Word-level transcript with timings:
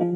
Hi 0.00 0.06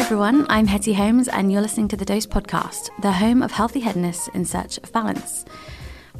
everyone, 0.00 0.44
I'm 0.48 0.66
Hetty 0.66 0.92
Holmes, 0.92 1.28
and 1.28 1.52
you're 1.52 1.60
listening 1.60 1.86
to 1.86 1.96
the 1.96 2.04
Dose 2.04 2.26
Podcast, 2.26 2.90
the 3.00 3.12
home 3.12 3.42
of 3.42 3.52
healthy 3.52 3.78
headness 3.78 4.26
in 4.34 4.44
search 4.44 4.78
of 4.78 4.90
balance. 4.92 5.44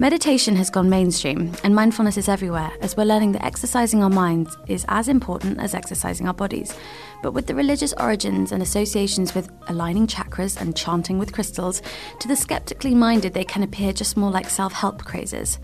Meditation 0.03 0.57
has 0.57 0.69
gone 0.69 0.91
mainstream, 0.91 1.53
and 1.63 1.77
mindfulness 1.77 2.17
is 2.17 2.29
everywhere 2.29 2.73
as 2.81 2.97
we're 2.97 3.05
learning 3.05 3.31
that 3.31 3.45
exercising 3.45 4.03
our 4.03 4.11
minds 4.11 4.59
is 4.67 4.85
as 4.89 5.07
important 5.07 5.61
as 5.61 5.77
exercising 5.77 6.27
our 6.27 6.35
bodies. 6.35 6.77
But 7.23 7.35
with 7.35 7.47
the 7.47 7.55
religious 7.55 7.95
origins 8.01 8.51
and 8.51 8.65
associations 8.65 9.33
with 9.33 9.49
aligning 9.69 10.09
chakras 10.09 10.61
and 10.61 10.77
chanting 10.77 11.21
with 11.21 11.33
crystals, 11.33 11.83
to 12.19 12.27
the 12.27 12.35
skeptically 12.35 12.97
minded, 12.97 13.33
they 13.33 13.45
can 13.45 13.63
appear 13.63 13.93
just 13.93 14.17
more 14.17 14.33
like 14.33 14.51
self 14.51 14.73
help 14.73 15.05
crazes. 15.05 15.61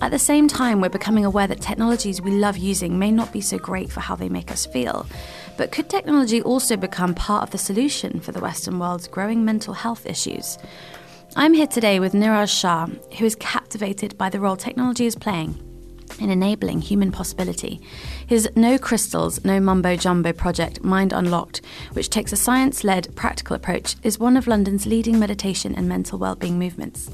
At 0.00 0.10
the 0.10 0.18
same 0.18 0.48
time, 0.48 0.80
we're 0.80 0.88
becoming 0.88 1.24
aware 1.24 1.46
that 1.46 1.60
technologies 1.60 2.20
we 2.20 2.32
love 2.32 2.56
using 2.56 2.98
may 2.98 3.12
not 3.12 3.32
be 3.32 3.40
so 3.40 3.58
great 3.58 3.92
for 3.92 4.00
how 4.00 4.16
they 4.16 4.28
make 4.28 4.50
us 4.50 4.66
feel. 4.66 5.06
But 5.56 5.70
could 5.70 5.88
technology 5.88 6.42
also 6.42 6.76
become 6.76 7.14
part 7.14 7.44
of 7.44 7.50
the 7.52 7.58
solution 7.58 8.18
for 8.18 8.32
the 8.32 8.40
Western 8.40 8.80
world's 8.80 9.06
growing 9.06 9.44
mental 9.44 9.74
health 9.74 10.04
issues? 10.04 10.58
I'm 11.34 11.54
here 11.54 11.66
today 11.66 11.98
with 11.98 12.12
Niraj 12.12 12.60
Shah, 12.60 12.86
who 13.16 13.24
is 13.24 13.34
captivated 13.36 14.18
by 14.18 14.28
the 14.28 14.38
role 14.38 14.56
technology 14.56 15.06
is 15.06 15.16
playing 15.16 15.58
in 16.20 16.28
enabling 16.28 16.82
human 16.82 17.10
possibility. 17.10 17.80
His 18.26 18.50
No 18.54 18.76
Crystals, 18.76 19.42
No 19.42 19.58
Mumbo 19.58 19.96
Jumbo 19.96 20.34
project, 20.34 20.84
Mind 20.84 21.14
Unlocked, 21.14 21.62
which 21.94 22.10
takes 22.10 22.34
a 22.34 22.36
science 22.36 22.84
led, 22.84 23.16
practical 23.16 23.56
approach, 23.56 23.96
is 24.02 24.18
one 24.18 24.36
of 24.36 24.46
London's 24.46 24.84
leading 24.84 25.18
meditation 25.18 25.74
and 25.74 25.88
mental 25.88 26.18
well-being 26.18 26.58
movements. 26.58 27.10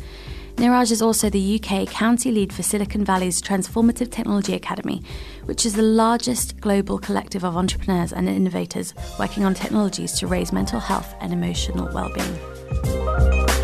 Niraj 0.56 0.90
is 0.90 1.00
also 1.00 1.30
the 1.30 1.60
UK 1.62 1.86
county 1.88 2.32
lead 2.32 2.52
for 2.52 2.64
Silicon 2.64 3.04
Valley's 3.04 3.40
Transformative 3.40 4.10
Technology 4.10 4.54
Academy, 4.54 5.00
which 5.44 5.64
is 5.64 5.74
the 5.74 5.82
largest 5.82 6.60
global 6.60 6.98
collective 6.98 7.44
of 7.44 7.56
entrepreneurs 7.56 8.12
and 8.12 8.28
innovators 8.28 8.94
working 9.20 9.44
on 9.44 9.54
technologies 9.54 10.18
to 10.18 10.26
raise 10.26 10.52
mental 10.52 10.80
health 10.80 11.14
and 11.20 11.32
emotional 11.32 11.88
well-being. 11.94 13.57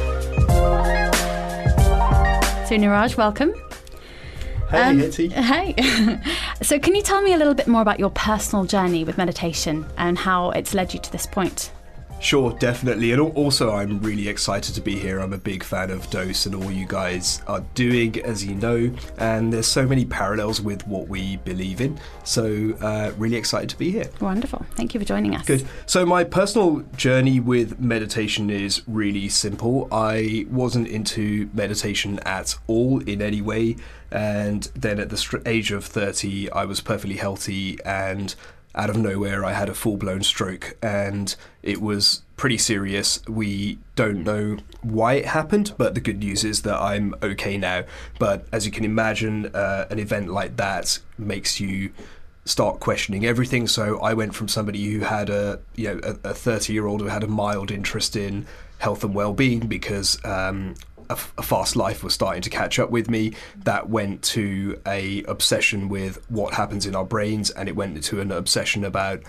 So 2.66 2.76
Niraj, 2.76 3.16
welcome. 3.16 3.52
Hey, 4.70 4.80
Um. 4.82 4.98
Hey. 5.30 5.74
so 6.62 6.78
can 6.78 6.94
you 6.94 7.02
tell 7.02 7.22
me 7.22 7.32
a 7.34 7.36
little 7.36 7.54
bit 7.54 7.68
more 7.68 7.82
about 7.82 8.00
your 8.00 8.10
personal 8.10 8.64
journey 8.64 9.04
with 9.04 9.18
meditation 9.18 9.86
and 9.96 10.18
how 10.18 10.50
it's 10.50 10.74
led 10.74 10.92
you 10.94 11.00
to 11.00 11.12
this 11.12 11.26
point? 11.26 11.70
Sure, 12.24 12.52
definitely. 12.52 13.12
And 13.12 13.20
also, 13.20 13.70
I'm 13.70 14.00
really 14.00 14.28
excited 14.28 14.74
to 14.76 14.80
be 14.80 14.98
here. 14.98 15.18
I'm 15.18 15.34
a 15.34 15.38
big 15.38 15.62
fan 15.62 15.90
of 15.90 16.08
Dose 16.08 16.46
and 16.46 16.54
all 16.54 16.70
you 16.70 16.86
guys 16.86 17.42
are 17.46 17.60
doing, 17.74 18.18
as 18.22 18.42
you 18.42 18.54
know. 18.54 18.90
And 19.18 19.52
there's 19.52 19.66
so 19.66 19.86
many 19.86 20.06
parallels 20.06 20.58
with 20.58 20.86
what 20.86 21.06
we 21.06 21.36
believe 21.36 21.82
in. 21.82 22.00
So, 22.24 22.72
uh, 22.80 23.12
really 23.18 23.36
excited 23.36 23.68
to 23.68 23.78
be 23.78 23.90
here. 23.90 24.08
Wonderful. 24.22 24.64
Thank 24.74 24.94
you 24.94 25.00
for 25.00 25.04
joining 25.04 25.36
us. 25.36 25.44
Good. 25.44 25.66
So, 25.84 26.06
my 26.06 26.24
personal 26.24 26.80
journey 26.96 27.40
with 27.40 27.78
meditation 27.78 28.48
is 28.48 28.80
really 28.86 29.28
simple. 29.28 29.86
I 29.92 30.46
wasn't 30.48 30.88
into 30.88 31.50
meditation 31.52 32.20
at 32.20 32.56
all 32.66 33.00
in 33.00 33.20
any 33.20 33.42
way. 33.42 33.76
And 34.10 34.62
then 34.74 34.98
at 34.98 35.10
the 35.10 35.42
age 35.44 35.72
of 35.72 35.84
30, 35.84 36.50
I 36.52 36.64
was 36.64 36.80
perfectly 36.80 37.16
healthy. 37.16 37.78
And 37.84 38.34
out 38.74 38.90
of 38.90 38.96
nowhere, 38.96 39.44
I 39.44 39.52
had 39.52 39.68
a 39.68 39.74
full 39.74 39.96
blown 39.96 40.22
stroke. 40.22 40.76
And 40.82 41.34
it 41.62 41.80
was 41.80 42.22
pretty 42.36 42.58
serious. 42.58 43.20
We 43.28 43.78
don't 43.96 44.24
know 44.24 44.58
why 44.82 45.14
it 45.14 45.26
happened, 45.26 45.72
but 45.78 45.94
the 45.94 46.00
good 46.00 46.18
news 46.18 46.44
is 46.44 46.62
that 46.62 46.80
I'm 46.80 47.14
okay 47.22 47.56
now. 47.56 47.84
But 48.18 48.46
as 48.52 48.66
you 48.66 48.72
can 48.72 48.84
imagine, 48.84 49.46
uh, 49.54 49.86
an 49.90 49.98
event 49.98 50.28
like 50.28 50.56
that 50.56 50.98
makes 51.18 51.60
you 51.60 51.92
start 52.44 52.80
questioning 52.80 53.24
everything. 53.24 53.66
So 53.66 53.98
I 54.00 54.14
went 54.14 54.34
from 54.34 54.48
somebody 54.48 54.92
who 54.92 55.00
had 55.00 55.30
a 55.30 55.60
you 55.76 55.94
know 55.94 56.16
a 56.24 56.34
thirty 56.34 56.72
year 56.72 56.86
old 56.86 57.00
who 57.00 57.06
had 57.06 57.22
a 57.22 57.28
mild 57.28 57.70
interest 57.70 58.16
in 58.16 58.46
health 58.78 59.04
and 59.04 59.14
well 59.14 59.32
being 59.32 59.60
because 59.60 60.22
um, 60.24 60.74
a, 61.10 61.18
a 61.38 61.42
fast 61.42 61.76
life 61.76 62.02
was 62.02 62.14
starting 62.14 62.42
to 62.42 62.50
catch 62.50 62.78
up 62.78 62.90
with 62.90 63.10
me. 63.10 63.34
That 63.64 63.88
went 63.88 64.22
to 64.24 64.80
a 64.86 65.22
obsession 65.24 65.88
with 65.88 66.24
what 66.30 66.54
happens 66.54 66.86
in 66.86 66.94
our 66.94 67.04
brains, 67.04 67.50
and 67.50 67.68
it 67.68 67.76
went 67.76 68.02
to 68.04 68.20
an 68.20 68.32
obsession 68.32 68.84
about 68.84 69.22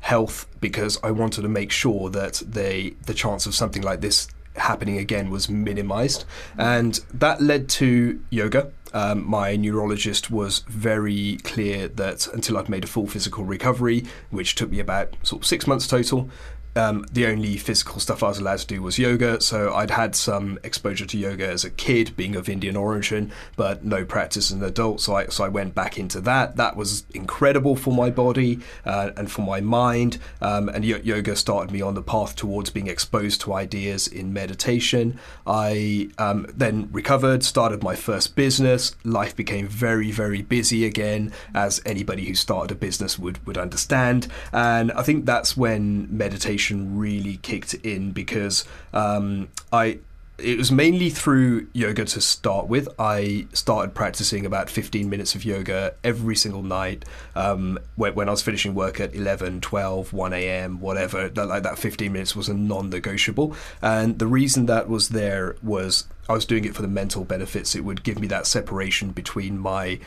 health 0.00 0.46
because 0.60 0.98
I 1.02 1.12
wanted 1.12 1.42
to 1.42 1.48
make 1.48 1.70
sure 1.70 2.10
that 2.10 2.42
they 2.44 2.94
the 3.06 3.14
chance 3.14 3.46
of 3.46 3.54
something 3.54 3.82
like 3.82 4.00
this 4.00 4.28
happening 4.56 4.98
again 4.98 5.30
was 5.30 5.48
minimized 5.48 6.26
and 6.58 7.00
that 7.14 7.40
led 7.40 7.70
to 7.70 8.20
yoga 8.28 8.70
um, 8.94 9.26
my 9.26 9.56
neurologist 9.56 10.30
was 10.30 10.60
very 10.68 11.38
clear 11.44 11.88
that 11.88 12.26
until 12.28 12.58
I'd 12.58 12.68
made 12.68 12.84
a 12.84 12.86
full 12.86 13.06
physical 13.06 13.44
recovery, 13.44 14.04
which 14.30 14.54
took 14.54 14.70
me 14.70 14.80
about 14.80 15.14
sort 15.22 15.42
of 15.42 15.46
six 15.46 15.66
months 15.66 15.86
total, 15.86 16.28
um, 16.74 17.06
the 17.12 17.26
only 17.26 17.56
physical 17.56 18.00
stuff 18.00 18.22
I 18.22 18.28
was 18.28 18.38
allowed 18.38 18.58
to 18.58 18.66
do 18.66 18.82
was 18.82 18.98
yoga. 18.98 19.40
So 19.40 19.74
I'd 19.74 19.90
had 19.90 20.14
some 20.14 20.58
exposure 20.62 21.06
to 21.06 21.18
yoga 21.18 21.48
as 21.48 21.64
a 21.64 21.70
kid, 21.70 22.16
being 22.16 22.36
of 22.36 22.48
Indian 22.48 22.76
origin, 22.76 23.32
but 23.56 23.84
no 23.84 24.04
practice 24.04 24.50
as 24.50 24.56
an 24.56 24.64
adult. 24.64 25.00
So 25.00 25.14
I 25.14 25.26
so 25.26 25.44
I 25.44 25.48
went 25.48 25.74
back 25.74 25.98
into 25.98 26.20
that. 26.22 26.56
That 26.56 26.76
was 26.76 27.04
incredible 27.14 27.76
for 27.76 27.92
my 27.92 28.10
body 28.10 28.60
uh, 28.84 29.10
and 29.16 29.30
for 29.30 29.42
my 29.42 29.60
mind. 29.60 30.18
Um, 30.40 30.68
and 30.68 30.84
yo- 30.84 31.00
yoga 31.02 31.36
started 31.36 31.72
me 31.72 31.82
on 31.82 31.94
the 31.94 32.02
path 32.02 32.36
towards 32.36 32.70
being 32.70 32.86
exposed 32.86 33.40
to 33.42 33.52
ideas 33.52 34.06
in 34.06 34.32
meditation. 34.32 35.18
I 35.46 36.08
um, 36.18 36.46
then 36.54 36.88
recovered, 36.92 37.44
started 37.44 37.82
my 37.82 37.94
first 37.94 38.34
business. 38.36 38.96
Life 39.04 39.36
became 39.36 39.68
very 39.68 40.10
very 40.10 40.42
busy 40.42 40.86
again, 40.86 41.32
as 41.54 41.82
anybody 41.84 42.24
who 42.24 42.34
started 42.34 42.72
a 42.72 42.74
business 42.74 43.18
would 43.18 43.44
would 43.46 43.58
understand. 43.58 44.28
And 44.52 44.90
I 44.92 45.02
think 45.02 45.26
that's 45.26 45.56
when 45.56 46.08
meditation 46.10 46.61
really 46.70 47.38
kicked 47.38 47.74
in 47.74 48.12
because 48.12 48.64
um, 48.92 49.48
I 49.72 49.98
it 50.38 50.58
was 50.58 50.72
mainly 50.72 51.10
through 51.10 51.68
yoga 51.72 52.04
to 52.04 52.20
start 52.20 52.66
with. 52.66 52.88
I 52.98 53.46
started 53.52 53.94
practicing 53.94 54.44
about 54.44 54.68
15 54.70 55.08
minutes 55.08 55.34
of 55.34 55.44
yoga 55.44 55.94
every 56.02 56.36
single 56.36 56.62
night 56.62 57.04
um, 57.36 57.78
when, 57.96 58.14
when 58.14 58.28
I 58.28 58.32
was 58.32 58.42
finishing 58.42 58.74
work 58.74 58.98
at 58.98 59.14
11, 59.14 59.60
12, 59.60 60.12
1 60.12 60.32
a.m., 60.32 60.80
whatever. 60.80 61.28
That, 61.28 61.46
like 61.46 61.62
that 61.62 61.78
15 61.78 62.12
minutes 62.12 62.34
was 62.34 62.48
a 62.48 62.54
non 62.54 62.90
negotiable. 62.90 63.54
And 63.80 64.18
the 64.18 64.26
reason 64.26 64.66
that 64.66 64.88
was 64.88 65.10
there 65.10 65.56
was 65.62 66.06
I 66.28 66.32
was 66.32 66.44
doing 66.44 66.64
it 66.64 66.74
for 66.74 66.82
the 66.82 66.88
mental 66.88 67.24
benefits. 67.24 67.74
It 67.74 67.84
would 67.84 68.02
give 68.02 68.18
me 68.18 68.26
that 68.28 68.46
separation 68.46 69.10
between 69.10 69.58
my 69.58 70.00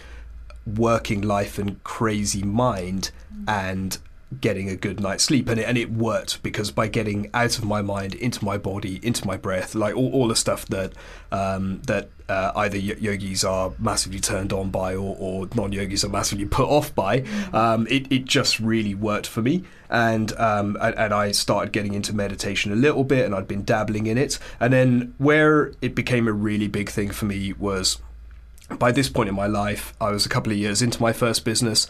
working 0.65 1.21
life 1.21 1.59
and 1.59 1.83
crazy 1.83 2.41
mind 2.41 3.11
and 3.47 3.97
getting 4.41 4.69
a 4.69 4.75
good 4.75 4.99
night's 4.99 5.23
sleep 5.23 5.47
and 5.47 5.59
it, 5.59 5.63
and 5.63 5.77
it 5.77 5.91
worked 5.91 6.41
because 6.41 6.71
by 6.71 6.87
getting 6.87 7.29
out 7.33 7.57
of 7.57 7.63
my 7.63 7.81
mind 7.81 8.15
into 8.15 8.43
my 8.43 8.57
body 8.57 8.99
into 9.03 9.25
my 9.25 9.37
breath 9.37 9.75
like 9.75 9.95
all, 9.95 10.11
all 10.11 10.27
the 10.27 10.35
stuff 10.35 10.65
that 10.65 10.91
um, 11.31 11.79
that 11.83 12.09
uh, 12.27 12.51
either 12.55 12.77
yogis 12.77 13.43
are 13.43 13.73
massively 13.77 14.19
turned 14.19 14.51
on 14.51 14.71
by 14.71 14.95
or, 14.95 15.15
or 15.19 15.47
non-yogis 15.53 16.03
are 16.03 16.09
massively 16.09 16.45
put 16.57 16.67
off 16.67 16.93
by 16.95 17.21
um, 17.53 17.85
it, 17.87 18.11
it 18.11 18.25
just 18.25 18.59
really 18.59 18.95
worked 18.95 19.27
for 19.27 19.41
me 19.41 19.63
and, 19.89 20.37
um, 20.39 20.75
and 20.81 20.95
and 20.95 21.13
I 21.13 21.31
started 21.31 21.71
getting 21.71 21.93
into 21.93 22.13
meditation 22.13 22.71
a 22.71 22.75
little 22.75 23.03
bit 23.03 23.25
and 23.25 23.35
I'd 23.35 23.47
been 23.47 23.63
dabbling 23.63 24.07
in 24.07 24.17
it 24.17 24.39
and 24.59 24.73
then 24.73 25.13
where 25.19 25.71
it 25.81 25.93
became 25.93 26.27
a 26.27 26.33
really 26.33 26.67
big 26.67 26.89
thing 26.89 27.11
for 27.11 27.25
me 27.25 27.53
was 27.53 27.99
by 28.79 28.91
this 28.91 29.09
point 29.09 29.29
in 29.29 29.35
my 29.35 29.45
life, 29.47 29.93
I 30.01 30.09
was 30.09 30.25
a 30.25 30.29
couple 30.29 30.51
of 30.51 30.57
years 30.57 30.81
into 30.81 31.01
my 31.01 31.13
first 31.13 31.45
business. 31.45 31.87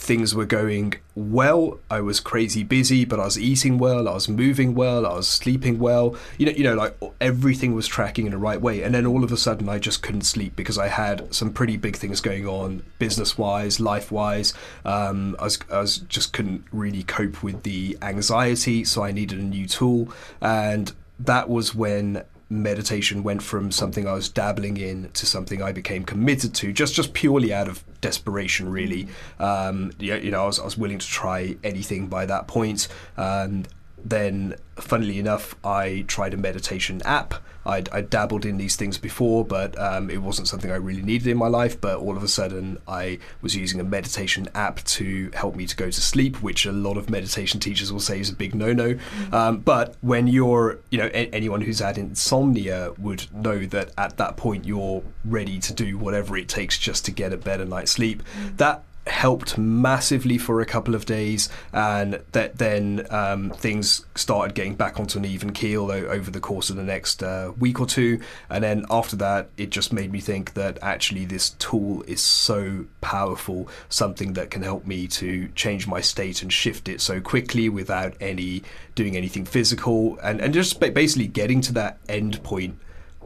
Things 0.00 0.32
were 0.32 0.46
going 0.46 0.94
well. 1.16 1.80
I 1.90 2.00
was 2.00 2.20
crazy 2.20 2.62
busy, 2.62 3.04
but 3.04 3.18
I 3.18 3.24
was 3.24 3.38
eating 3.38 3.78
well. 3.78 4.08
I 4.08 4.14
was 4.14 4.28
moving 4.28 4.74
well. 4.74 5.04
I 5.04 5.14
was 5.14 5.26
sleeping 5.28 5.80
well. 5.80 6.16
You 6.38 6.46
know, 6.46 6.52
you 6.52 6.62
know, 6.62 6.76
like 6.76 6.96
everything 7.20 7.74
was 7.74 7.88
tracking 7.88 8.24
in 8.24 8.30
the 8.30 8.38
right 8.38 8.60
way. 8.60 8.82
And 8.82 8.94
then 8.94 9.04
all 9.04 9.24
of 9.24 9.32
a 9.32 9.36
sudden, 9.36 9.68
I 9.68 9.80
just 9.80 10.00
couldn't 10.00 10.22
sleep 10.22 10.54
because 10.54 10.78
I 10.78 10.86
had 10.86 11.34
some 11.34 11.52
pretty 11.52 11.76
big 11.76 11.96
things 11.96 12.20
going 12.20 12.46
on, 12.46 12.84
business-wise, 13.00 13.80
life-wise. 13.80 14.54
Um, 14.84 15.36
I 15.40 15.44
was, 15.44 15.58
I 15.70 15.80
was 15.80 15.98
just 15.98 16.32
couldn't 16.32 16.64
really 16.72 17.02
cope 17.02 17.42
with 17.42 17.64
the 17.64 17.98
anxiety, 18.00 18.84
so 18.84 19.02
I 19.02 19.10
needed 19.10 19.40
a 19.40 19.42
new 19.42 19.66
tool. 19.66 20.08
And 20.40 20.92
that 21.18 21.50
was 21.50 21.74
when 21.74 22.22
meditation 22.50 23.22
went 23.22 23.42
from 23.42 23.70
something 23.70 24.08
I 24.08 24.14
was 24.14 24.28
dabbling 24.28 24.78
in 24.78 25.10
to 25.12 25.26
something 25.26 25.60
I 25.60 25.72
became 25.72 26.04
committed 26.04 26.54
to, 26.54 26.72
just 26.72 26.94
just 26.94 27.12
purely 27.12 27.52
out 27.52 27.68
of 27.68 27.84
desperation, 28.00 28.70
really. 28.70 29.08
Um, 29.38 29.92
you, 29.98 30.14
you 30.16 30.30
know, 30.30 30.42
I 30.44 30.46
was, 30.46 30.60
I 30.60 30.64
was 30.64 30.78
willing 30.78 30.98
to 30.98 31.06
try 31.06 31.56
anything 31.64 32.08
by 32.08 32.26
that 32.26 32.46
point. 32.46 32.88
Um, 33.16 33.64
then, 34.08 34.56
funnily 34.76 35.18
enough, 35.18 35.54
I 35.64 36.04
tried 36.06 36.34
a 36.34 36.36
meditation 36.36 37.02
app. 37.04 37.34
I'd, 37.66 37.90
I'd 37.90 38.08
dabbled 38.08 38.46
in 38.46 38.56
these 38.56 38.76
things 38.76 38.96
before, 38.96 39.44
but 39.44 39.78
um, 39.78 40.08
it 40.08 40.22
wasn't 40.22 40.48
something 40.48 40.70
I 40.70 40.76
really 40.76 41.02
needed 41.02 41.26
in 41.26 41.36
my 41.36 41.48
life. 41.48 41.78
But 41.78 41.98
all 41.98 42.16
of 42.16 42.22
a 42.22 42.28
sudden, 42.28 42.78
I 42.88 43.18
was 43.42 43.54
using 43.54 43.78
a 43.78 43.84
meditation 43.84 44.48
app 44.54 44.82
to 44.84 45.30
help 45.34 45.54
me 45.54 45.66
to 45.66 45.76
go 45.76 45.90
to 45.90 46.00
sleep, 46.00 46.42
which 46.42 46.64
a 46.64 46.72
lot 46.72 46.96
of 46.96 47.10
meditation 47.10 47.60
teachers 47.60 47.92
will 47.92 48.00
say 48.00 48.20
is 48.20 48.30
a 48.30 48.34
big 48.34 48.54
no-no. 48.54 48.94
Mm-hmm. 48.94 49.34
Um, 49.34 49.58
but 49.58 49.96
when 50.00 50.26
you're, 50.28 50.78
you 50.90 50.96
know, 50.96 51.08
a- 51.08 51.28
anyone 51.34 51.60
who's 51.60 51.80
had 51.80 51.98
insomnia 51.98 52.94
would 52.96 53.26
know 53.34 53.66
that 53.66 53.90
at 53.98 54.16
that 54.16 54.38
point 54.38 54.64
you're 54.64 55.02
ready 55.26 55.58
to 55.58 55.74
do 55.74 55.98
whatever 55.98 56.38
it 56.38 56.48
takes 56.48 56.78
just 56.78 57.04
to 57.04 57.10
get 57.10 57.34
a 57.34 57.36
better 57.36 57.66
night's 57.66 57.90
sleep. 57.90 58.22
Mm-hmm. 58.22 58.56
That 58.56 58.84
helped 59.08 59.58
massively 59.58 60.38
for 60.38 60.60
a 60.60 60.66
couple 60.66 60.94
of 60.94 61.06
days, 61.06 61.48
and 61.72 62.20
that 62.32 62.58
then 62.58 63.06
um, 63.10 63.50
things 63.50 64.04
started 64.14 64.54
getting 64.54 64.74
back 64.74 65.00
onto 65.00 65.18
an 65.18 65.24
even 65.24 65.52
keel 65.52 65.90
over 65.90 66.30
the 66.30 66.40
course 66.40 66.70
of 66.70 66.76
the 66.76 66.82
next 66.82 67.22
uh, 67.22 67.52
week 67.58 67.80
or 67.80 67.86
two. 67.86 68.20
And 68.50 68.62
then 68.62 68.84
after 68.90 69.16
that, 69.16 69.48
it 69.56 69.70
just 69.70 69.92
made 69.92 70.12
me 70.12 70.20
think 70.20 70.54
that 70.54 70.78
actually 70.82 71.24
this 71.24 71.50
tool 71.50 72.02
is 72.06 72.20
so 72.20 72.86
powerful, 73.00 73.68
something 73.88 74.34
that 74.34 74.50
can 74.50 74.62
help 74.62 74.86
me 74.86 75.06
to 75.08 75.48
change 75.54 75.86
my 75.86 76.00
state 76.00 76.42
and 76.42 76.52
shift 76.52 76.88
it 76.88 77.00
so 77.00 77.20
quickly 77.20 77.68
without 77.68 78.14
any 78.20 78.62
doing 78.94 79.16
anything 79.16 79.44
physical, 79.44 80.18
and 80.22 80.40
and 80.40 80.54
just 80.54 80.80
basically 80.80 81.26
getting 81.26 81.60
to 81.62 81.72
that 81.72 81.98
end 82.08 82.42
point 82.42 82.78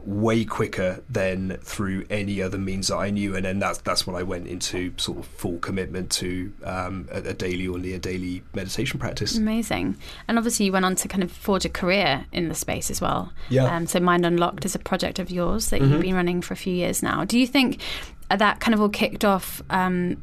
way 0.05 0.45
quicker 0.45 1.03
than 1.09 1.57
through 1.61 2.05
any 2.09 2.41
other 2.41 2.57
means 2.57 2.87
that 2.87 2.97
I 2.97 3.09
knew, 3.09 3.35
and 3.35 3.45
then 3.45 3.59
that's 3.59 3.79
that's 3.79 4.05
when 4.05 4.15
I 4.15 4.23
went 4.23 4.47
into 4.47 4.93
sort 4.97 5.19
of 5.19 5.25
full 5.25 5.57
commitment 5.59 6.11
to 6.13 6.51
um, 6.63 7.07
a, 7.11 7.19
a, 7.19 7.33
daily 7.33 7.67
or 7.67 7.77
near 7.77 7.99
daily 7.99 8.43
meditation 8.53 8.99
practice. 8.99 9.37
Amazing, 9.37 9.97
and 10.27 10.37
obviously 10.37 10.65
you 10.65 10.71
went 10.71 10.85
on 10.85 10.95
to 10.95 11.07
kind 11.07 11.23
of 11.23 11.31
forge 11.31 11.65
a 11.65 11.69
career 11.69 12.25
in 12.31 12.49
the 12.49 12.55
space 12.55 12.91
as 12.91 13.01
well. 13.01 13.31
Yeah. 13.49 13.65
Um, 13.65 13.87
so 13.87 13.99
Mind 13.99 14.25
Unlocked 14.25 14.65
is 14.65 14.75
a 14.75 14.79
project 14.79 15.19
of 15.19 15.31
yours 15.31 15.69
that 15.69 15.81
mm-hmm. 15.81 15.93
you've 15.93 16.01
been 16.01 16.15
running 16.15 16.41
for 16.41 16.53
a 16.53 16.57
few 16.57 16.73
years 16.73 17.01
now. 17.01 17.23
Do 17.25 17.39
you 17.39 17.47
think 17.47 17.81
that 18.29 18.59
kind 18.59 18.73
of 18.73 18.81
all 18.81 18.89
kicked 18.89 19.25
off? 19.25 19.61
Um, 19.69 20.17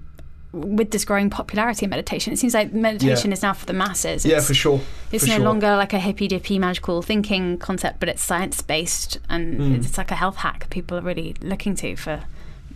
with 0.53 0.91
this 0.91 1.05
growing 1.05 1.31
popularity 1.31 1.85
in 1.85 1.91
meditation, 1.91 2.33
it 2.33 2.39
seems 2.39 2.55
like 2.55 2.73
meditation 2.73 3.31
yeah. 3.31 3.35
is 3.35 3.43
now 3.43 3.53
for 3.53 3.67
the 3.67 3.73
masses. 3.73 4.25
It's, 4.25 4.33
yeah, 4.33 4.41
for 4.41 4.55
sure. 4.55 4.81
It's 5.13 5.25
for 5.25 5.31
no 5.31 5.37
sure. 5.37 5.45
longer 5.45 5.77
like 5.77 5.93
a 5.93 5.99
hippy 5.99 6.29
dippy 6.29 6.59
magical 6.59 7.03
thinking 7.03 7.59
concept, 7.59 8.01
but 8.01 8.09
it's 8.09 8.23
science 8.23 8.61
based 8.63 9.19
and 9.29 9.61
mm. 9.61 9.85
it's 9.85 9.97
like 9.97 10.11
a 10.11 10.17
health 10.17 10.37
hack 10.37 10.69
people 10.71 10.99
are 10.99 11.03
really 11.03 11.37
looking 11.41 11.75
to 11.77 11.97
for 11.97 12.25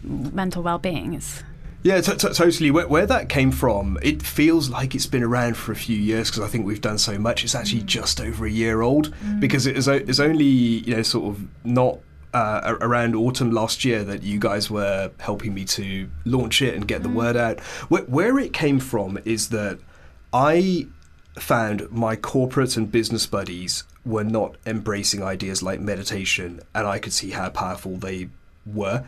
mental 0.03 0.62
well 0.62 0.79
being. 0.79 1.21
Yeah, 1.82 2.00
t- 2.00 2.17
t- 2.17 2.32
totally. 2.32 2.71
Where, 2.71 2.88
where, 2.88 3.06
that 3.06 3.29
came 3.29 3.50
from, 3.50 3.99
it 4.03 4.23
feels 4.23 4.71
like 4.71 4.94
it's 4.94 5.06
been 5.06 5.23
around 5.23 5.59
for 5.59 5.73
a 5.73 5.76
few 5.76 5.99
years 5.99 6.31
because 6.31 6.43
I 6.43 6.49
think 6.49 6.65
we've 6.65 6.81
done 6.81 6.97
so 6.97 7.19
much. 7.19 7.44
It's 7.44 7.55
actually 7.55 7.82
mm. 7.82 7.87
just 7.87 8.21
over 8.21 8.47
a 8.47 8.50
year 8.50 8.81
old 8.81 9.15
mm. 9.17 9.38
because 9.38 9.67
it 9.67 9.76
is, 9.76 9.87
it's 9.87 10.19
only 10.21 10.44
you 10.44 10.97
know 10.97 11.03
sort 11.03 11.26
of 11.26 11.47
not 11.62 11.99
uh, 12.35 12.77
around 12.81 13.15
autumn 13.15 13.53
last 13.53 13.85
year 13.85 14.03
that 14.05 14.23
you 14.23 14.39
guys 14.39 14.71
were 14.71 15.11
helping 15.21 15.55
me 15.55 15.65
to 15.65 16.11
launch 16.25 16.61
it 16.61 16.75
and 16.75 16.87
get 16.87 17.03
the 17.03 17.09
mm. 17.09 17.15
word 17.15 17.37
out. 17.37 17.61
Where, 17.89 18.03
where 18.03 18.39
it 18.39 18.53
came 18.53 18.81
from 18.81 19.19
is 19.25 19.51
that 19.51 19.79
I 20.33 20.89
found 21.39 21.91
my 21.91 22.17
corporate 22.17 22.77
and 22.77 22.91
business 22.91 23.27
buddies 23.27 23.85
were 24.05 24.25
not 24.25 24.57
embracing 24.67 25.23
ideas 25.23 25.63
like 25.63 25.81
meditation, 25.81 26.61
and 26.75 26.87
I 26.87 26.99
could 26.99 27.13
see 27.13 27.31
how 27.31 27.49
powerful 27.51 27.97
they 27.97 28.29
were. 28.67 29.05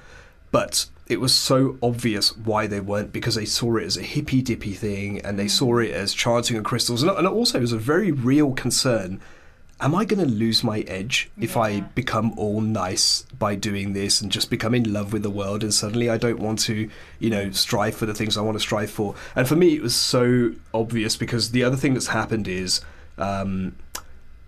But 0.52 0.86
it 1.08 1.20
was 1.20 1.34
so 1.34 1.78
obvious 1.82 2.36
why 2.36 2.66
they 2.66 2.80
weren't 2.80 3.12
because 3.12 3.34
they 3.34 3.44
saw 3.44 3.76
it 3.76 3.84
as 3.84 3.96
a 3.96 4.02
hippy 4.02 4.40
dippy 4.40 4.72
thing 4.72 5.20
and 5.20 5.38
they 5.38 5.48
saw 5.48 5.78
it 5.78 5.90
as 5.90 6.14
chanting 6.14 6.56
of 6.56 6.64
crystals. 6.64 7.02
And, 7.02 7.10
and 7.10 7.26
also, 7.26 7.58
it 7.58 7.62
was 7.62 7.72
a 7.72 7.78
very 7.78 8.10
real 8.10 8.52
concern 8.52 9.20
am 9.80 9.94
I 9.94 10.04
going 10.04 10.26
to 10.26 10.32
lose 10.32 10.64
my 10.64 10.80
edge 10.80 11.30
if 11.38 11.54
yeah. 11.54 11.62
I 11.62 11.80
become 11.80 12.32
all 12.38 12.60
nice 12.60 13.22
by 13.38 13.54
doing 13.54 13.92
this 13.92 14.20
and 14.20 14.32
just 14.32 14.48
become 14.48 14.74
in 14.74 14.92
love 14.92 15.12
with 15.12 15.22
the 15.22 15.30
world 15.30 15.62
and 15.62 15.72
suddenly 15.72 16.08
I 16.08 16.16
don't 16.16 16.38
want 16.38 16.60
to, 16.60 16.88
you 17.18 17.30
know, 17.30 17.50
strive 17.50 17.94
for 17.94 18.06
the 18.06 18.14
things 18.14 18.36
I 18.36 18.42
want 18.42 18.56
to 18.56 18.60
strive 18.60 18.90
for? 18.90 19.14
And 19.34 19.46
for 19.46 19.56
me, 19.56 19.74
it 19.74 19.82
was 19.82 19.94
so 19.94 20.52
obvious 20.72 21.16
because 21.16 21.50
the 21.50 21.62
other 21.62 21.76
thing 21.76 21.94
that's 21.94 22.08
happened 22.08 22.48
is 22.48 22.80
um, 23.18 23.76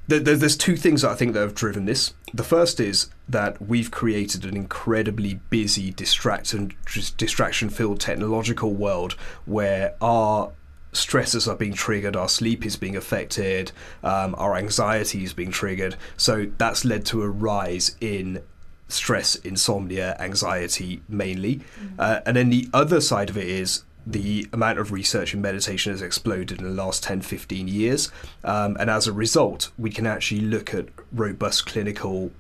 th- 0.08 0.22
there's 0.24 0.56
two 0.56 0.76
things 0.76 1.02
that 1.02 1.10
I 1.10 1.14
think 1.14 1.34
that 1.34 1.40
have 1.40 1.54
driven 1.54 1.84
this. 1.84 2.14
The 2.32 2.44
first 2.44 2.80
is 2.80 3.10
that 3.28 3.60
we've 3.60 3.90
created 3.90 4.44
an 4.44 4.56
incredibly 4.56 5.40
busy, 5.50 5.90
distraction 5.90 6.74
distraction-filled 7.16 8.00
technological 8.00 8.72
world 8.72 9.12
where 9.44 9.94
our 10.00 10.52
stresses 10.92 11.46
are 11.46 11.56
being 11.56 11.74
triggered, 11.74 12.16
our 12.16 12.28
sleep 12.28 12.64
is 12.64 12.76
being 12.76 12.96
affected, 12.96 13.72
um, 14.02 14.34
our 14.38 14.56
anxiety 14.56 15.24
is 15.24 15.32
being 15.32 15.50
triggered. 15.50 15.96
So 16.16 16.46
that's 16.58 16.84
led 16.84 17.04
to 17.06 17.22
a 17.22 17.28
rise 17.28 17.96
in 18.00 18.42
stress, 18.88 19.36
insomnia, 19.36 20.16
anxiety 20.18 21.02
mainly. 21.08 21.56
Mm-hmm. 21.56 21.94
Uh, 21.98 22.20
and 22.26 22.36
then 22.36 22.50
the 22.50 22.68
other 22.72 23.00
side 23.00 23.30
of 23.30 23.36
it 23.36 23.46
is 23.46 23.84
the 24.06 24.48
amount 24.54 24.78
of 24.78 24.90
research 24.90 25.34
in 25.34 25.42
meditation 25.42 25.92
has 25.92 26.00
exploded 26.00 26.58
in 26.60 26.64
the 26.64 26.82
last 26.82 27.02
10, 27.02 27.20
15 27.20 27.68
years. 27.68 28.10
Um, 28.42 28.76
and 28.80 28.88
as 28.88 29.06
a 29.06 29.12
result, 29.12 29.70
we 29.76 29.90
can 29.90 30.06
actually 30.06 30.40
look 30.40 30.72
at 30.72 30.86
robust 31.12 31.66
clinical 31.66 32.30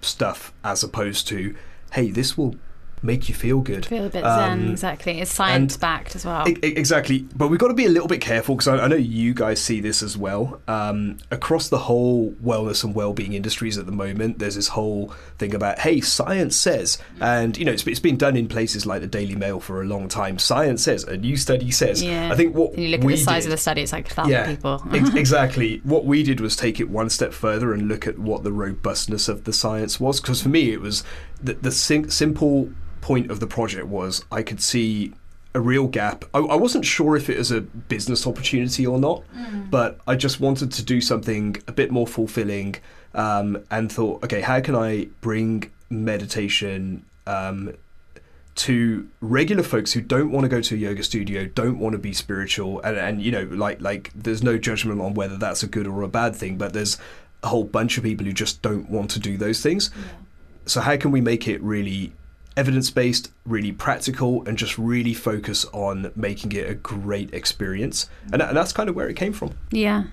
stuff 0.00 0.52
as 0.62 0.84
opposed 0.84 1.26
to, 1.28 1.56
hey, 1.92 2.10
this 2.10 2.38
will 2.38 2.54
make 3.02 3.28
you 3.28 3.34
feel 3.34 3.60
good. 3.60 3.86
Feel 3.86 4.06
a 4.06 4.08
bit 4.08 4.24
um, 4.24 4.60
zen, 4.60 4.70
exactly. 4.70 5.20
It's 5.20 5.32
science 5.32 5.76
backed 5.76 6.16
as 6.16 6.24
well. 6.24 6.44
exactly. 6.46 7.20
But 7.34 7.48
we've 7.48 7.58
got 7.58 7.68
to 7.68 7.74
be 7.74 7.86
a 7.86 7.90
little 7.90 8.08
bit 8.08 8.20
careful 8.20 8.54
because 8.54 8.68
I, 8.68 8.84
I, 8.84 8.88
know 8.88 8.96
you 8.96 9.34
guys 9.34 9.60
see 9.60 9.80
this 9.80 10.02
as 10.02 10.16
well. 10.16 10.60
Um, 10.68 11.18
across 11.30 11.68
the 11.68 11.78
whole 11.78 12.32
wellness 12.32 12.84
and 12.84 12.94
well-being 12.94 13.32
industries 13.32 13.78
at 13.78 13.86
the 13.86 13.92
moment, 13.92 14.38
there's 14.38 14.56
this 14.56 14.68
whole 14.68 15.12
thing 15.38 15.54
about, 15.54 15.80
hey, 15.80 16.00
science 16.00 16.56
says, 16.56 16.98
and 17.20 17.56
you 17.56 17.64
know, 17.64 17.72
it's, 17.72 17.86
it's 17.86 18.00
been 18.00 18.16
done 18.16 18.36
in 18.36 18.48
places 18.48 18.86
like 18.86 19.00
the 19.00 19.06
Daily 19.06 19.36
Mail 19.36 19.60
for 19.60 19.80
a 19.80 19.84
long 19.84 20.08
time. 20.08 20.38
Science 20.38 20.82
says, 20.82 21.04
a 21.04 21.16
new 21.16 21.36
study 21.36 21.70
says. 21.70 22.02
Yeah. 22.02 22.32
I 22.32 22.36
think 22.36 22.54
what 22.54 22.72
and 22.72 22.82
you 22.82 22.88
look 22.88 23.02
at 23.02 23.06
the 23.06 23.16
size 23.16 23.44
did, 23.44 23.48
of 23.48 23.50
the 23.52 23.60
study, 23.60 23.82
it's 23.82 23.92
like 23.92 24.10
a 24.10 24.14
thousand 24.14 24.32
yeah, 24.32 24.46
people. 24.46 24.82
ex- 24.92 25.14
exactly. 25.14 25.80
What 25.84 26.04
we 26.04 26.22
did 26.22 26.40
was 26.40 26.56
take 26.56 26.80
it 26.80 26.88
one 26.88 27.10
step 27.10 27.32
further 27.32 27.72
and 27.72 27.88
look 27.88 28.06
at 28.06 28.18
what 28.18 28.44
the 28.44 28.52
robustness 28.52 29.28
of 29.28 29.44
the 29.44 29.52
science 29.52 30.00
was. 30.00 30.20
Because 30.20 30.42
for 30.42 30.48
me, 30.48 30.72
it 30.72 30.80
was 30.80 31.04
the, 31.42 31.54
the 31.54 31.72
sim- 31.72 32.10
simple 32.10 32.70
point 33.00 33.30
of 33.30 33.40
the 33.40 33.46
project 33.46 33.86
was 33.86 34.24
I 34.30 34.42
could 34.42 34.62
see 34.62 35.12
a 35.54 35.60
real 35.60 35.86
gap. 35.86 36.24
I, 36.34 36.38
I, 36.38 36.54
wasn't 36.56 36.84
sure 36.84 37.16
if 37.16 37.30
it 37.30 37.38
was 37.38 37.50
a 37.50 37.62
business 37.62 38.26
opportunity 38.26 38.86
or 38.86 38.98
not, 38.98 39.22
mm. 39.34 39.70
but 39.70 39.98
I 40.06 40.14
just 40.14 40.40
wanted 40.40 40.72
to 40.72 40.82
do 40.84 41.00
something 41.00 41.56
a 41.66 41.72
bit 41.72 41.90
more 41.90 42.06
fulfilling 42.06 42.76
um, 43.14 43.64
and 43.70 43.90
thought, 43.90 44.22
okay, 44.24 44.40
how 44.42 44.60
can 44.60 44.76
I 44.76 45.08
bring 45.20 45.70
meditation 45.90 47.04
um, 47.26 47.74
to 48.56 49.08
regular 49.20 49.62
folks 49.62 49.92
who 49.92 50.00
don't 50.00 50.30
want 50.30 50.44
to 50.44 50.48
go 50.48 50.60
to 50.60 50.74
a 50.74 50.78
yoga 50.78 51.02
studio, 51.02 51.46
don't 51.46 51.78
want 51.78 51.92
to 51.92 51.98
be 51.98 52.12
spiritual, 52.12 52.80
and, 52.82 52.96
and 52.96 53.22
you 53.22 53.32
know, 53.32 53.44
like 53.44 53.80
like 53.80 54.10
there's 54.14 54.42
no 54.42 54.58
judgment 54.58 55.00
on 55.00 55.14
whether 55.14 55.36
that's 55.36 55.62
a 55.62 55.66
good 55.66 55.86
or 55.86 56.02
a 56.02 56.08
bad 56.08 56.36
thing, 56.36 56.58
but 56.58 56.72
there's 56.72 56.98
a 57.42 57.48
whole 57.48 57.64
bunch 57.64 57.96
of 57.96 58.04
people 58.04 58.26
who 58.26 58.32
just 58.32 58.60
don't 58.62 58.90
want 58.90 59.10
to 59.12 59.20
do 59.20 59.36
those 59.36 59.62
things. 59.62 59.90
Yeah. 59.96 60.04
So 60.66 60.80
how 60.80 60.96
can 60.96 61.12
we 61.12 61.20
make 61.20 61.48
it 61.48 61.62
really 61.62 62.12
evidence 62.58 62.90
based, 62.90 63.32
really 63.46 63.70
practical, 63.70 64.46
and 64.46 64.58
just 64.58 64.76
really 64.76 65.14
focus 65.14 65.64
on 65.66 66.10
making 66.16 66.52
it 66.52 66.68
a 66.68 66.74
great 66.74 67.32
experience. 67.32 68.10
And, 68.32 68.42
and 68.42 68.56
that's 68.56 68.72
kind 68.72 68.90
of 68.90 68.96
where 68.96 69.08
it 69.08 69.14
came 69.14 69.32
from. 69.32 69.56
Yeah. 69.70 70.04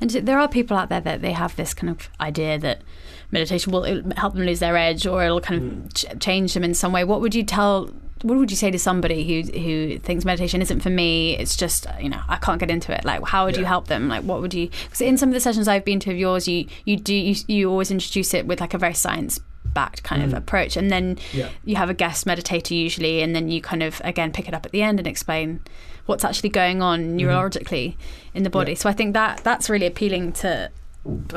And 0.00 0.10
there 0.10 0.38
are 0.38 0.48
people 0.48 0.76
out 0.76 0.88
there 0.88 1.00
that 1.00 1.22
they 1.22 1.32
have 1.32 1.54
this 1.54 1.72
kind 1.72 1.90
of 1.90 2.10
idea 2.20 2.58
that 2.58 2.82
meditation 3.30 3.72
will 3.72 3.84
help 4.16 4.34
them 4.34 4.44
lose 4.44 4.58
their 4.58 4.76
edge 4.76 5.06
or 5.06 5.24
it'll 5.24 5.40
kind 5.40 5.62
of 5.62 5.68
mm. 5.68 5.94
ch- 5.94 6.20
change 6.20 6.54
them 6.54 6.64
in 6.64 6.74
some 6.74 6.92
way. 6.92 7.04
What 7.04 7.20
would 7.20 7.34
you 7.34 7.44
tell? 7.44 7.88
What 8.22 8.38
would 8.38 8.50
you 8.50 8.56
say 8.56 8.70
to 8.70 8.78
somebody 8.78 9.24
who 9.24 9.58
who 9.58 9.98
thinks 9.98 10.24
meditation 10.24 10.62
isn't 10.62 10.80
for 10.80 10.90
me? 10.90 11.36
It's 11.38 11.56
just 11.56 11.86
you 12.00 12.08
know 12.08 12.20
I 12.28 12.36
can't 12.36 12.60
get 12.60 12.70
into 12.70 12.92
it. 12.96 13.04
Like 13.04 13.26
how 13.26 13.46
would 13.46 13.54
yeah. 13.54 13.60
you 13.60 13.66
help 13.66 13.88
them? 13.88 14.08
Like 14.08 14.22
what 14.22 14.40
would 14.40 14.54
you? 14.54 14.68
Because 14.84 15.00
in 15.00 15.16
some 15.16 15.30
of 15.30 15.34
the 15.34 15.40
sessions 15.40 15.66
I've 15.66 15.84
been 15.84 15.98
to 16.00 16.10
of 16.12 16.16
yours, 16.16 16.46
you 16.46 16.66
you 16.84 16.96
do 16.96 17.14
you, 17.14 17.34
you 17.48 17.70
always 17.70 17.90
introduce 17.90 18.34
it 18.34 18.46
with 18.46 18.60
like 18.60 18.74
a 18.74 18.78
very 18.78 18.94
science 18.94 19.40
backed 19.74 20.02
kind 20.02 20.22
mm. 20.22 20.26
of 20.26 20.34
approach. 20.34 20.76
And 20.76 20.90
then 20.90 21.18
yeah. 21.32 21.48
you 21.64 21.76
have 21.76 21.90
a 21.90 21.94
guest 21.94 22.26
meditator 22.26 22.76
usually, 22.76 23.22
and 23.22 23.34
then 23.34 23.48
you 23.48 23.60
kind 23.60 23.82
of 23.82 24.00
again 24.04 24.32
pick 24.32 24.48
it 24.48 24.54
up 24.54 24.66
at 24.66 24.72
the 24.72 24.82
end 24.82 24.98
and 24.98 25.06
explain 25.06 25.60
what's 26.06 26.24
actually 26.24 26.50
going 26.50 26.82
on 26.82 27.00
mm-hmm. 27.00 27.18
neurologically 27.18 27.94
mm. 27.94 27.96
in 28.34 28.42
the 28.42 28.50
body. 28.50 28.72
Yeah. 28.72 28.78
So 28.78 28.88
I 28.88 28.92
think 28.92 29.14
that 29.14 29.44
that's 29.44 29.70
really 29.70 29.86
appealing 29.86 30.32
to 30.32 30.70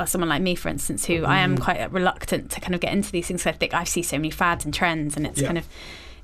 someone 0.05 0.29
like 0.29 0.41
me, 0.41 0.55
for 0.55 0.69
instance, 0.69 1.05
who 1.05 1.21
mm. 1.21 1.27
I 1.27 1.39
am 1.39 1.55
mm-hmm. 1.55 1.63
quite 1.63 1.91
reluctant 1.91 2.51
to 2.51 2.61
kind 2.61 2.75
of 2.75 2.81
get 2.81 2.93
into 2.93 3.11
these 3.11 3.27
things. 3.27 3.45
I 3.45 3.51
think 3.51 3.73
I 3.73 3.83
see 3.83 4.03
so 4.03 4.17
many 4.17 4.29
fads 4.29 4.65
and 4.65 4.73
trends, 4.73 5.17
and 5.17 5.25
it's 5.25 5.41
yeah. 5.41 5.47
kind 5.47 5.57
of 5.57 5.67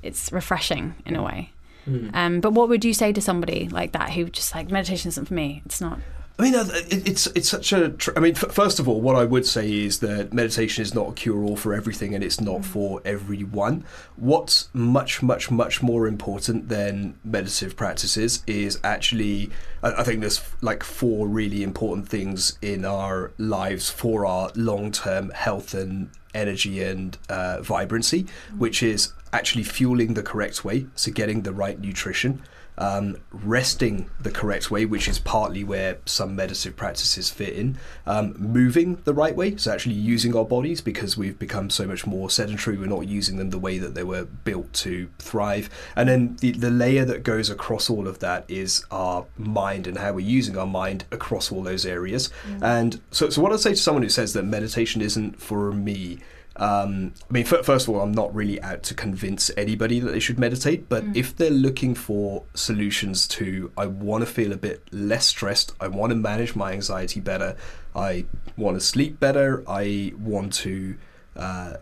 it's 0.02 0.32
refreshing 0.32 0.94
in 1.06 1.16
a 1.16 1.22
way. 1.22 1.52
Mm. 1.86 2.14
Um, 2.14 2.40
but 2.40 2.52
what 2.52 2.68
would 2.68 2.84
you 2.84 2.94
say 2.94 3.12
to 3.12 3.20
somebody 3.20 3.68
like 3.68 3.92
that 3.92 4.10
who 4.10 4.26
just 4.26 4.54
like 4.54 4.70
meditation 4.70 5.08
isn't 5.08 5.26
for 5.26 5.34
me? 5.34 5.62
It's 5.64 5.80
not. 5.80 5.98
I 6.38 6.42
mean, 6.42 6.54
it's 6.56 7.26
it's 7.28 7.48
such 7.48 7.72
a. 7.72 7.90
Tr- 7.90 8.12
I 8.16 8.20
mean, 8.20 8.34
f- 8.34 8.52
first 8.52 8.80
of 8.80 8.88
all, 8.88 9.00
what 9.00 9.16
I 9.16 9.24
would 9.24 9.46
say 9.46 9.70
is 9.70 10.00
that 10.00 10.32
meditation 10.32 10.82
is 10.82 10.94
not 10.94 11.10
a 11.10 11.12
cure-all 11.12 11.56
for 11.56 11.74
everything, 11.74 12.14
and 12.14 12.24
it's 12.24 12.40
not 12.40 12.60
mm. 12.60 12.64
for 12.64 13.02
everyone. 13.04 13.84
What's 14.16 14.70
much, 14.72 15.22
much, 15.22 15.50
much 15.50 15.82
more 15.82 16.06
important 16.06 16.68
than 16.70 17.18
meditative 17.22 17.76
practices 17.76 18.42
is 18.46 18.80
actually, 18.82 19.50
I, 19.82 19.92
I 19.92 20.02
think 20.04 20.20
there's 20.20 20.42
like 20.62 20.82
four 20.82 21.28
really 21.28 21.62
important 21.62 22.08
things 22.08 22.58
in 22.62 22.84
our 22.86 23.32
lives 23.36 23.90
for 23.90 24.24
our 24.24 24.50
long-term 24.54 25.30
health 25.30 25.74
and 25.74 26.10
energy 26.34 26.82
and 26.82 27.18
uh, 27.28 27.60
vibrancy, 27.60 28.24
mm. 28.24 28.58
which 28.58 28.82
is 28.82 29.12
actually 29.34 29.64
fueling 29.64 30.14
the 30.14 30.22
correct 30.22 30.64
way, 30.64 30.86
so 30.94 31.12
getting 31.12 31.42
the 31.42 31.52
right 31.52 31.78
nutrition 31.78 32.42
um, 32.78 33.18
resting 33.30 34.10
the 34.20 34.30
correct 34.30 34.70
way, 34.70 34.84
which 34.84 35.08
is 35.08 35.18
partly 35.18 35.62
where 35.62 35.98
some 36.06 36.34
meditative 36.34 36.76
practices 36.76 37.30
fit 37.30 37.52
in, 37.54 37.78
um, 38.06 38.34
moving 38.38 38.96
the 39.04 39.14
right 39.14 39.36
way, 39.36 39.56
so 39.56 39.72
actually 39.72 39.94
using 39.94 40.34
our 40.34 40.44
bodies 40.44 40.80
because 40.80 41.16
we've 41.16 41.38
become 41.38 41.70
so 41.70 41.86
much 41.86 42.06
more 42.06 42.30
sedentary, 42.30 42.76
we're 42.76 42.86
not 42.86 43.06
using 43.06 43.36
them 43.36 43.50
the 43.50 43.58
way 43.58 43.78
that 43.78 43.94
they 43.94 44.02
were 44.02 44.24
built 44.24 44.72
to 44.72 45.08
thrive. 45.18 45.68
And 45.96 46.08
then 46.08 46.36
the, 46.36 46.52
the 46.52 46.70
layer 46.70 47.04
that 47.04 47.22
goes 47.22 47.50
across 47.50 47.90
all 47.90 48.08
of 48.08 48.20
that 48.20 48.44
is 48.48 48.84
our 48.90 49.26
mind 49.36 49.86
and 49.86 49.98
how 49.98 50.14
we're 50.14 50.20
using 50.20 50.56
our 50.56 50.66
mind 50.66 51.04
across 51.10 51.52
all 51.52 51.62
those 51.62 51.84
areas. 51.84 52.30
Mm. 52.48 52.62
And 52.62 53.00
so, 53.10 53.28
so, 53.30 53.42
what 53.42 53.52
I'd 53.52 53.60
say 53.60 53.70
to 53.70 53.76
someone 53.76 54.02
who 54.02 54.08
says 54.08 54.32
that 54.32 54.44
meditation 54.44 55.02
isn't 55.02 55.40
for 55.40 55.72
me 55.72 56.18
um, 56.56 57.14
I 57.30 57.32
mean, 57.32 57.46
f- 57.46 57.64
first 57.64 57.88
of 57.88 57.94
all, 57.94 58.00
I'm 58.00 58.12
not 58.12 58.34
really 58.34 58.60
out 58.62 58.82
to 58.84 58.94
convince 58.94 59.50
anybody 59.56 60.00
that 60.00 60.10
they 60.10 60.20
should 60.20 60.38
meditate, 60.38 60.88
but 60.88 61.04
mm. 61.04 61.16
if 61.16 61.36
they're 61.36 61.50
looking 61.50 61.94
for 61.94 62.44
solutions 62.54 63.26
to, 63.28 63.72
I 63.76 63.86
want 63.86 64.22
to 64.22 64.30
feel 64.30 64.52
a 64.52 64.56
bit 64.56 64.82
less 64.92 65.26
stressed, 65.26 65.72
I 65.80 65.88
want 65.88 66.10
to 66.10 66.16
manage 66.16 66.54
my 66.54 66.72
anxiety 66.72 67.20
better, 67.20 67.56
I 67.96 68.26
want 68.56 68.76
to 68.76 68.80
sleep 68.80 69.18
better, 69.18 69.64
I 69.66 70.12
want 70.18 70.52
to 70.54 70.96
uh, 71.36 71.74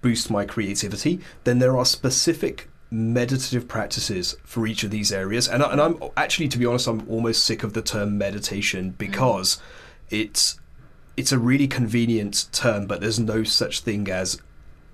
boost 0.00 0.30
my 0.30 0.44
creativity, 0.44 1.20
then 1.44 1.58
there 1.58 1.76
are 1.76 1.84
specific 1.84 2.68
meditative 2.90 3.66
practices 3.66 4.36
for 4.44 4.66
each 4.66 4.84
of 4.84 4.90
these 4.90 5.10
areas. 5.10 5.48
And, 5.48 5.62
I, 5.62 5.72
and 5.72 5.80
I'm 5.80 5.96
actually, 6.16 6.48
to 6.48 6.58
be 6.58 6.66
honest, 6.66 6.86
I'm 6.86 7.08
almost 7.08 7.44
sick 7.44 7.64
of 7.64 7.72
the 7.72 7.82
term 7.82 8.16
meditation 8.16 8.92
mm. 8.92 8.98
because 8.98 9.56
mm. 9.56 9.60
it's 10.10 10.60
it's 11.16 11.32
a 11.32 11.38
really 11.38 11.68
convenient 11.68 12.46
term, 12.52 12.86
but 12.86 13.00
there's 13.00 13.20
no 13.20 13.44
such 13.44 13.80
thing 13.80 14.10
as 14.10 14.40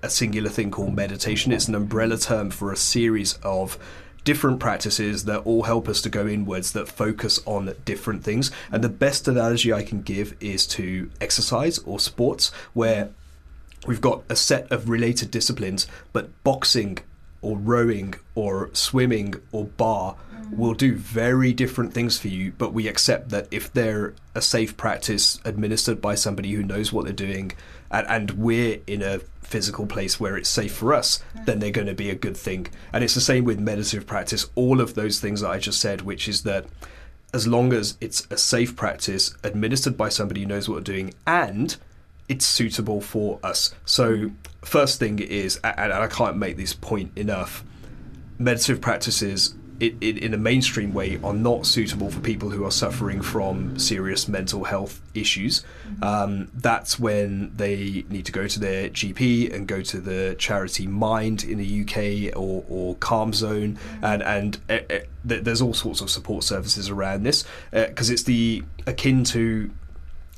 a 0.01 0.09
singular 0.09 0.49
thing 0.49 0.71
called 0.71 0.95
meditation. 0.95 1.51
It's 1.51 1.67
an 1.67 1.75
umbrella 1.75 2.17
term 2.17 2.49
for 2.51 2.71
a 2.71 2.77
series 2.77 3.33
of 3.43 3.77
different 4.23 4.59
practices 4.59 5.25
that 5.25 5.39
all 5.39 5.63
help 5.63 5.87
us 5.87 6.01
to 6.01 6.09
go 6.09 6.27
inwards 6.27 6.73
that 6.73 6.87
focus 6.87 7.39
on 7.45 7.73
different 7.85 8.23
things. 8.23 8.51
And 8.71 8.83
the 8.83 8.89
best 8.89 9.27
analogy 9.27 9.73
I 9.73 9.83
can 9.83 10.01
give 10.01 10.35
is 10.39 10.67
to 10.67 11.09
exercise 11.21 11.79
or 11.79 11.99
sports, 11.99 12.51
where 12.73 13.09
we've 13.87 14.01
got 14.01 14.23
a 14.29 14.35
set 14.35 14.71
of 14.71 14.89
related 14.89 15.31
disciplines, 15.31 15.87
but 16.11 16.29
boxing 16.43 16.99
or 17.41 17.57
rowing 17.57 18.15
or 18.35 18.69
swimming 18.73 19.35
or 19.51 19.65
barre 19.65 20.15
will 20.51 20.73
do 20.73 20.95
very 20.95 21.53
different 21.53 21.93
things 21.93 22.17
for 22.17 22.27
you, 22.27 22.51
but 22.57 22.73
we 22.73 22.87
accept 22.87 23.29
that 23.29 23.47
if 23.51 23.71
they're 23.71 24.13
a 24.33 24.41
safe 24.41 24.75
practice 24.77 25.39
administered 25.45 26.01
by 26.01 26.15
somebody 26.15 26.51
who 26.51 26.63
knows 26.63 26.91
what 26.91 27.05
they're 27.05 27.13
doing, 27.13 27.51
and, 27.91 28.07
and 28.07 28.31
we're 28.31 28.79
in 28.87 29.01
a 29.01 29.19
physical 29.41 29.85
place 29.85 30.19
where 30.19 30.37
it's 30.37 30.49
safe 30.49 30.73
for 30.73 30.93
us, 30.93 31.23
then 31.45 31.59
they're 31.59 31.71
going 31.71 31.87
to 31.87 31.93
be 31.93 32.09
a 32.09 32.15
good 32.15 32.37
thing. 32.37 32.67
And 32.93 33.03
it's 33.03 33.15
the 33.15 33.21
same 33.21 33.43
with 33.43 33.59
meditative 33.59 34.07
practice, 34.07 34.49
all 34.55 34.81
of 34.81 34.95
those 34.95 35.19
things 35.19 35.41
that 35.41 35.49
I 35.49 35.59
just 35.59 35.81
said, 35.81 36.01
which 36.01 36.27
is 36.27 36.43
that 36.43 36.65
as 37.33 37.47
long 37.47 37.73
as 37.73 37.97
it's 38.01 38.25
a 38.31 38.37
safe 38.37 38.75
practice 38.75 39.35
administered 39.43 39.97
by 39.97 40.09
somebody 40.09 40.41
who 40.41 40.47
knows 40.47 40.67
what 40.67 40.75
they're 40.75 40.95
doing 40.95 41.13
and 41.27 41.77
it's 42.27 42.45
suitable 42.45 43.01
for 43.01 43.39
us. 43.43 43.73
So, 43.85 44.31
first 44.61 44.99
thing 44.99 45.19
is, 45.19 45.57
and 45.63 45.93
I 45.93 46.07
can't 46.07 46.37
make 46.37 46.57
this 46.57 46.73
point 46.73 47.17
enough, 47.17 47.63
meditative 48.37 48.81
practices 48.81 49.55
it, 49.79 49.95
it, 50.01 50.17
in 50.17 50.33
a 50.33 50.37
mainstream 50.37 50.93
way 50.93 51.19
are 51.23 51.33
not 51.33 51.65
suitable 51.65 52.11
for 52.11 52.19
people 52.19 52.49
who 52.49 52.65
are 52.65 52.71
suffering 52.71 53.21
from 53.21 53.79
serious 53.79 54.27
mental 54.27 54.65
health 54.65 55.01
issues. 55.13 55.63
Mm-hmm. 55.87 56.03
Um, 56.03 56.51
that's 56.53 56.99
when 56.99 57.55
they 57.55 58.03
need 58.09 58.25
to 58.25 58.31
go 58.31 58.47
to 58.47 58.59
their 58.59 58.89
GP 58.89 59.53
and 59.53 59.67
go 59.67 59.81
to 59.81 60.01
the 60.01 60.35
charity 60.37 60.85
Mind 60.85 61.43
in 61.43 61.57
the 61.57 61.81
UK 61.81 62.37
or, 62.37 62.65
or 62.67 62.95
Calm 62.95 63.31
Zone, 63.33 63.75
mm-hmm. 63.75 64.05
and 64.05 64.23
and 64.23 64.57
uh, 64.69 64.93
uh, 64.93 64.99
there's 65.23 65.61
all 65.61 65.73
sorts 65.73 66.01
of 66.01 66.09
support 66.09 66.43
services 66.43 66.89
around 66.89 67.23
this 67.23 67.45
because 67.71 68.09
uh, 68.09 68.13
it's 68.13 68.23
the 68.23 68.63
akin 68.85 69.23
to 69.25 69.71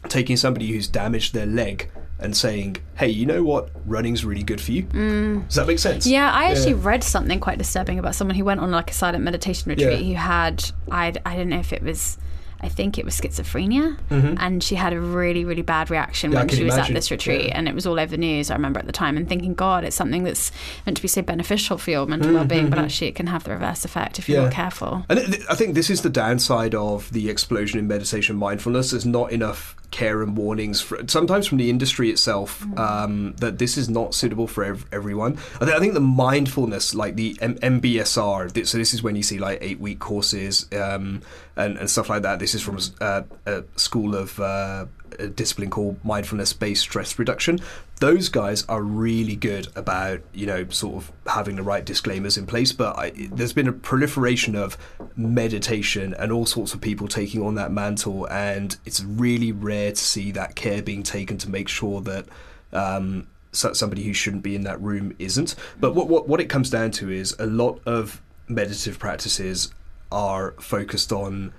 taking 0.07 0.37
somebody 0.37 0.67
who's 0.67 0.87
damaged 0.87 1.33
their 1.33 1.45
leg 1.45 1.89
and 2.21 2.35
saying, 2.35 2.77
"Hey, 2.95 3.09
you 3.09 3.25
know 3.25 3.43
what? 3.43 3.69
Running's 3.85 4.23
really 4.23 4.43
good 4.43 4.61
for 4.61 4.71
you." 4.71 4.83
Mm. 4.83 5.47
Does 5.47 5.55
that 5.55 5.67
make 5.67 5.79
sense? 5.79 6.05
Yeah, 6.07 6.31
I 6.31 6.45
actually 6.45 6.71
yeah. 6.71 6.81
read 6.81 7.03
something 7.03 7.39
quite 7.39 7.57
disturbing 7.57 7.99
about 7.99 8.15
someone 8.15 8.35
who 8.35 8.45
went 8.45 8.59
on 8.59 8.71
like 8.71 8.91
a 8.91 8.93
silent 8.93 9.23
meditation 9.23 9.69
retreat 9.69 10.01
yeah. 10.01 10.07
who 10.07 10.13
had 10.15 10.71
I 10.89 11.13
I 11.25 11.35
don't 11.35 11.49
know 11.49 11.59
if 11.59 11.73
it 11.73 11.83
was 11.83 12.17
I 12.63 12.69
think 12.69 12.99
it 12.99 13.05
was 13.05 13.19
schizophrenia, 13.19 13.97
mm-hmm. 14.09 14.35
and 14.37 14.63
she 14.63 14.75
had 14.75 14.93
a 14.93 14.99
really, 14.99 15.45
really 15.45 15.63
bad 15.63 15.89
reaction 15.89 16.31
yeah, 16.31 16.39
when 16.39 16.49
she 16.49 16.63
was 16.63 16.75
imagine. 16.75 16.95
at 16.95 16.99
this 16.99 17.09
retreat, 17.09 17.47
yeah. 17.47 17.57
and 17.57 17.67
it 17.67 17.73
was 17.73 17.87
all 17.87 17.99
over 17.99 18.11
the 18.11 18.17
news. 18.17 18.51
I 18.51 18.53
remember 18.53 18.79
at 18.79 18.85
the 18.85 18.91
time 18.91 19.17
and 19.17 19.27
thinking, 19.27 19.55
God, 19.55 19.83
it's 19.83 19.95
something 19.95 20.23
that's 20.23 20.51
meant 20.85 20.95
to 20.97 21.01
be 21.01 21.07
so 21.07 21.23
beneficial 21.23 21.79
for 21.79 21.89
your 21.89 22.05
mental 22.05 22.27
mm-hmm. 22.27 22.37
well-being, 22.37 22.69
but 22.69 22.77
mm-hmm. 22.77 22.85
actually 22.85 23.07
it 23.07 23.15
can 23.15 23.27
have 23.27 23.45
the 23.45 23.51
reverse 23.51 23.83
effect 23.83 24.19
if 24.19 24.29
you're 24.29 24.37
yeah. 24.37 24.43
not 24.45 24.53
careful. 24.53 25.05
And 25.09 25.19
I 25.49 25.55
think 25.55 25.73
this 25.73 25.89
is 25.89 26.03
the 26.03 26.09
downside 26.09 26.75
of 26.75 27.11
the 27.11 27.29
explosion 27.29 27.79
in 27.79 27.87
meditation 27.87 28.35
mindfulness. 28.35 28.91
There's 28.91 29.07
not 29.07 29.31
enough 29.31 29.75
care 29.91 30.23
and 30.23 30.35
warnings 30.37 30.81
for, 30.81 30.99
sometimes 31.07 31.45
from 31.45 31.57
the 31.57 31.69
industry 31.69 32.09
itself 32.09 32.61
mm. 32.61 32.79
um, 32.79 33.33
that 33.33 33.59
this 33.59 33.77
is 33.77 33.89
not 33.89 34.13
suitable 34.15 34.47
for 34.47 34.63
ev- 34.63 34.85
everyone. 34.91 35.37
I, 35.59 35.65
th- 35.65 35.77
I, 35.77 35.79
think 35.79 35.93
the 35.93 35.99
mindfulness, 35.99 36.95
like 36.95 37.15
the 37.15 37.37
M- 37.41 37.55
MBSR, 37.55 38.53
th- 38.53 38.67
so 38.67 38.77
this 38.77 38.93
is 38.93 39.03
when 39.03 39.15
you 39.15 39.23
see 39.23 39.37
like 39.37 39.59
eight 39.61 39.79
week 39.79 39.99
courses 39.99 40.65
um, 40.73 41.21
and, 41.55 41.77
and 41.77 41.89
stuff 41.89 42.09
like 42.09 42.23
that. 42.23 42.39
This 42.39 42.55
is 42.55 42.61
from 42.61 42.79
a, 43.01 43.25
a 43.45 43.63
school 43.75 44.15
of 44.15 44.39
uh, 44.39 44.85
a 45.19 45.27
discipline 45.27 45.69
called 45.69 46.03
mindfulness 46.03 46.53
based 46.53 46.81
stress 46.81 47.17
reduction. 47.17 47.59
Those 47.99 48.29
guys 48.29 48.63
are 48.65 48.81
really 48.81 49.35
good 49.35 49.67
about, 49.75 50.21
you 50.33 50.45
know, 50.45 50.67
sort 50.69 50.95
of 50.95 51.11
having 51.27 51.55
the 51.55 51.63
right 51.63 51.85
disclaimers 51.85 52.37
in 52.37 52.47
place. 52.47 52.71
But 52.71 52.97
I, 52.97 53.11
there's 53.31 53.53
been 53.53 53.67
a 53.67 53.73
proliferation 53.73 54.55
of 54.55 54.77
meditation 55.15 56.13
and 56.15 56.31
all 56.31 56.45
sorts 56.45 56.73
of 56.73 56.81
people 56.81 57.07
taking 57.07 57.43
on 57.43 57.55
that 57.55 57.71
mantle. 57.71 58.25
And 58.29 58.75
it's 58.85 59.03
really 59.03 59.51
rare 59.51 59.91
to 59.91 59.97
see 59.97 60.31
that 60.31 60.55
care 60.55 60.81
being 60.81 61.03
taken 61.03 61.37
to 61.39 61.49
make 61.49 61.67
sure 61.67 62.01
that 62.01 62.25
um, 62.73 63.27
somebody 63.51 64.03
who 64.03 64.13
shouldn't 64.13 64.43
be 64.43 64.55
in 64.55 64.63
that 64.63 64.81
room 64.81 65.15
isn't. 65.19 65.55
But 65.79 65.93
what, 65.93 66.07
what, 66.07 66.27
what 66.27 66.39
it 66.39 66.49
comes 66.49 66.69
down 66.69 66.91
to 66.91 67.11
is 67.11 67.35
a 67.37 67.45
lot 67.45 67.79
of 67.85 68.21
meditative 68.47 68.99
practices 68.99 69.73
are 70.11 70.51
focused 70.59 71.11
on 71.11 71.53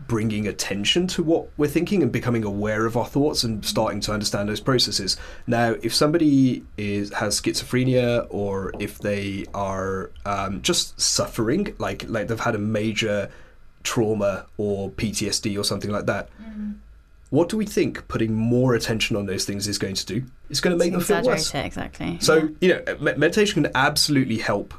bringing 0.00 0.46
attention 0.46 1.06
to 1.06 1.22
what 1.22 1.48
we're 1.56 1.66
thinking 1.66 2.02
and 2.02 2.12
becoming 2.12 2.44
aware 2.44 2.86
of 2.86 2.96
our 2.96 3.06
thoughts 3.06 3.42
and 3.42 3.64
starting 3.64 4.00
to 4.00 4.12
understand 4.12 4.48
those 4.48 4.60
processes. 4.60 5.16
Now, 5.46 5.74
if 5.82 5.94
somebody 5.94 6.64
is 6.76 7.12
has 7.14 7.40
schizophrenia 7.40 8.26
or 8.30 8.72
if 8.78 8.98
they 8.98 9.46
are 9.54 10.10
um, 10.24 10.62
just 10.62 11.00
suffering, 11.00 11.74
like 11.78 12.08
like 12.08 12.28
they've 12.28 12.38
had 12.38 12.54
a 12.54 12.58
major 12.58 13.30
trauma 13.82 14.46
or 14.58 14.90
PTSD 14.90 15.58
or 15.58 15.64
something 15.64 15.90
like 15.90 16.06
that. 16.06 16.28
Mm-hmm. 16.42 16.72
What 17.30 17.48
do 17.48 17.56
we 17.56 17.66
think 17.66 18.06
putting 18.06 18.34
more 18.34 18.74
attention 18.74 19.16
on 19.16 19.26
those 19.26 19.44
things 19.44 19.66
is 19.66 19.78
going 19.78 19.94
to 19.96 20.06
do? 20.06 20.24
It's 20.48 20.60
going 20.60 20.76
to 20.76 20.84
make 20.84 20.92
them 20.92 21.00
feel 21.00 21.22
worse. 21.22 21.52
Exactly. 21.54 22.18
So, 22.20 22.48
yeah. 22.60 22.80
you 22.86 22.96
know, 22.98 23.14
meditation 23.16 23.64
can 23.64 23.72
absolutely 23.74 24.38
help 24.38 24.74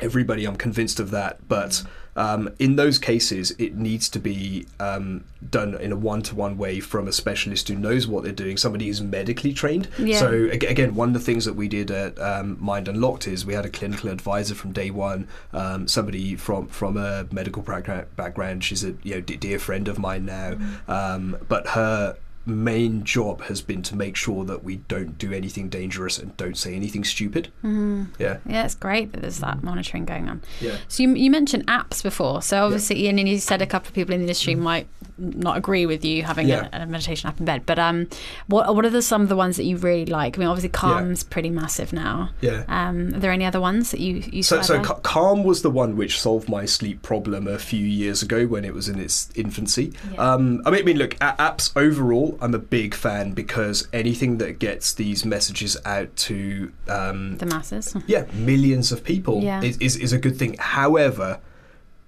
everybody. 0.00 0.46
I'm 0.46 0.56
convinced 0.56 0.98
of 0.98 1.10
that. 1.10 1.46
But 1.46 1.70
mm-hmm 1.70 1.88
um, 2.16 2.50
in 2.58 2.76
those 2.76 2.98
cases, 2.98 3.52
it 3.58 3.74
needs 3.74 4.08
to 4.10 4.18
be 4.18 4.66
um, 4.78 5.24
done 5.50 5.74
in 5.74 5.92
a 5.92 5.96
one-to-one 5.96 6.56
way 6.56 6.80
from 6.80 7.08
a 7.08 7.12
specialist 7.12 7.68
who 7.68 7.74
knows 7.74 8.06
what 8.06 8.22
they're 8.22 8.32
doing, 8.32 8.56
somebody 8.56 8.86
who's 8.86 9.00
medically 9.00 9.52
trained. 9.52 9.88
Yeah. 9.98 10.20
So 10.20 10.48
again, 10.50 10.94
one 10.94 11.08
of 11.08 11.14
the 11.14 11.20
things 11.20 11.44
that 11.44 11.54
we 11.54 11.68
did 11.68 11.90
at 11.90 12.18
um, 12.20 12.56
Mind 12.60 12.88
Unlocked 12.88 13.26
is 13.26 13.44
we 13.44 13.54
had 13.54 13.66
a 13.66 13.70
clinical 13.70 14.10
advisor 14.10 14.54
from 14.54 14.72
day 14.72 14.90
one, 14.90 15.28
um, 15.52 15.88
somebody 15.88 16.36
from 16.36 16.68
from 16.68 16.96
a 16.96 17.26
medical 17.30 17.62
background. 17.62 18.64
She's 18.64 18.84
a 18.84 18.94
you 19.02 19.16
know 19.16 19.20
dear 19.20 19.58
friend 19.58 19.88
of 19.88 19.98
mine 19.98 20.24
now, 20.24 20.52
mm-hmm. 20.52 20.90
Um, 20.90 21.36
but 21.48 21.68
her 21.68 22.16
main 22.46 23.04
job 23.04 23.42
has 23.42 23.62
been 23.62 23.82
to 23.82 23.96
make 23.96 24.16
sure 24.16 24.44
that 24.44 24.62
we 24.64 24.76
don't 24.76 25.16
do 25.18 25.32
anything 25.32 25.68
dangerous 25.68 26.18
and 26.18 26.36
don't 26.36 26.56
say 26.56 26.74
anything 26.74 27.04
stupid. 27.04 27.48
Mm. 27.62 28.08
Yeah. 28.18 28.38
Yeah, 28.46 28.64
it's 28.64 28.74
great 28.74 29.12
that 29.12 29.22
there's 29.22 29.38
that 29.38 29.62
monitoring 29.62 30.04
going 30.04 30.28
on. 30.28 30.42
Yeah. 30.60 30.76
So 30.88 31.02
you, 31.02 31.14
you 31.14 31.30
mentioned 31.30 31.66
apps 31.66 32.02
before. 32.02 32.42
So 32.42 32.64
obviously, 32.64 33.08
and 33.08 33.18
you 33.28 33.38
said 33.38 33.62
a 33.62 33.66
couple 33.66 33.88
of 33.88 33.94
people 33.94 34.12
in 34.14 34.20
the 34.20 34.24
industry 34.24 34.54
might 34.54 34.86
not 35.16 35.56
agree 35.56 35.86
with 35.86 36.04
you 36.04 36.22
having 36.22 36.48
Yeah. 36.48 36.68
a, 36.72 36.82
a 36.82 36.86
meditation 36.86 37.28
app 37.28 37.38
in 37.38 37.46
bed. 37.46 37.64
But 37.66 37.78
um, 37.78 38.08
what 38.46 38.74
what 38.74 38.84
are 38.84 38.90
the, 38.90 39.02
some 39.02 39.22
of 39.22 39.28
the 39.28 39.36
ones 39.36 39.56
that 39.56 39.64
you 39.64 39.76
really 39.76 40.06
like? 40.06 40.36
I 40.36 40.40
mean, 40.40 40.48
obviously, 40.48 40.70
Calm's 40.70 41.22
pretty 41.22 41.50
massive 41.50 41.92
now. 41.92 42.30
Yeah. 42.40 42.64
Um, 42.68 43.14
are 43.14 43.20
there 43.20 43.32
any 43.32 43.44
other 43.44 43.60
ones 43.60 43.90
that 43.92 44.00
you 44.00 44.22
you 44.30 44.42
So, 44.42 44.60
so 44.62 44.78
by? 44.82 44.84
Calm 45.02 45.44
was 45.44 45.62
the 45.62 45.70
one 45.70 45.96
which 45.96 46.20
solved 46.20 46.48
my 46.48 46.64
sleep 46.66 47.02
problem 47.02 47.46
a 47.46 47.58
few 47.58 47.84
years 47.86 48.22
ago 48.22 48.46
when 48.46 48.64
it 48.64 48.74
was 48.74 48.88
in 48.88 48.98
its 48.98 49.30
infancy. 49.34 49.92
Yeah. 50.12 50.32
Um, 50.34 50.62
I 50.66 50.70
mean, 50.70 50.80
I 50.80 50.82
mean, 50.84 50.98
look, 50.98 51.14
apps 51.20 51.70
overall, 51.76 52.33
I'm 52.40 52.54
a 52.54 52.58
big 52.58 52.94
fan 52.94 53.32
because 53.32 53.88
anything 53.92 54.38
that 54.38 54.58
gets 54.58 54.92
these 54.94 55.24
messages 55.24 55.76
out 55.84 56.14
to 56.16 56.72
um, 56.88 57.36
the 57.38 57.46
masses. 57.46 57.94
yeah 58.06 58.24
millions 58.34 58.92
of 58.92 59.02
people 59.04 59.42
Yeah. 59.42 59.62
is, 59.62 59.76
is 59.78 59.96
is 59.96 60.12
a 60.12 60.18
good 60.18 60.36
thing. 60.38 60.56
However. 60.58 61.40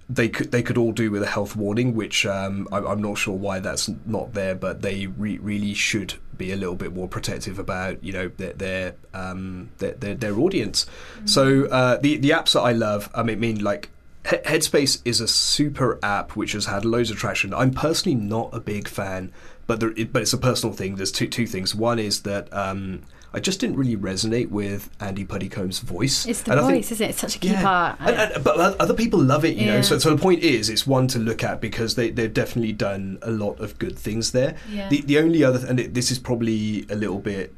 They 0.09 0.29
could 0.29 0.53
they 0.53 0.63
could 0.63 0.77
all 0.77 0.93
do 0.93 1.11
with 1.11 1.21
a 1.21 1.25
health 1.27 1.53
warning, 1.57 1.93
which 1.93 2.25
um, 2.25 2.65
I'm, 2.71 2.87
I'm 2.87 3.01
not 3.01 3.17
sure 3.17 3.35
why 3.35 3.59
that's 3.59 3.89
not 4.05 4.33
there, 4.33 4.55
but 4.55 4.81
they 4.81 5.07
re- 5.07 5.37
really 5.39 5.73
should 5.73 6.13
be 6.37 6.53
a 6.53 6.55
little 6.55 6.75
bit 6.75 6.93
more 6.95 7.09
protective 7.09 7.59
about 7.59 8.01
you 8.01 8.13
know 8.13 8.29
their 8.37 8.53
their 8.53 8.95
um, 9.13 9.69
their, 9.79 9.91
their, 9.95 10.15
their 10.15 10.39
audience. 10.39 10.85
So 11.25 11.65
uh, 11.65 11.97
the 11.97 12.15
the 12.15 12.29
apps 12.29 12.53
that 12.53 12.61
I 12.61 12.71
love, 12.71 13.09
I 13.13 13.21
mean, 13.23 13.41
mean 13.41 13.61
like 13.61 13.89
He- 14.29 14.37
Headspace 14.37 15.01
is 15.03 15.19
a 15.19 15.27
super 15.27 15.99
app 16.01 16.37
which 16.37 16.53
has 16.53 16.67
had 16.67 16.85
loads 16.85 17.11
of 17.11 17.17
traction. 17.17 17.53
I'm 17.53 17.71
personally 17.71 18.15
not 18.15 18.53
a 18.53 18.61
big 18.61 18.87
fan, 18.87 19.33
but 19.67 19.79
there, 19.79 19.91
it, 19.95 20.11
but 20.11 20.21
it's 20.23 20.33
a 20.33 20.37
personal 20.37 20.73
thing. 20.75 20.95
There's 20.95 21.11
two 21.11 21.27
two 21.27 21.45
things. 21.45 21.75
One 21.75 21.99
is 21.99 22.21
that 22.23 22.51
um, 22.53 23.01
I 23.33 23.39
just 23.39 23.59
didn't 23.59 23.75
really 23.75 23.97
resonate 23.97 24.49
with 24.49 24.89
Andy 24.99 25.25
Puddicombe's 25.25 25.79
voice. 25.79 26.25
It's 26.25 26.41
the 26.43 26.53
And 26.53 26.61
voice, 26.61 26.69
think- 26.89 26.91
isn't 26.93 27.05
it? 27.05 27.09
It's 27.11 27.19
such 27.19 27.35
a 27.35 27.39
key 27.39 27.53
part. 27.53 27.97
and, 27.99 28.15
and, 28.33 28.43
but 28.43 28.57
other 28.79 28.93
people 28.93 29.19
love 29.21 29.43
it, 29.45 29.57
you 29.57 29.65
know. 29.67 29.81
So, 29.81 29.99
so 29.99 30.15
the 30.15 30.21
point 30.21 30.41
is, 30.43 30.69
it's 30.69 30.87
one 30.87 31.07
to 31.09 31.19
look 31.19 31.43
at 31.43 31.59
because 31.61 31.95
they 31.95 32.09
they've 32.09 32.33
definitely 32.33 32.73
done 32.73 33.19
a 33.21 33.29
lot 33.31 33.59
of 33.59 33.77
good 33.77 33.99
things 33.99 34.31
there. 34.31 34.55
Yeah. 34.71 34.87
The 34.89 35.01
the 35.01 35.19
only 35.19 35.43
other, 35.43 35.65
and 35.67 35.79
it, 35.79 35.93
this 35.93 36.09
is 36.11 36.17
probably 36.19 36.85
a 36.89 36.95
little 36.95 37.19
bit 37.19 37.53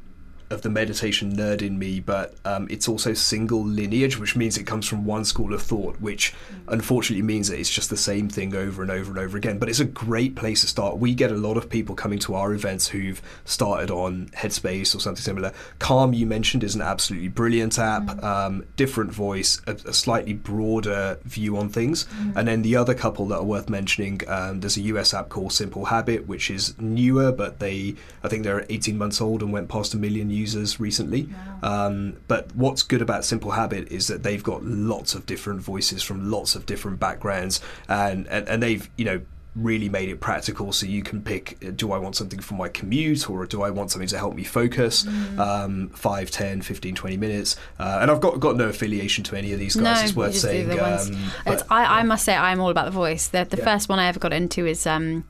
of 0.50 0.62
the 0.62 0.68
meditation 0.70 1.36
nerd 1.36 1.62
in 1.62 1.78
me, 1.78 2.00
but 2.00 2.34
um, 2.44 2.66
it's 2.70 2.88
also 2.88 3.14
single 3.14 3.64
lineage, 3.64 4.18
which 4.18 4.34
means 4.34 4.58
it 4.58 4.64
comes 4.64 4.86
from 4.86 5.04
one 5.04 5.24
school 5.24 5.54
of 5.54 5.62
thought, 5.62 6.00
which 6.00 6.32
Mm. 6.50 6.72
unfortunately 6.74 7.22
means 7.22 7.48
that 7.48 7.58
it's 7.58 7.70
just 7.70 7.88
the 7.90 7.96
same 7.96 8.28
thing 8.28 8.54
over 8.54 8.82
and 8.82 8.90
over 8.90 9.10
and 9.10 9.18
over 9.18 9.36
again. 9.36 9.58
But 9.58 9.68
it's 9.68 9.78
a 9.80 9.84
great 9.84 10.34
place 10.34 10.60
to 10.62 10.66
start. 10.66 10.98
We 10.98 11.14
get 11.14 11.30
a 11.30 11.36
lot 11.36 11.56
of 11.56 11.68
people 11.70 11.94
coming 11.94 12.18
to 12.20 12.34
our 12.34 12.52
events 12.52 12.88
who've 12.88 13.20
started 13.44 13.90
on 13.90 14.30
Headspace 14.36 14.94
or 14.94 14.98
something 15.00 15.22
similar. 15.22 15.52
Calm, 15.78 16.12
you 16.12 16.26
mentioned, 16.26 16.64
is 16.64 16.74
an 16.74 16.82
absolutely 16.82 17.28
brilliant 17.28 17.78
app, 17.78 18.02
Mm. 18.06 18.24
um, 18.24 18.64
different 18.76 19.12
voice, 19.12 19.60
a, 19.66 19.76
a 19.86 19.92
slightly 19.92 20.32
broader 20.32 21.18
view 21.24 21.56
on 21.56 21.68
things. 21.68 22.06
Mm. 22.06 22.36
And 22.36 22.48
then 22.48 22.62
the 22.62 22.74
other 22.76 22.94
couple 22.94 23.26
that 23.28 23.36
are 23.36 23.44
worth 23.44 23.68
mentioning, 23.68 24.20
um, 24.28 24.60
there's 24.60 24.76
a 24.76 24.82
US 24.82 25.14
app 25.14 25.28
called 25.28 25.52
Simple 25.52 25.84
Habit, 25.86 26.26
which 26.26 26.50
is 26.50 26.74
newer, 26.80 27.30
but 27.30 27.60
they, 27.60 27.94
I 28.24 28.28
think 28.28 28.42
they're 28.42 28.66
18 28.68 28.98
months 28.98 29.20
old 29.20 29.42
and 29.42 29.52
went 29.52 29.68
past 29.68 29.94
a 29.94 29.96
million 29.96 30.28
users 30.30 30.39
recently. 30.80 31.28
Um, 31.62 32.16
but 32.28 32.54
what's 32.54 32.82
good 32.82 33.02
about 33.02 33.24
Simple 33.24 33.50
Habit 33.52 33.88
is 33.92 34.06
that 34.08 34.22
they've 34.22 34.42
got 34.42 34.64
lots 34.64 35.14
of 35.14 35.26
different 35.26 35.60
voices 35.60 36.02
from 36.02 36.30
lots 36.30 36.54
of 36.54 36.66
different 36.66 36.98
backgrounds, 37.00 37.60
and, 37.88 38.26
and, 38.28 38.48
and 38.48 38.62
they've, 38.62 38.88
you 38.96 39.04
know, 39.04 39.20
really 39.56 39.88
made 39.88 40.08
it 40.08 40.20
practical 40.20 40.70
so 40.72 40.86
you 40.86 41.02
can 41.02 41.20
pick 41.20 41.58
uh, 41.66 41.72
do 41.74 41.90
i 41.90 41.98
want 41.98 42.14
something 42.14 42.38
for 42.38 42.54
my 42.54 42.68
commute 42.68 43.28
or 43.28 43.44
do 43.46 43.62
i 43.62 43.68
want 43.68 43.90
something 43.90 44.06
to 44.06 44.16
help 44.16 44.32
me 44.36 44.44
focus 44.44 45.04
um, 45.38 45.88
5 45.88 46.30
10 46.30 46.62
15 46.62 46.94
20 46.94 47.16
minutes 47.16 47.56
uh, 47.80 47.98
and 48.00 48.12
i've 48.12 48.20
got 48.20 48.38
got 48.38 48.54
no 48.56 48.68
affiliation 48.68 49.24
to 49.24 49.34
any 49.34 49.52
of 49.52 49.58
these 49.58 49.74
guys 49.74 49.82
no, 49.98 50.04
it's 50.04 50.14
worth 50.14 50.36
saying 50.36 50.68
the 50.68 50.76
ones. 50.76 51.10
um, 51.10 51.16
It's, 51.46 51.62
but- 51.64 51.66
I, 51.68 51.98
I 51.98 52.02
must 52.04 52.24
say, 52.24 52.36
I'm 52.36 52.60
all 52.60 52.70
about 52.70 52.84
the 52.84 52.92
voice. 52.92 53.26
The, 53.26 53.44
the 53.44 53.56
Yeah. 53.56 53.64
first 53.64 53.88
one 53.88 53.98
I 53.98 54.06
ever 54.06 54.20
got 54.20 54.32
into 54.32 54.66
is 54.66 54.86
um, 54.86 55.24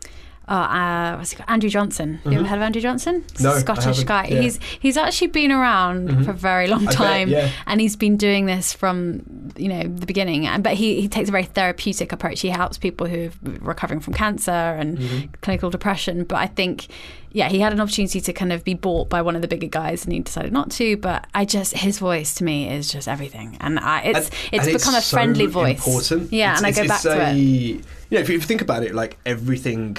uh, 0.50 0.52
uh, 0.52 1.16
what's 1.16 1.30
he 1.30 1.37
called? 1.37 1.49
Andrew 1.49 1.71
Johnson. 1.71 2.19
You 2.25 2.33
ever 2.40 2.45
heard 2.45 2.57
of 2.57 2.62
Andrew 2.62 2.83
Johnson? 2.83 3.23
Mm-hmm. 3.23 3.42
No, 3.45 3.59
Scottish 3.59 4.02
guy. 4.04 4.25
Yeah. 4.25 4.30
Mm-hmm. 4.35 4.42
He's 4.42 4.59
he's 4.80 4.97
actually 4.97 5.28
been 5.28 5.52
around 5.52 6.25
for 6.25 6.33
a 6.33 6.35
very 6.35 6.66
long 6.66 6.85
bet, 6.87 6.95
time, 6.95 7.28
yeah. 7.28 7.50
and 7.66 7.80
he's 7.80 7.95
been 7.97 8.16
doing 8.16 8.47
this 8.47 8.73
from 8.73 9.23
you 9.57 9.69
know 9.69 9.83
the 9.85 10.07
beginning. 10.07 10.47
And 10.47 10.62
but 10.64 10.75
he 10.75 11.00
he 11.00 11.09
takes 11.09 11.28
a 11.28 11.33
very 11.33 11.45
therapeutic 11.45 12.12
approach. 12.12 12.40
He 12.40 12.49
helps 12.49 12.78
people 12.78 13.07
who 13.07 13.26
are 13.47 13.50
recovering 13.61 14.00
from 14.00 14.12
cancer 14.14 14.50
and 14.50 14.99
Mm-hmm. 14.99 15.26
clinical 15.40 15.71
depression. 15.71 16.25
But 16.25 16.37
I 16.37 16.47
think. 16.49 16.88
Yeah, 17.33 17.49
he 17.49 17.61
had 17.61 17.73
an 17.73 17.80
opportunity 17.80 18.21
to 18.21 18.33
kind 18.33 18.52
of 18.52 18.64
be 18.64 18.75
bought 18.75 19.09
by 19.09 19.23
one 19.23 19.37
of 19.37 19.40
the 19.42 19.47
bigger 19.47 19.69
guys, 19.69 20.02
and 20.04 20.12
he 20.12 20.19
decided 20.19 20.52
not 20.52 20.69
to. 20.73 20.97
But 20.97 21.28
I 21.33 21.45
just 21.45 21.75
his 21.75 22.00
voice 22.00 22.35
to 22.35 22.45
me 22.45 22.69
is 22.69 22.90
just 22.90 23.07
everything, 23.07 23.57
and 23.61 23.78
I, 23.78 24.00
it's 24.00 24.19
And- 24.19 24.28
it's 24.50 24.66
and 24.66 24.76
become 24.76 24.95
a 24.97 25.00
so 25.00 25.14
friendly 25.16 25.47
voice. 25.47 25.87
Important. 25.87 26.33
Yeah, 26.33 26.54
It's- 26.54 26.59
and 26.59 26.66
I 26.66 26.73
go 26.73 26.88
back 26.88 27.04
it's 27.04 27.14
to 27.14 27.30
it. 27.30 27.37
You 27.37 27.83
know, 28.11 28.19
if 28.19 28.28
you 28.28 28.40
think 28.40 28.62
about 28.62 28.83
it, 28.83 28.97
like 28.97 29.16
everything 29.25 29.99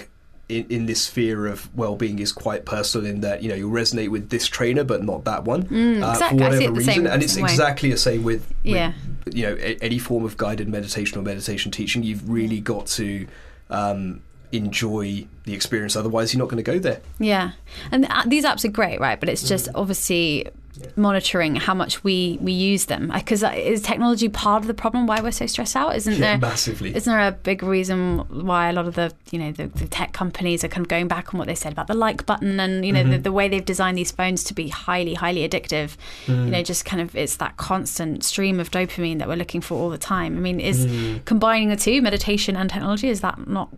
in, 0.51 0.65
in 0.70 0.86
this 0.86 1.01
sphere 1.03 1.48
of 1.48 1.74
well-being 1.75 2.20
is 2.20 2.31
quite 2.31 2.65
personal 2.65 3.08
in 3.10 3.22
that 3.22 3.41
you 3.41 3.50
know 3.50 3.55
you'll 3.55 3.72
resonate 3.72 4.10
with 4.10 4.29
this 4.29 4.46
trainer 4.48 4.84
but 4.84 5.03
not 5.03 5.24
that 5.25 5.43
one 5.46 5.63
Mm, 5.63 6.03
uh, 6.03 6.12
exactly. 6.12 6.38
for 6.39 6.43
whatever 6.46 6.74
reason 6.74 6.93
same- 6.93 7.08
and 7.08 7.24
it's 7.24 7.34
same 7.34 7.43
way. 7.43 7.50
exactly 7.51 7.89
the 7.91 7.98
same 7.98 8.24
with, 8.24 8.41
with 8.63 8.75
Yeah. 8.75 8.93
you 9.31 9.43
know 9.48 9.55
a, 9.60 9.77
any 9.81 9.98
form 10.00 10.25
of 10.25 10.38
guided 10.38 10.67
meditation 10.67 11.17
or 11.17 11.22
meditation 11.22 11.72
teaching 11.72 12.03
you've 12.03 12.29
really 12.29 12.60
got 12.60 12.86
to 12.88 13.27
um, 13.70 14.22
enjoy 14.51 15.25
the 15.46 15.53
experience 15.53 15.96
otherwise 15.96 16.34
you're 16.34 16.39
not 16.39 16.50
going 16.50 16.63
to 16.63 16.72
go 16.72 16.77
there 16.77 17.00
Yeah, 17.20 17.51
and 17.91 18.05
uh, 18.10 18.24
these 18.27 18.43
apps 18.46 18.65
are 18.65 18.70
great, 18.72 19.00
right? 19.00 19.20
But 19.20 19.29
it's 19.29 19.48
just 19.48 19.70
obviously 19.75 20.48
monitoring 20.96 21.56
how 21.56 21.74
much 21.74 22.04
we 22.04 22.38
we 22.42 22.52
use 22.52 22.86
them 22.86 23.12
because 23.14 23.44
is 23.44 23.82
technology 23.82 24.30
part 24.30 24.62
of 24.62 24.68
the 24.68 24.74
problem 24.74 25.08
why 25.08 25.22
we're 25.22 25.32
so 25.32 25.46
stressed 25.46 25.76
out 25.76 25.96
isn't 25.96 26.14
Yeah, 26.14 26.20
there 26.20 26.38
massively. 26.38 26.96
isn't 26.96 27.12
there 27.12 27.28
a 27.28 27.32
big 27.32 27.64
reason 27.64 28.20
why 28.46 28.70
a 28.70 28.74
lot 28.74 28.86
of 28.88 28.96
the 28.96 29.14
you 29.32 29.40
know 29.40 29.51
the, 29.51 29.68
the 29.68 29.88
tech 29.88 30.14
companies 30.14 30.64
are 30.64 30.68
kind 30.68 30.86
of 30.86 30.90
going 30.90 31.08
back 31.08 31.34
on 31.34 31.38
what 31.38 31.48
they 31.48 31.55
said 31.55 31.72
about 31.72 31.88
the 31.88 31.94
like 31.94 32.25
button 32.25 32.60
and 32.60 32.86
you 32.86 32.92
know 32.92 33.01
Mm-hmm. 33.01 33.12
the, 33.12 33.18
the 33.20 33.32
way 33.32 33.48
they've 33.48 33.66
designed 33.66 33.98
these 33.98 34.12
phones 34.12 34.44
to 34.46 34.53
be 34.53 34.68
highly 34.70 35.14
highly 35.16 35.48
addictive 35.48 35.98
Mm. 36.27 36.46
you 36.46 36.51
know 36.51 36.62
just 36.64 36.86
kind 36.86 37.01
of 37.01 37.16
it's 37.16 37.38
that 37.38 37.58
constant 37.58 38.24
stream 38.24 38.60
of 38.60 38.70
dopamine 38.72 39.18
that 39.20 39.27
we're 39.27 39.36
looking 39.36 39.62
for 39.62 39.75
all 39.75 39.90
the 39.90 39.98
time 39.98 40.38
i 40.38 40.40
mean 40.40 40.60
is 40.60 40.86
Mm. 40.86 41.25
combining 41.25 41.70
the 41.70 41.75
two 41.75 42.01
meditation 42.01 42.55
and 42.55 42.70
technology 42.70 43.10
is 43.10 43.22
that 43.22 43.48
not 43.48 43.70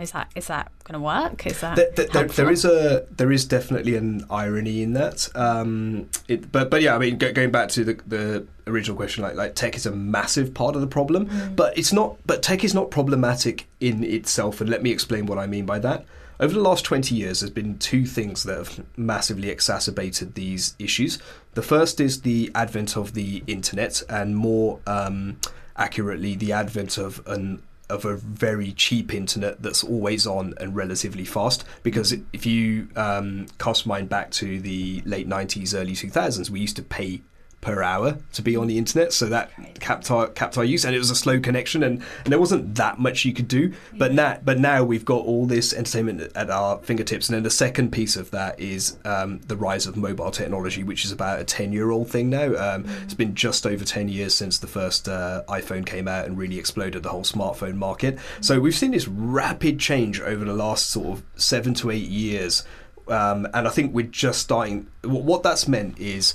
is 0.00 0.12
that 0.12 0.30
is 0.36 0.46
that 0.46 0.70
going 0.84 0.94
to 0.94 1.00
work 1.00 1.46
is 1.46 1.60
that 1.60 1.76
there, 1.76 1.90
there, 1.96 2.06
there, 2.06 2.24
there 2.28 2.50
is 2.50 2.64
a 2.64 3.04
there 3.16 3.32
is 3.32 3.44
definitely 3.44 3.96
an 3.96 4.24
irony 4.30 4.82
in 4.82 4.92
that. 4.94 5.28
Um, 5.34 6.08
it, 6.28 6.47
but 6.52 6.70
but 6.70 6.82
yeah, 6.82 6.94
I 6.94 6.98
mean, 6.98 7.18
go, 7.18 7.32
going 7.32 7.50
back 7.50 7.68
to 7.70 7.84
the, 7.84 7.94
the 8.06 8.46
original 8.66 8.96
question, 8.96 9.22
like 9.22 9.34
like 9.34 9.54
tech 9.54 9.76
is 9.76 9.86
a 9.86 9.90
massive 9.92 10.54
part 10.54 10.74
of 10.74 10.80
the 10.80 10.86
problem, 10.86 11.26
Mm. 11.26 11.56
but 11.56 11.76
it's 11.76 11.92
not. 11.92 12.16
But 12.26 12.42
tech 12.42 12.64
is 12.64 12.74
not 12.74 12.90
problematic 12.90 13.66
in 13.80 14.04
itself, 14.04 14.60
and 14.60 14.68
let 14.70 14.82
me 14.82 14.90
explain 14.90 15.26
what 15.26 15.38
I 15.38 15.46
mean 15.46 15.66
by 15.66 15.78
that. 15.80 16.04
Over 16.40 16.54
the 16.54 16.60
last 16.60 16.84
20 16.84 17.16
years, 17.16 17.40
there's 17.40 17.50
been 17.50 17.78
two 17.78 18.06
things 18.06 18.44
that 18.44 18.56
have 18.56 18.84
massively 18.96 19.48
exacerbated 19.50 20.36
these 20.36 20.76
issues. 20.78 21.18
The 21.54 21.62
first 21.62 22.00
is 22.00 22.20
the 22.22 22.52
advent 22.54 22.96
of 22.96 23.14
the 23.14 23.42
internet, 23.48 24.02
and 24.08 24.36
more 24.36 24.78
um, 24.86 25.38
accurately, 25.76 26.36
the 26.36 26.52
advent 26.52 26.96
of 26.96 27.20
an 27.26 27.60
of 27.90 28.04
a 28.04 28.16
very 28.16 28.72
cheap 28.72 29.14
internet 29.14 29.62
that's 29.62 29.82
always 29.82 30.26
on 30.26 30.54
and 30.58 30.76
relatively 30.76 31.24
fast. 31.24 31.64
Because 31.82 32.14
if 32.32 32.44
you 32.44 32.88
um, 32.96 33.46
cast 33.58 33.86
mind 33.86 34.08
back 34.08 34.30
to 34.32 34.60
the 34.60 35.02
late 35.04 35.28
90s, 35.28 35.74
early 35.74 35.92
2000s, 35.92 36.50
we 36.50 36.60
used 36.60 36.76
to 36.76 36.82
pay 36.82 37.22
per 37.60 37.82
hour 37.82 38.18
to 38.32 38.42
be 38.42 38.56
on 38.56 38.66
the 38.68 38.78
internet, 38.78 39.12
so 39.12 39.26
that 39.26 39.50
capped 39.80 40.10
our, 40.10 40.28
capped 40.28 40.56
our 40.56 40.64
use, 40.64 40.84
and 40.84 40.94
it 40.94 40.98
was 40.98 41.10
a 41.10 41.16
slow 41.16 41.40
connection, 41.40 41.82
and, 41.82 42.02
and 42.24 42.32
there 42.32 42.38
wasn't 42.38 42.74
that 42.76 42.98
much 42.98 43.24
you 43.24 43.32
could 43.32 43.48
do. 43.48 43.72
But 43.92 44.12
now, 44.12 44.38
but 44.44 44.58
now 44.60 44.84
we've 44.84 45.04
got 45.04 45.24
all 45.24 45.46
this 45.46 45.74
entertainment 45.74 46.32
at 46.34 46.50
our 46.50 46.78
fingertips, 46.78 47.28
and 47.28 47.34
then 47.34 47.42
the 47.42 47.50
second 47.50 47.90
piece 47.90 48.16
of 48.16 48.30
that 48.30 48.60
is 48.60 48.96
um, 49.04 49.40
the 49.48 49.56
rise 49.56 49.86
of 49.86 49.96
mobile 49.96 50.30
technology, 50.30 50.84
which 50.84 51.04
is 51.04 51.12
about 51.12 51.40
a 51.40 51.44
ten-year-old 51.44 52.08
thing 52.08 52.30
now. 52.30 52.54
Um, 52.54 52.84
It's 53.04 53.14
been 53.14 53.34
just 53.34 53.66
over 53.66 53.84
ten 53.84 54.08
years 54.08 54.34
since 54.34 54.58
the 54.58 54.66
first 54.66 55.08
uh, 55.08 55.42
iPhone 55.48 55.84
came 55.84 56.06
out 56.06 56.26
and 56.26 56.38
really 56.38 56.58
exploded 56.58 57.02
the 57.02 57.08
whole 57.08 57.24
smartphone 57.24 57.74
market. 57.74 58.18
So 58.40 58.60
we've 58.60 58.74
seen 58.74 58.92
this 58.92 59.08
rapid 59.08 59.80
change 59.80 60.20
over 60.20 60.44
the 60.44 60.54
last 60.54 60.90
sort 60.90 61.08
of 61.08 61.22
seven 61.36 61.74
to 61.74 61.90
eight 61.90 62.08
years, 62.08 62.64
um, 63.08 63.48
and 63.52 63.66
I 63.66 63.70
think 63.70 63.94
we're 63.94 64.06
just 64.06 64.40
starting. 64.40 64.86
What 65.02 65.42
that's 65.42 65.66
meant 65.66 65.98
is 65.98 66.34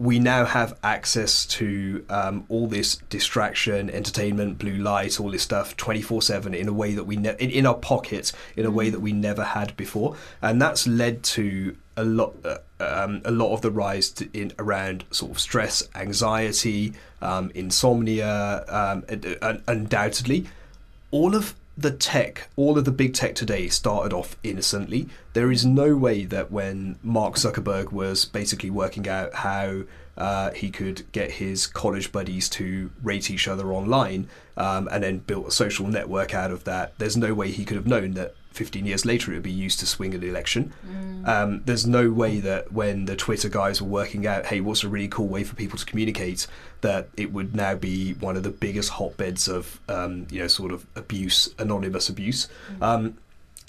we 0.00 0.18
now 0.18 0.46
have 0.46 0.78
access 0.82 1.44
to 1.44 2.04
um, 2.08 2.46
all 2.48 2.66
this 2.66 2.96
distraction, 3.10 3.90
entertainment, 3.90 4.58
blue 4.58 4.76
light, 4.76 5.20
all 5.20 5.30
this 5.30 5.42
stuff, 5.42 5.76
twenty 5.76 6.00
four 6.00 6.22
seven 6.22 6.54
in 6.54 6.66
a 6.68 6.72
way 6.72 6.94
that 6.94 7.04
we 7.04 7.16
ne- 7.16 7.36
in, 7.38 7.50
in 7.50 7.66
our 7.66 7.74
pockets 7.74 8.32
in 8.56 8.64
a 8.64 8.70
way 8.70 8.88
that 8.88 9.00
we 9.00 9.12
never 9.12 9.44
had 9.44 9.76
before, 9.76 10.16
and 10.40 10.60
that's 10.60 10.86
led 10.86 11.22
to 11.22 11.76
a 11.98 12.04
lot. 12.04 12.34
Uh, 12.44 12.58
um, 12.82 13.20
a 13.26 13.30
lot 13.30 13.52
of 13.52 13.60
the 13.60 13.70
rise 13.70 14.08
to, 14.08 14.26
in 14.32 14.54
around 14.58 15.04
sort 15.10 15.32
of 15.32 15.38
stress, 15.38 15.86
anxiety, 15.94 16.94
um, 17.20 17.52
insomnia, 17.54 18.64
um, 18.68 19.04
and 19.10 19.62
undoubtedly, 19.68 20.46
all 21.10 21.34
of 21.34 21.54
the 21.80 21.90
tech, 21.90 22.48
all 22.56 22.76
of 22.76 22.84
the 22.84 22.90
big 22.90 23.14
tech 23.14 23.34
today 23.34 23.68
started 23.68 24.12
off 24.12 24.36
innocently. 24.42 25.08
There 25.32 25.50
is 25.50 25.64
no 25.64 25.96
way 25.96 26.24
that 26.26 26.50
when 26.50 26.98
Mark 27.02 27.36
Zuckerberg 27.36 27.90
was 27.92 28.24
basically 28.24 28.70
working 28.70 29.08
out 29.08 29.34
how 29.34 29.82
uh, 30.16 30.50
he 30.50 30.70
could 30.70 31.10
get 31.12 31.32
his 31.32 31.66
college 31.66 32.12
buddies 32.12 32.48
to 32.50 32.90
rate 33.02 33.30
each 33.30 33.48
other 33.48 33.72
online 33.72 34.28
um, 34.56 34.88
and 34.92 35.02
then 35.02 35.18
built 35.18 35.48
a 35.48 35.50
social 35.50 35.86
network 35.86 36.34
out 36.34 36.50
of 36.50 36.64
that, 36.64 36.92
there's 36.98 37.16
no 37.16 37.32
way 37.32 37.50
he 37.50 37.64
could 37.64 37.76
have 37.76 37.86
known 37.86 38.12
that 38.12 38.34
15 38.52 38.84
years 38.84 39.06
later 39.06 39.30
it 39.30 39.36
would 39.36 39.42
be 39.42 39.50
used 39.50 39.78
to 39.80 39.86
swing 39.86 40.14
an 40.14 40.22
election. 40.22 40.72
Mm. 40.86 41.28
Um, 41.28 41.62
there's 41.64 41.86
no 41.86 42.10
way 42.10 42.40
that 42.40 42.72
when 42.72 43.04
the 43.04 43.16
Twitter 43.16 43.48
guys 43.48 43.80
were 43.80 43.88
working 43.88 44.26
out, 44.26 44.46
hey, 44.46 44.60
what's 44.60 44.82
a 44.82 44.88
really 44.88 45.08
cool 45.08 45.28
way 45.28 45.44
for 45.44 45.54
people 45.54 45.78
to 45.78 45.86
communicate, 45.86 46.46
that 46.80 47.08
it 47.16 47.32
would 47.32 47.54
now 47.54 47.74
be 47.74 48.14
one 48.14 48.36
of 48.36 48.42
the 48.42 48.50
biggest 48.50 48.90
hotbeds 48.90 49.48
of, 49.48 49.80
um, 49.88 50.26
you 50.30 50.40
know, 50.40 50.48
sort 50.48 50.72
of 50.72 50.86
abuse, 50.96 51.48
anonymous 51.58 52.08
abuse. 52.08 52.48
Mm. 52.78 52.82
Um, 52.82 53.18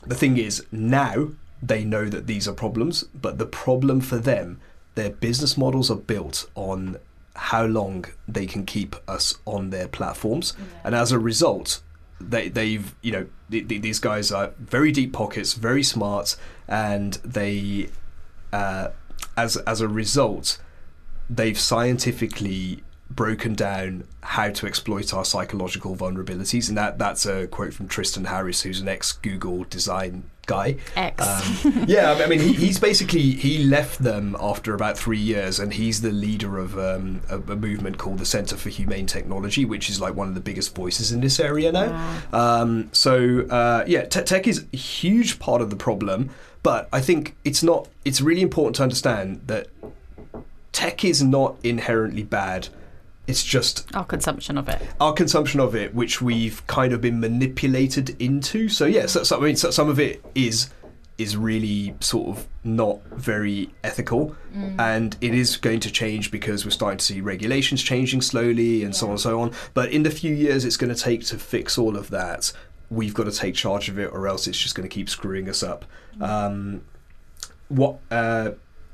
the 0.05 0.15
thing 0.15 0.37
is, 0.37 0.63
now 0.71 1.29
they 1.61 1.83
know 1.83 2.09
that 2.09 2.27
these 2.27 2.47
are 2.47 2.53
problems, 2.53 3.03
but 3.13 3.37
the 3.37 3.45
problem 3.45 4.01
for 4.01 4.17
them, 4.17 4.59
their 4.95 5.11
business 5.11 5.57
models 5.57 5.91
are 5.91 5.97
built 5.97 6.49
on 6.55 6.97
how 7.35 7.65
long 7.65 8.05
they 8.27 8.45
can 8.45 8.65
keep 8.65 8.95
us 9.07 9.35
on 9.45 9.69
their 9.69 9.87
platforms. 9.87 10.53
Yeah. 10.57 10.65
And 10.85 10.95
as 10.95 11.11
a 11.11 11.19
result, 11.19 11.81
they 12.29 12.49
they've 12.49 12.93
you 13.01 13.11
know 13.11 13.27
th- 13.49 13.67
th- 13.67 13.81
these 13.81 13.99
guys 13.99 14.31
are 14.31 14.51
very 14.59 14.91
deep 14.91 15.13
pockets, 15.13 15.53
very 15.53 15.83
smart, 15.83 16.35
and 16.67 17.15
they 17.23 17.89
uh, 18.53 18.89
as 19.37 19.57
as 19.57 19.81
a 19.81 19.87
result, 19.87 20.59
they've 21.29 21.59
scientifically 21.59 22.83
broken 23.15 23.55
down 23.55 24.07
how 24.21 24.49
to 24.49 24.67
exploit 24.67 25.13
our 25.13 25.25
psychological 25.25 25.95
vulnerabilities, 25.95 26.69
and 26.69 26.77
that 26.77 26.97
that's 26.97 27.25
a 27.25 27.47
quote 27.47 27.73
from 27.73 27.87
Tristan 27.87 28.25
Harris, 28.25 28.61
who's 28.61 28.81
an 28.81 28.87
ex 28.87 29.11
Google 29.11 29.63
design 29.65 30.29
guy. 30.45 30.75
X. 30.95 31.65
Um, 31.65 31.83
yeah, 31.87 32.13
I 32.13 32.27
mean, 32.27 32.39
he, 32.39 32.53
he's 32.53 32.79
basically 32.79 33.31
he 33.31 33.63
left 33.63 34.03
them 34.03 34.35
after 34.39 34.73
about 34.73 34.97
three 34.97 35.19
years, 35.19 35.59
and 35.59 35.73
he's 35.73 36.01
the 36.01 36.11
leader 36.11 36.57
of 36.57 36.77
um, 36.77 37.21
a, 37.29 37.37
a, 37.37 37.55
movement 37.55 37.97
called 37.97 38.19
the 38.19 38.25
Center 38.25 38.57
for 38.57 38.69
Humane 38.69 39.05
Technology, 39.05 39.65
which 39.65 39.89
is 39.89 39.99
like 39.99 40.15
one 40.15 40.27
of 40.27 40.35
the 40.35 40.41
biggest 40.41 40.75
voices 40.75 41.11
in 41.11 41.21
this 41.21 41.39
area 41.39 41.71
now. 41.71 42.21
Wow. 42.31 42.61
Um, 42.61 42.89
so 42.91 43.41
uh, 43.49 43.85
yeah, 43.87 44.05
te- 44.05 44.23
tech 44.23 44.47
is 44.47 44.65
a 44.73 44.77
huge 44.77 45.39
part 45.39 45.61
of 45.61 45.69
the 45.69 45.75
problem, 45.75 46.29
but 46.63 46.89
I 46.91 47.01
think 47.01 47.35
it's 47.43 47.63
not. 47.63 47.87
It's 48.05 48.21
really 48.21 48.41
important 48.41 48.75
to 48.77 48.83
understand 48.83 49.41
that 49.47 49.67
tech 50.71 51.03
is 51.03 51.21
not 51.21 51.57
inherently 51.63 52.23
bad 52.23 52.69
it's 53.27 53.43
just 53.43 53.93
our 53.95 54.05
consumption 54.05 54.57
of 54.57 54.67
it. 54.67 54.81
Our 54.99 55.13
consumption 55.13 55.59
of 55.59 55.75
it, 55.75 55.93
which 55.93 56.21
we've 56.21 56.65
kind 56.67 56.93
of 56.93 57.01
been 57.01 57.19
manipulated 57.19 58.21
into. 58.21 58.67
So 58.69 58.85
yeah, 58.85 59.05
so, 59.05 59.23
so 59.23 59.37
I 59.37 59.41
mean, 59.41 59.55
so, 59.55 59.71
some 59.71 59.89
of 59.89 59.99
it 59.99 60.23
is 60.35 60.69
is 61.17 61.37
really 61.37 61.93
sort 61.99 62.35
of 62.35 62.47
not 62.63 63.03
very 63.11 63.69
ethical, 63.83 64.35
mm. 64.55 64.79
and 64.79 65.15
it 65.21 65.35
is 65.35 65.57
going 65.57 65.79
to 65.81 65.91
change 65.91 66.31
because 66.31 66.65
we're 66.65 66.71
starting 66.71 66.97
to 66.97 67.05
see 67.05 67.21
regulations 67.21 67.83
changing 67.83 68.21
slowly 68.21 68.83
and 68.83 68.93
yeah. 68.93 68.99
so 68.99 69.05
on 69.07 69.11
and 69.11 69.19
so 69.19 69.39
on. 69.39 69.51
But 69.73 69.91
in 69.91 70.03
the 70.03 70.11
few 70.11 70.33
years 70.33 70.65
it's 70.65 70.77
going 70.77 70.93
to 70.93 70.99
take 70.99 71.23
to 71.27 71.37
fix 71.37 71.77
all 71.77 71.95
of 71.95 72.09
that, 72.09 72.51
we've 72.89 73.13
got 73.13 73.25
to 73.25 73.31
take 73.31 73.53
charge 73.55 73.87
of 73.87 73.99
it, 73.99 74.11
or 74.11 74.27
else 74.27 74.47
it's 74.47 74.57
just 74.57 74.73
going 74.73 74.87
to 74.87 74.93
keep 74.93 75.09
screwing 75.09 75.47
us 75.47 75.61
up. 75.61 75.85
Mm. 76.17 76.27
Um, 76.27 76.81
what? 77.69 77.99
Uh, 78.09 78.51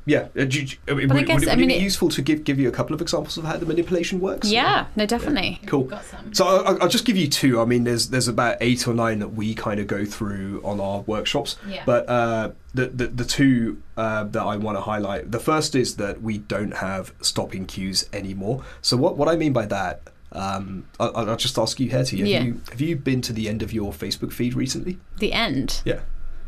yeah, 0.08 0.30
uh, 0.38 0.46
you, 0.46 0.78
I 0.88 0.94
mean, 0.94 1.10
would, 1.10 1.18
I 1.18 1.22
guess, 1.24 1.42
would, 1.42 1.44
it, 1.44 1.46
would 1.48 1.50
I 1.50 1.56
mean, 1.58 1.70
it 1.70 1.80
be 1.80 1.84
useful 1.84 2.08
to 2.08 2.22
give 2.22 2.46
give 2.46 2.58
you 2.58 2.70
a 2.70 2.72
couple 2.72 2.96
of 2.96 3.02
examples 3.02 3.38
of 3.38 3.44
how 3.44 3.58
the 3.58 3.66
manipulation 3.66 4.22
works? 4.22 4.50
Yeah, 4.50 4.84
or? 4.84 4.88
no, 4.96 5.06
definitely. 5.06 5.60
Yeah. 5.62 5.70
Cool. 5.70 5.92
So 6.32 6.48
I'll, 6.48 6.84
I'll, 6.84 6.88
just 6.88 7.04
give 7.04 7.18
you 7.18 7.28
two. 7.28 7.60
I 7.60 7.66
mean, 7.66 7.84
there's 7.84 8.08
there's 8.08 8.30
about 8.30 8.56
eight 8.62 8.88
or 8.88 8.94
nine 8.94 9.20
that 9.20 9.34
we 9.34 9.54
kind 9.54 9.82
of 9.82 9.88
go 9.88 10.06
through 10.06 10.62
on 10.64 10.80
our 10.80 11.02
workshops. 11.02 11.58
Yeah. 11.68 11.84
But 11.86 12.08
uh, 12.08 12.52
the, 12.74 12.88
the 12.88 13.08
the 13.08 13.26
two 13.26 13.84
uh, 13.98 14.24
that 14.24 14.44
I 14.44 14.56
want 14.56 14.78
to 14.78 14.82
highlight. 14.82 15.30
The 15.30 15.42
first 15.42 15.76
is 15.76 15.98
that 15.98 16.22
we 16.22 16.38
don't 16.38 16.76
have 16.76 17.14
stopping 17.22 17.66
cues 17.66 18.08
anymore. 18.14 18.64
So 18.82 18.96
what 18.96 19.18
what 19.18 19.28
I 19.28 19.36
mean 19.36 19.52
by 19.52 19.66
that. 19.66 20.02
Um, 20.30 20.86
I'll, 21.00 21.30
I'll, 21.30 21.38
just 21.38 21.58
ask 21.58 21.80
you, 21.80 21.90
Hetty, 21.90 22.18
have, 22.18 22.28
yeah. 22.28 22.44
you, 22.44 22.62
have 22.70 22.82
you 22.82 22.98
been 22.98 23.22
to 23.22 23.34
the 23.34 23.48
end 23.48 23.64
of 23.64 23.72
your 23.72 23.94
Facebook 23.94 24.34
feed 24.34 24.56
recently? 24.56 25.00
The 25.20 25.32
end? 25.32 25.82
Yeah. 25.86 26.02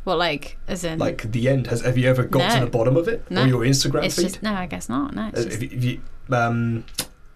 Well, 0.06 0.18
like 0.18 0.58
as 0.68 0.84
in 0.84 1.00
like 1.00 1.32
the 1.32 1.50
end. 1.50 1.68
Has 1.68 1.82
have 1.82 1.98
you 1.98 2.08
ever 2.10 2.24
got 2.24 2.48
no. 2.48 2.60
to 2.60 2.66
the 2.66 2.72
bottom 2.72 2.98
of 2.98 3.08
it 3.08 3.30
no. 3.30 3.44
or 3.44 3.48
your 3.48 3.62
Instagram 3.62 4.06
it's 4.06 4.16
feed? 4.16 4.24
Just, 4.24 4.44
no, 4.44 4.54
I 4.54 4.66
guess 4.66 4.90
not. 4.90 5.14
No. 5.14 5.28
Uh, 5.28 5.32
just... 5.32 5.62
you, 5.62 6.02
um, 6.32 6.86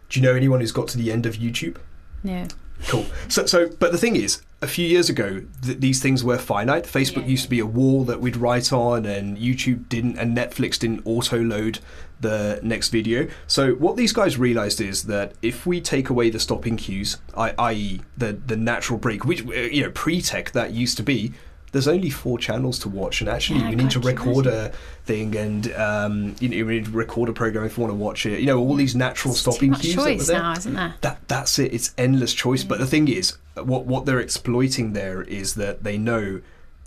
do 0.09 0.19
you 0.19 0.25
know 0.25 0.35
anyone 0.35 0.59
who's 0.59 0.71
got 0.71 0.87
to 0.89 0.97
the 0.97 1.11
end 1.11 1.25
of 1.25 1.35
YouTube? 1.35 1.77
No. 2.23 2.47
Cool. 2.87 3.05
So, 3.29 3.45
so, 3.45 3.69
but 3.79 3.91
the 3.91 3.97
thing 3.97 4.15
is, 4.15 4.41
a 4.61 4.67
few 4.67 4.85
years 4.85 5.09
ago, 5.09 5.41
th- 5.61 5.79
these 5.79 6.01
things 6.01 6.23
were 6.23 6.37
finite. 6.37 6.83
Facebook 6.83 7.21
yeah. 7.21 7.27
used 7.27 7.43
to 7.43 7.49
be 7.49 7.59
a 7.59 7.65
wall 7.65 8.03
that 8.05 8.19
we'd 8.19 8.35
write 8.35 8.73
on, 8.73 9.05
and 9.05 9.37
YouTube 9.37 9.87
didn't, 9.89 10.17
and 10.17 10.35
Netflix 10.35 10.79
didn't 10.79 11.01
auto 11.05 11.41
load 11.41 11.79
the 12.19 12.59
next 12.63 12.89
video. 12.89 13.27
So, 13.47 13.73
what 13.73 13.95
these 13.95 14.11
guys 14.11 14.37
realized 14.37 14.81
is 14.81 15.03
that 15.03 15.33
if 15.41 15.65
we 15.65 15.81
take 15.81 16.09
away 16.09 16.29
the 16.29 16.39
stopping 16.39 16.77
cues, 16.77 17.17
i.e., 17.37 18.01
the 18.17 18.33
the 18.33 18.57
natural 18.57 18.99
break, 18.99 19.25
which 19.25 19.41
you 19.41 19.83
know 19.83 19.91
pre-tech 19.91 20.51
that 20.51 20.71
used 20.71 20.97
to 20.97 21.03
be, 21.03 21.33
there's 21.73 21.87
only 21.87 22.11
four 22.11 22.37
channels 22.37 22.79
to 22.79 22.89
watch, 22.89 23.19
and 23.19 23.29
actually 23.29 23.59
yeah, 23.59 23.71
you 23.71 23.75
need 23.75 23.89
to 23.91 23.99
record 23.99 24.45
a 24.45 24.71
thing, 25.05 25.35
and 25.35 25.73
um, 25.73 26.35
you, 26.39 26.47
know, 26.47 26.55
you 26.55 26.65
need 26.65 26.85
to 26.85 26.91
record 26.91 27.29
a 27.29 27.33
program 27.33 27.65
if 27.65 27.77
you 27.77 27.81
want 27.81 27.91
to 27.91 27.97
watch 27.97 28.25
it. 28.25 28.39
You 28.39 28.45
know, 28.45 28.59
all 28.59 28.75
these 28.75 28.95
natural 28.95 29.33
it's 29.33 29.41
stopping 29.41 29.73
cues. 29.73 29.95
choice 29.95 30.27
that 30.27 30.33
now, 30.33 30.53
isn't 30.53 30.73
there? 30.73 30.93
That 31.01 31.27
that's 31.27 31.57
it. 31.59 31.73
It's 31.73 31.93
endless 31.97 32.33
choice. 32.33 32.61
Yeah. 32.61 32.69
But 32.69 32.79
the 32.79 32.85
thing 32.85 33.07
is, 33.07 33.37
what 33.55 33.85
what 33.85 34.05
they're 34.05 34.19
exploiting 34.19 34.93
there 34.93 35.23
is 35.23 35.55
that 35.55 35.83
they 35.83 35.97
know 35.97 36.41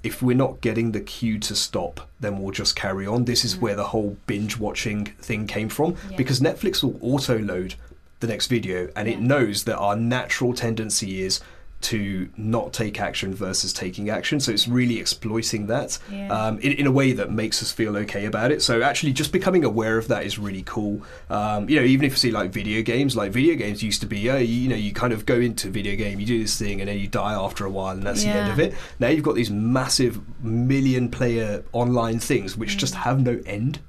if 0.04 0.22
we're 0.22 0.36
not 0.36 0.60
getting 0.60 0.92
the 0.92 1.00
cue 1.00 1.40
to 1.40 1.56
stop, 1.56 2.08
then 2.20 2.40
we'll 2.40 2.52
just 2.52 2.76
carry 2.76 3.08
on. 3.08 3.24
This 3.24 3.44
is 3.44 3.56
mm. 3.56 3.62
where 3.62 3.74
the 3.74 3.88
whole 3.88 4.16
binge 4.28 4.56
watching 4.56 5.06
thing 5.20 5.48
came 5.48 5.68
from 5.68 5.96
yeah. 6.10 6.16
because 6.16 6.38
Netflix 6.38 6.84
will 6.84 6.96
auto 7.02 7.38
load 7.38 7.74
the 8.20 8.28
next 8.28 8.46
video 8.46 8.88
and 8.94 9.08
yeah. 9.08 9.14
it 9.14 9.20
knows 9.20 9.64
that 9.64 9.76
our 9.76 9.96
natural 9.96 10.54
tendency 10.54 11.22
is 11.22 11.40
to 11.82 12.28
not 12.36 12.72
take 12.72 13.00
action 13.00 13.34
versus 13.34 13.72
taking 13.72 14.10
action. 14.10 14.40
So 14.40 14.50
it's 14.50 14.66
really 14.66 14.98
exploiting 14.98 15.66
that 15.66 15.98
yeah. 16.10 16.28
um, 16.32 16.58
in, 16.58 16.72
in, 16.72 16.86
a 16.86 16.90
way 16.90 17.12
that 17.12 17.30
makes 17.30 17.62
us 17.62 17.70
feel 17.70 17.96
okay 17.98 18.24
about 18.24 18.50
it. 18.50 18.62
So 18.62 18.82
actually, 18.82 19.12
just 19.12 19.30
becoming 19.30 19.64
aware 19.64 19.98
of 19.98 20.08
that 20.08 20.24
is 20.24 20.38
really 20.38 20.62
cool. 20.62 21.02
Um, 21.28 21.68
you 21.68 21.78
know, 21.78 21.86
even 21.86 22.06
if 22.06 22.12
you 22.12 22.16
see 22.16 22.30
like 22.30 22.50
video 22.50 22.82
games, 22.82 23.16
like 23.16 23.30
video 23.30 23.54
games 23.54 23.82
used 23.82 24.00
to 24.00 24.06
be, 24.06 24.28
uh, 24.30 24.36
you, 24.36 24.46
you, 24.46 24.68
know, 24.68 24.76
you 24.76 24.92
kind 24.92 25.12
of 25.12 25.26
go 25.26 25.36
into 25.36 25.68
video 25.68 25.96
game, 25.96 26.18
you 26.18 26.26
do 26.26 26.40
this 26.40 26.58
thing, 26.58 26.80
and 26.80 26.88
then 26.88 26.98
you 26.98 27.08
die 27.08 27.34
after 27.34 27.64
a 27.66 27.70
while, 27.70 27.94
and 27.94 28.02
that's 28.02 28.24
yeah. 28.24 28.32
the 28.32 28.38
end 28.38 28.52
of 28.52 28.60
it. 28.60 28.74
Now 28.98 29.08
you've 29.08 29.24
got 29.24 29.34
these 29.34 29.50
massive 29.50 30.20
million 30.42 31.10
player 31.10 31.62
online 31.72 32.18
things 32.18 32.56
which 32.56 32.76
mm. 32.76 32.78
just 32.78 32.94
have 32.94 33.20
no 33.20 33.40
end. 33.46 33.80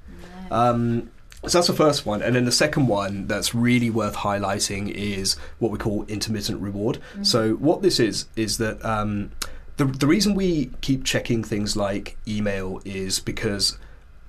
Um, 0.50 1.10
so 1.46 1.58
that's 1.58 1.68
the 1.68 1.74
first 1.74 2.04
one. 2.04 2.20
And 2.20 2.34
then 2.34 2.44
the 2.44 2.52
second 2.52 2.88
one 2.88 3.26
that's 3.26 3.54
really 3.54 3.90
worth 3.90 4.16
highlighting 4.16 4.90
is 4.90 5.36
what 5.58 5.70
we 5.70 5.78
call 5.78 6.04
intermittent 6.06 6.60
reward. 6.60 6.98
Mm-hmm. 7.12 7.24
So, 7.24 7.52
what 7.54 7.82
this 7.82 8.00
is, 8.00 8.26
is 8.34 8.58
that 8.58 8.84
um, 8.84 9.30
the, 9.76 9.84
the 9.84 10.06
reason 10.06 10.34
we 10.34 10.70
keep 10.80 11.04
checking 11.04 11.44
things 11.44 11.76
like 11.76 12.16
email 12.26 12.80
is 12.84 13.20
because 13.20 13.78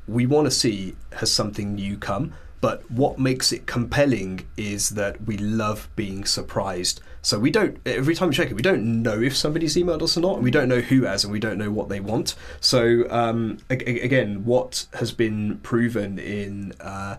we 0.08 0.26
want 0.26 0.46
to 0.46 0.52
see 0.52 0.96
has 1.14 1.32
something 1.32 1.76
new 1.76 1.98
come. 1.98 2.34
But 2.62 2.90
what 2.92 3.20
makes 3.20 3.52
it 3.52 3.66
compelling 3.66 4.46
is 4.58 4.90
that 4.90 5.22
we 5.26 5.38
love 5.38 5.90
being 5.96 6.26
surprised. 6.26 7.02
So 7.22 7.40
we 7.40 7.52
don't 7.52 7.78
every 7.86 8.16
time 8.16 8.30
we 8.30 8.36
check 8.36 8.50
it, 8.50 8.54
we 8.54 8.62
don't 8.62 9.02
know 9.02 9.22
if 9.22 9.36
somebody's 9.36 9.76
emailed 9.76 10.02
us 10.02 10.18
or 10.18 10.22
not. 10.22 10.42
We 10.42 10.52
don't 10.52 10.70
know 10.70 10.82
who 10.82 11.04
has, 11.04 11.24
and 11.24 11.32
we 11.32 11.40
don't 11.40 11.58
know 11.58 11.72
what 11.72 11.90
they 11.90 12.00
want. 12.00 12.36
So 12.60 13.10
um, 13.10 13.60
again, 13.70 14.46
what 14.46 14.88
has 14.94 15.12
been 15.12 15.60
proven 15.60 16.20
in 16.20 16.74
uh, 16.80 17.18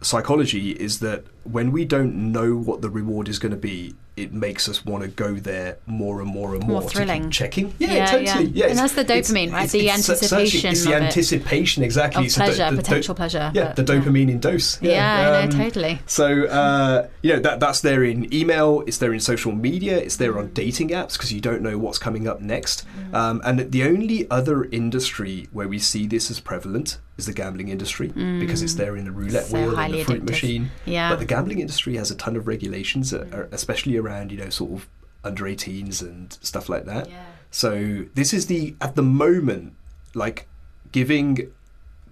psychology 0.00 0.72
is 0.72 1.00
that 1.00 1.24
when 1.44 1.72
we 1.72 1.84
don't 1.84 2.32
know 2.32 2.56
what 2.56 2.82
the 2.82 2.90
reward 2.90 3.28
is 3.28 3.38
going 3.38 3.52
to 3.52 3.58
be, 3.58 3.94
it 4.18 4.32
makes 4.32 4.68
us 4.68 4.84
want 4.84 5.04
to 5.04 5.08
go 5.08 5.34
there 5.34 5.78
more 5.86 6.20
and 6.20 6.28
more 6.28 6.54
and 6.54 6.66
more. 6.66 6.80
More 6.80 6.90
thrilling. 6.90 7.30
checking. 7.30 7.72
Yeah, 7.78 7.94
yeah 7.94 8.06
totally. 8.06 8.46
Yeah. 8.46 8.64
yeah. 8.64 8.70
And 8.70 8.78
that's 8.78 8.94
the 8.94 9.04
dopamine, 9.04 9.44
it's, 9.44 9.52
right? 9.52 9.64
It's, 9.64 9.72
the 9.72 9.88
it's 9.88 10.08
anticipation. 10.08 10.70
It's 10.70 10.84
the 10.84 10.94
anticipation, 10.94 11.82
exactly. 11.84 12.26
Of 12.26 12.32
pleasure, 12.32 12.70
the, 12.70 12.76
potential 12.76 13.14
do- 13.14 13.16
pleasure. 13.16 13.52
Yeah, 13.54 13.72
the 13.72 13.84
dopamine 13.84 14.28
in 14.28 14.40
dose. 14.40 14.82
Yeah, 14.82 14.92
yeah 14.92 15.38
um, 15.38 15.50
no, 15.50 15.56
totally. 15.56 16.00
So, 16.06 16.46
uh, 16.46 17.08
you 17.22 17.34
know, 17.34 17.40
that 17.40 17.60
that's 17.60 17.80
there 17.80 18.02
in 18.02 18.32
email, 18.34 18.82
it's 18.86 18.98
there 18.98 19.12
in 19.12 19.20
social 19.20 19.52
media, 19.52 19.96
it's 19.98 20.16
there 20.16 20.38
on 20.38 20.52
dating 20.52 20.88
apps 20.90 21.12
because 21.12 21.32
you 21.32 21.40
don't 21.40 21.62
know 21.62 21.78
what's 21.78 21.98
coming 21.98 22.26
up 22.26 22.40
next. 22.40 22.84
Mm. 22.98 23.14
Um, 23.14 23.42
and 23.44 23.70
the 23.70 23.84
only 23.84 24.28
other 24.30 24.64
industry 24.64 25.48
where 25.52 25.68
we 25.68 25.78
see 25.78 26.06
this 26.06 26.30
as 26.30 26.40
prevalent 26.40 26.98
is 27.18 27.26
the 27.26 27.32
gambling 27.32 27.68
industry 27.68 28.08
mm. 28.10 28.38
because 28.40 28.62
it's 28.62 28.74
there 28.74 28.96
in 28.96 29.04
the 29.04 29.10
roulette 29.10 29.46
so 29.46 29.54
wheel 29.54 29.78
and 29.78 29.92
the 29.92 30.04
fruit 30.04 30.22
addictive. 30.22 30.30
machine. 30.30 30.70
Yeah. 30.86 31.10
But 31.10 31.18
the 31.18 31.26
gambling 31.38 31.60
industry 31.60 31.96
has 31.96 32.10
a 32.10 32.16
ton 32.16 32.36
of 32.36 32.46
regulations, 32.46 33.14
uh, 33.14 33.46
especially 33.52 33.96
around 33.96 34.32
you 34.32 34.38
know 34.38 34.50
sort 34.50 34.72
of 34.72 34.88
under 35.24 35.44
18s 35.44 36.02
and 36.02 36.32
stuff 36.42 36.68
like 36.68 36.84
that. 36.84 37.08
Yeah. 37.08 37.24
So 37.50 38.04
this 38.14 38.34
is 38.34 38.46
the 38.46 38.74
at 38.80 38.94
the 38.96 39.02
moment 39.02 39.74
like 40.14 40.46
giving 40.92 41.52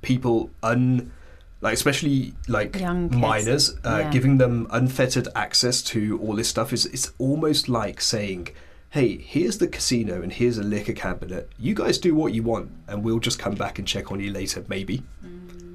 people 0.02 0.50
un 0.62 1.10
like 1.60 1.74
especially 1.74 2.34
like 2.46 2.80
minors 3.10 3.74
uh, 3.84 4.02
yeah. 4.02 4.10
giving 4.10 4.38
them 4.38 4.66
unfettered 4.70 5.28
access 5.34 5.82
to 5.82 6.18
all 6.20 6.34
this 6.34 6.48
stuff 6.48 6.72
is 6.72 6.86
it's 6.86 7.12
almost 7.18 7.68
like 7.68 8.00
saying 8.00 8.48
hey, 8.90 9.18
here's 9.18 9.58
the 9.58 9.68
casino 9.68 10.22
and 10.22 10.32
here's 10.32 10.56
a 10.56 10.62
liquor 10.62 10.94
cabinet. 10.94 11.50
You 11.58 11.74
guys 11.74 11.98
do 11.98 12.14
what 12.14 12.32
you 12.32 12.42
want, 12.42 12.70
and 12.88 13.04
we'll 13.04 13.18
just 13.18 13.38
come 13.38 13.54
back 13.54 13.78
and 13.78 13.86
check 13.86 14.10
on 14.10 14.20
you 14.20 14.32
later, 14.32 14.64
maybe. 14.68 15.02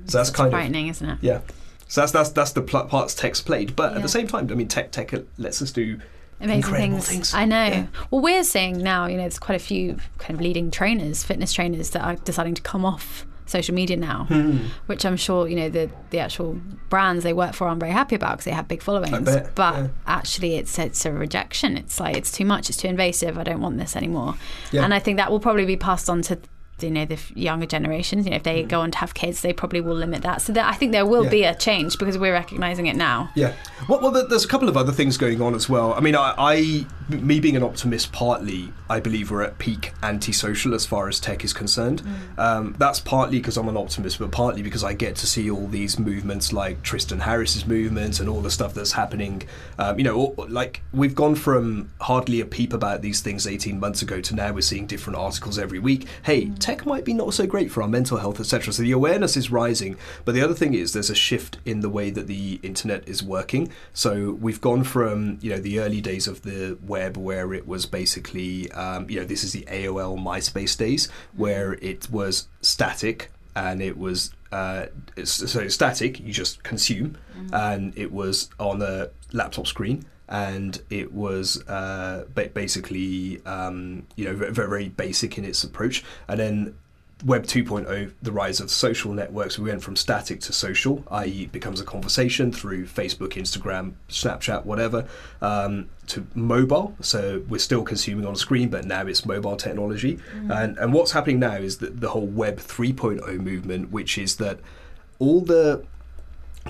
so 0.08 0.18
that's 0.18 0.32
kind 0.32 0.48
of 0.48 0.54
frightening, 0.54 0.88
isn't 0.88 1.08
it? 1.08 1.20
yeah. 1.22 1.42
So 1.91 1.99
that's 1.99 2.13
that's 2.13 2.30
that's 2.30 2.51
the 2.54 2.62
pl- 2.62 2.86
parts 2.86 3.13
tech's 3.13 3.41
played, 3.41 3.75
but 3.75 3.93
at 3.97 4.01
the 4.01 4.08
same 4.08 4.25
time, 4.25 4.47
I 4.49 4.56
mean, 4.56 4.69
tech 4.69 4.91
tech 4.91 5.13
lets 5.38 5.62
us 5.62 5.71
do 5.73 5.99
amazing 6.39 6.56
incredible 6.63 6.99
things. 6.99 7.08
things. 7.10 7.34
I 7.34 7.43
know. 7.43 7.65
Yeah. 7.65 7.86
Well, 8.10 8.21
we're 8.21 8.45
seeing 8.45 8.77
now, 8.77 9.08
you 9.08 9.17
know, 9.17 9.23
there's 9.23 9.38
quite 9.39 9.58
a 9.58 9.63
few 9.63 9.97
kind 10.17 10.34
of 10.36 10.39
leading 10.39 10.71
trainers, 10.71 11.25
fitness 11.25 11.51
trainers 11.51 11.89
that 11.89 12.01
are 12.01 12.15
deciding 12.15 12.54
to 12.56 12.62
come 12.62 12.86
off 12.86 13.25
social 13.45 13.75
media 13.75 13.97
now, 13.97 14.23
Hmm. 14.30 14.60
which 14.86 15.04
I'm 15.06 15.17
sure, 15.17 15.49
you 15.49 15.58
know, 15.58 15.67
the 15.67 15.89
the 16.12 16.19
actual 16.19 16.62
brands 16.89 17.25
they 17.25 17.34
work 17.34 17.54
for 17.54 17.67
aren't 17.67 17.82
very 17.82 17.91
happy 17.91 18.15
about 18.15 18.32
because 18.38 18.45
they 18.45 18.51
have 18.51 18.69
big 18.69 18.82
followings. 18.82 19.25
bet, 19.25 19.54
but 19.56 19.75
yeah. 19.75 19.88
actually, 20.08 20.56
it's 20.56 20.80
it's 20.80 21.06
a 21.06 21.12
rejection. 21.12 21.75
It's 21.75 21.99
like 21.99 22.15
it's 22.15 22.32
too 22.32 22.45
much. 22.45 22.69
It's 22.69 22.77
too 22.77 22.88
invasive. 22.88 23.38
I 23.38 23.43
don't 23.43 23.60
want 23.60 23.77
this 23.77 23.97
anymore. 23.97 24.36
Yeah. 24.71 24.86
And 24.86 24.93
I 24.93 24.99
think 24.99 25.17
that 25.17 25.30
will 25.30 25.41
probably 25.41 25.65
be 25.65 25.75
passed 25.75 26.10
on 26.10 26.21
to. 26.21 26.39
You 26.84 26.91
know 26.91 27.06
the 27.06 27.20
younger 27.36 27.65
generations. 27.65 28.26
You 28.26 28.32
know, 28.32 28.38
if 28.38 28.44
they 28.44 28.63
mm. 28.63 28.67
go 28.67 28.82
on 28.82 28.91
to 28.91 28.98
have 29.00 29.13
kids, 29.13 29.41
they 29.41 29.54
probably 29.54 29.82
will 29.82 29.96
limit 29.96 30.22
that. 30.22 30.41
So 30.41 30.54
that, 30.54 30.72
I 30.72 30.76
think 30.76 30.91
there 30.91 31.06
will. 31.06 31.24
Yeah. 31.26 31.32
be 31.32 31.44
a 31.46 31.56
change 31.56 31.98
because 31.98 32.17
we're 32.17 32.34
recognizing 32.34 32.88
it 32.88 32.96
now. 32.96 33.32
Yeah. 33.36 33.54
Well, 33.88 34.00
well, 34.00 34.12
there's 34.12 34.46
a 34.46 34.48
couple 34.48 34.70
of 34.70 34.78
other 34.78 34.91
things 34.91 35.17
going 35.17 35.41
on 35.41 35.56
as 35.56 35.67
well. 35.67 35.94
I 35.94 36.02
mean, 36.02 36.15
I, 36.15 36.34
I, 36.38 36.86
me 37.10 37.39
being 37.39 37.56
an 37.56 37.63
optimist, 37.63 38.12
partly, 38.12 38.72
I 38.89 39.00
believe 39.00 39.32
we're 39.32 39.41
at 39.41 39.58
peak 39.58 39.94
antisocial 40.04 40.74
as 40.76 40.86
far 40.86 41.08
as 41.08 41.20
tech 41.20 41.44
is 41.44 41.52
concerned. 41.52 42.04
Um, 42.38 42.76
that's 42.78 43.00
partly 43.00 43.39
because 43.39 43.58
I'm 43.58 43.67
an 43.67 43.78
optimist, 43.78 44.20
but 44.20 44.32
partly 44.32 44.62
because 44.62 44.84
I 44.84 44.94
get 44.94 45.15
to 45.17 45.28
see 45.28 45.50
all 45.50 45.67
these 45.67 45.98
movements 45.98 46.54
like 46.54 46.84
Tristan 46.84 47.22
Harris's 47.22 47.65
movement 47.65 48.20
and 48.20 48.30
all 48.30 48.41
the 48.41 48.52
stuff 48.52 48.74
that's 48.74 48.91
happening. 48.91 49.44
Um, 49.80 49.98
you 49.98 50.04
know, 50.04 50.36
like 50.48 50.84
we've 50.94 51.15
gone 51.15 51.36
from 51.36 51.89
hardly 52.02 52.39
a 52.39 52.46
peep 52.46 52.74
about 52.74 53.02
these 53.02 53.22
things 53.22 53.48
18 53.48 53.80
months 53.80 54.02
ago 54.02 54.22
to 54.22 54.36
now 54.36 54.54
we're 54.54 54.62
seeing 54.62 54.86
different 54.86 55.17
articles 55.17 55.58
every 55.58 55.80
week. 55.80 56.08
Hey, 56.24 56.50
tech 56.60 56.86
might 56.86 57.04
be 57.04 57.13
not 57.13 57.34
so 57.34 57.48
great 57.48 57.72
for 57.72 57.82
our 57.82 57.89
mental 57.89 58.17
health, 58.17 58.39
etc. 58.39 58.74
So 58.74 58.84
the 58.84 58.91
awareness 58.91 59.36
is 59.36 59.52
rising. 59.52 59.98
But 60.24 60.36
the 60.36 60.41
other 60.41 60.54
thing 60.54 60.76
is 60.76 60.94
there's 60.94 61.10
a 61.10 61.15
shift 61.15 61.58
in 61.65 61.80
the 61.80 61.89
way 61.89 62.12
that 62.12 62.28
the 62.28 62.60
internet 62.62 63.08
is 63.08 63.24
working. 63.24 63.71
So 63.94 64.32
we've 64.32 64.62
gone 64.62 64.84
from 64.84 65.38
you 65.42 65.50
know 65.52 65.60
the 65.60 65.80
early 65.80 66.02
days 66.02 66.28
of 66.28 66.42
the 66.42 66.78
web 66.86 67.18
where 67.18 67.54
it 67.54 67.68
was 67.68 67.86
basically 67.86 68.72
um, 68.72 69.10
you 69.10 69.20
know 69.20 69.26
this 69.26 69.44
is 69.44 69.52
the 69.52 69.64
AOL 69.64 70.18
MySpace 70.18 70.78
days 70.78 71.10
where 71.36 71.74
it 71.74 72.10
was 72.10 72.48
static 72.62 73.32
and 73.56 73.82
it 73.82 73.98
was 73.98 74.32
uh, 74.52 74.88
so 75.24 75.68
static 75.68 76.20
you 76.20 76.34
just 76.34 76.64
consume. 76.64 77.18
And 77.54 77.98
it 77.98 78.12
was 78.12 78.50
on 78.60 78.82
a 78.82 79.10
laptop 79.34 79.68
screen 79.68 80.06
and 80.32 80.82
it 80.90 81.14
was 81.14 81.62
uh, 81.68 82.26
basically 82.34 83.46
um, 83.46 84.08
you 84.16 84.26
know 84.26 84.34
very, 84.34 84.54
very 84.54 84.90
basic 84.90 85.38
in 85.38 85.46
its 85.46 85.64
approach. 85.64 86.04
And 86.28 86.40
then 86.40 86.76
Web 87.24 87.44
2.0, 87.44 88.14
the 88.22 88.32
rise 88.32 88.60
of 88.60 88.72
social 88.72 89.14
networks, 89.14 89.60
we 89.60 89.70
went 89.70 89.84
from 89.84 89.96
static 89.96 90.40
to 90.42 90.54
social, 90.54 91.04
i.e., 91.12 91.44
it 91.44 91.52
becomes 91.52 91.80
a 91.80 91.84
conversation 91.84 92.52
through 92.52 92.86
Facebook, 92.86 93.34
Instagram, 93.34 93.94
Snapchat, 94.10 94.66
whatever, 94.66 95.08
um, 95.42 95.90
to 96.08 96.26
mobile. 96.34 96.96
So 97.02 97.44
we're 97.48 97.60
still 97.60 97.84
consuming 97.84 98.26
on 98.26 98.36
screen, 98.36 98.70
but 98.70 98.86
now 98.86 99.06
it's 99.06 99.26
mobile 99.26 99.56
technology. 99.56 100.20
And, 100.50 100.78
and 100.78 100.94
what's 100.94 101.12
happening 101.12 101.40
now 101.40 101.56
is 101.56 101.78
that 101.78 102.02
the 102.02 102.10
whole 102.10 102.28
Web 102.28 102.58
3.0 102.58 103.40
movement, 103.40 103.92
which 103.92 104.18
is 104.18 104.38
that 104.38 104.60
all 105.20 105.42
the 105.42 105.86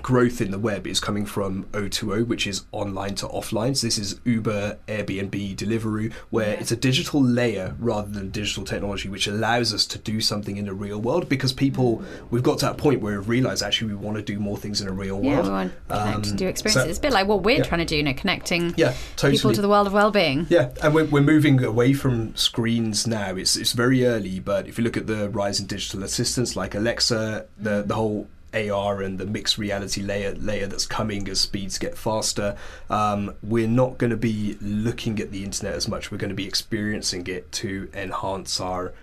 growth 0.01 0.41
in 0.41 0.51
the 0.51 0.57
web 0.59 0.87
is 0.87 0.99
coming 0.99 1.25
from 1.25 1.65
O2O, 1.73 2.25
which 2.25 2.47
is 2.47 2.63
online 2.71 3.13
to 3.15 3.27
offline. 3.27 3.75
So 3.75 3.87
this 3.87 3.97
is 3.97 4.19
Uber, 4.25 4.77
Airbnb, 4.87 5.55
Deliveroo, 5.55 6.11
where 6.29 6.53
it's 6.53 6.71
a 6.71 6.75
digital 6.75 7.21
layer 7.21 7.75
rather 7.77 8.09
than 8.09 8.31
digital 8.31 8.63
technology, 8.63 9.09
which 9.09 9.27
allows 9.27 9.73
us 9.73 9.85
to 9.87 9.97
do 9.99 10.21
something 10.21 10.57
in 10.57 10.65
the 10.65 10.73
real 10.73 10.99
world. 10.99 11.27
Because 11.29 11.53
people, 11.53 12.01
we've 12.29 12.41
got 12.43 12.59
to 12.59 12.65
that 12.67 12.77
point 12.77 13.01
where 13.01 13.19
we've 13.19 13.29
realized 13.29 13.61
actually 13.63 13.89
we 13.89 13.95
want 13.95 14.17
to 14.17 14.23
do 14.23 14.39
more 14.39 14.57
things 14.57 14.81
in 14.81 14.87
a 14.87 14.91
real 14.93 15.21
Yeah, 15.23 15.33
world. 15.35 15.45
we 15.45 15.51
want 15.51 15.71
to 15.71 15.93
connect 15.93 16.15
Um, 16.15 16.23
and 16.23 16.37
do 16.37 16.47
experiences. 16.47 16.83
so- 16.83 16.89
it's 16.89 16.99
a 16.99 17.01
bit 17.01 17.11
like 17.13 17.27
what 17.27 17.43
we're 17.43 17.57
yeah. 17.57 17.63
trying 17.63 17.79
to 17.79 17.85
do, 17.85 17.97
you 17.97 18.03
know, 18.03 18.13
connecting 18.13 18.73
Yeah, 18.77 18.93
totally. 19.17 19.37
people 19.37 19.53
to 19.53 19.61
the 19.61 19.69
world 19.69 19.87
of 19.87 19.93
well-being. 19.93 20.47
Yeah, 20.49 20.69
and 20.81 20.93
we're, 20.95 21.05
we're 21.05 21.21
moving 21.21 21.63
away 21.63 21.93
from 21.93 22.35
screens 22.35 23.05
now. 23.05 23.35
It's 23.35 23.55
it's 23.55 23.73
very 23.73 24.05
early, 24.05 24.39
but 24.39 24.67
if 24.67 24.77
you 24.77 24.83
look 24.83 24.97
at 24.97 25.07
the 25.07 25.29
rise 25.29 25.59
in 25.59 25.67
digital 25.67 26.03
assistants 26.03 26.55
like 26.55 26.73
Alexa, 26.75 27.45
the 27.57 27.83
the 27.85 27.95
whole 27.95 28.27
AR 28.53 29.01
and 29.01 29.17
the 29.17 29.25
mixed 29.25 29.57
reality 29.57 30.01
layer 30.01 30.33
layer 30.35 30.67
that's 30.67 30.85
coming 30.85 31.27
as 31.29 31.39
speeds 31.39 31.77
get 31.77 31.97
faster, 31.97 32.57
um, 32.89 33.33
we're 33.41 33.67
not 33.67 33.97
going 33.97 34.11
to 34.11 34.17
be 34.17 34.57
looking 34.61 35.19
at 35.19 35.31
the 35.31 35.43
internet 35.43 35.73
as 35.73 35.87
much. 35.87 36.11
We're 36.11 36.17
going 36.17 36.29
to 36.29 36.35
be 36.35 36.45
experiencing 36.47 37.27
it 37.27 37.51
to 37.53 37.89
enhance 37.93 38.59
our 38.59 38.93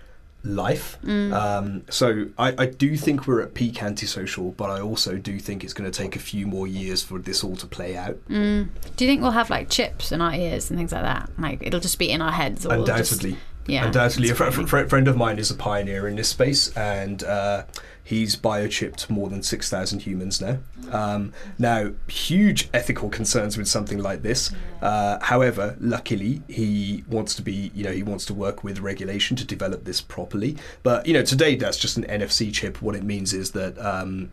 life. 0.43 0.97
Um, 1.05 1.83
so 1.89 2.27
I, 2.37 2.55
I 2.57 2.65
do 2.67 2.95
think 2.95 3.27
we're 3.27 3.41
at 3.41 3.53
peak 3.53 3.83
antisocial, 3.83 4.51
but 4.51 4.69
I 4.69 4.79
also 4.79 5.17
do 5.17 5.37
think 5.37 5.63
it's 5.63 5.73
going 5.73 5.89
to 5.91 5.97
take 6.03 6.15
a 6.15 6.19
few 6.19 6.47
more 6.47 6.65
years 6.67 7.03
for 7.03 7.19
this 7.19 7.43
all 7.43 7.55
to 7.57 7.67
play 7.67 7.97
out. 7.97 8.17
Do 8.29 8.35
you 8.35 8.67
think 8.97 9.21
we'll 9.21 9.31
have 9.31 9.49
like 9.49 9.69
chips 9.69 10.11
in 10.11 10.21
our 10.21 10.33
ears 10.33 10.69
and 10.69 10.79
things 10.79 10.91
like 10.93 11.01
that? 11.03 11.29
Like 11.37 11.59
it'll 11.61 11.81
just 11.81 11.99
be 11.99 12.09
in 12.09 12.21
our 12.21 12.31
heads. 12.31 12.65
Or 12.65 12.69
we'll 12.77 12.85
just- 12.85 13.11
Undoubtedly. 13.11 13.37
yeah, 13.67 13.85
Undoubtedly. 13.87 14.29
A 14.29 14.35
fr- 14.35 14.51
fr- 14.51 14.85
friend 14.87 15.07
of 15.09 15.17
mine 15.17 15.39
is 15.39 15.51
a 15.51 15.55
pioneer 15.55 16.07
in 16.07 16.15
this 16.15 16.29
space 16.29 16.75
and 16.77 17.21
uh, 17.23 17.63
he's 18.09 18.35
biochipped 18.35 19.07
more 19.07 19.29
than 19.29 19.43
6,000 19.43 19.99
humans 19.99 20.41
now. 20.41 20.57
Um, 20.91 21.31
now, 21.59 21.91
huge 22.07 22.67
ethical 22.73 23.07
concerns 23.07 23.55
with 23.55 23.67
something 23.67 23.99
like 23.99 24.23
this. 24.23 24.51
Uh, 24.81 25.19
however, 25.21 25.77
luckily, 25.79 26.41
he 26.47 27.03
wants 27.07 27.35
to 27.35 27.43
be, 27.43 27.69
you 27.75 27.83
know, 27.83 27.91
he 27.91 28.01
wants 28.01 28.25
to 28.25 28.33
work 28.33 28.63
with 28.63 28.79
regulation 28.79 29.37
to 29.37 29.45
develop 29.45 29.83
this 29.83 30.01
properly. 30.01 30.57
But, 30.81 31.05
you 31.05 31.13
know, 31.13 31.21
today 31.21 31.55
that's 31.55 31.77
just 31.77 31.97
an 31.97 32.03
NFC 32.05 32.51
chip. 32.51 32.81
What 32.81 32.95
it 32.95 33.03
means 33.03 33.31
is 33.31 33.51
that. 33.51 33.77
Um, 33.77 34.31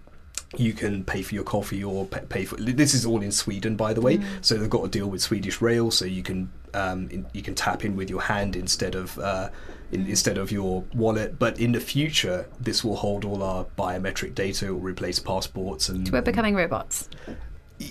you 0.57 0.73
can 0.73 1.03
pay 1.03 1.23
for 1.23 1.35
your 1.35 1.43
coffee 1.43 1.83
or 1.83 2.07
pay 2.07 2.45
for. 2.45 2.55
This 2.55 2.95
is 2.95 3.05
all 3.05 3.21
in 3.21 3.33
Sweden, 3.33 3.75
by 3.75 3.93
the 3.93 4.01
way. 4.01 4.21
So 4.43 4.55
they've 4.55 4.71
got 4.71 4.85
a 4.85 4.89
deal 4.89 5.09
with 5.09 5.21
Swedish 5.21 5.61
Rail, 5.61 5.91
so 5.91 6.05
you 6.05 6.23
can 6.23 6.51
um, 6.73 7.09
in, 7.11 7.27
you 7.33 7.43
can 7.43 7.57
tap 7.57 7.85
in 7.85 7.97
with 7.97 8.09
your 8.09 8.23
hand 8.23 8.55
instead 8.55 8.95
of 8.95 9.19
uh, 9.19 9.49
in, 9.97 10.07
instead 10.07 10.39
of 10.39 10.51
your 10.53 10.85
wallet. 10.95 11.39
But 11.39 11.59
in 11.59 11.73
the 11.73 11.81
future, 11.81 12.47
this 12.61 12.85
will 12.85 12.97
hold 12.97 13.25
all 13.25 13.43
our 13.43 13.65
biometric 13.79 14.35
data. 14.35 14.67
It 14.67 14.71
will 14.71 14.81
replace 14.81 15.19
passports 15.19 15.89
and 15.89 16.09
We're 16.11 16.23
becoming 16.23 16.55
robots. 16.55 17.09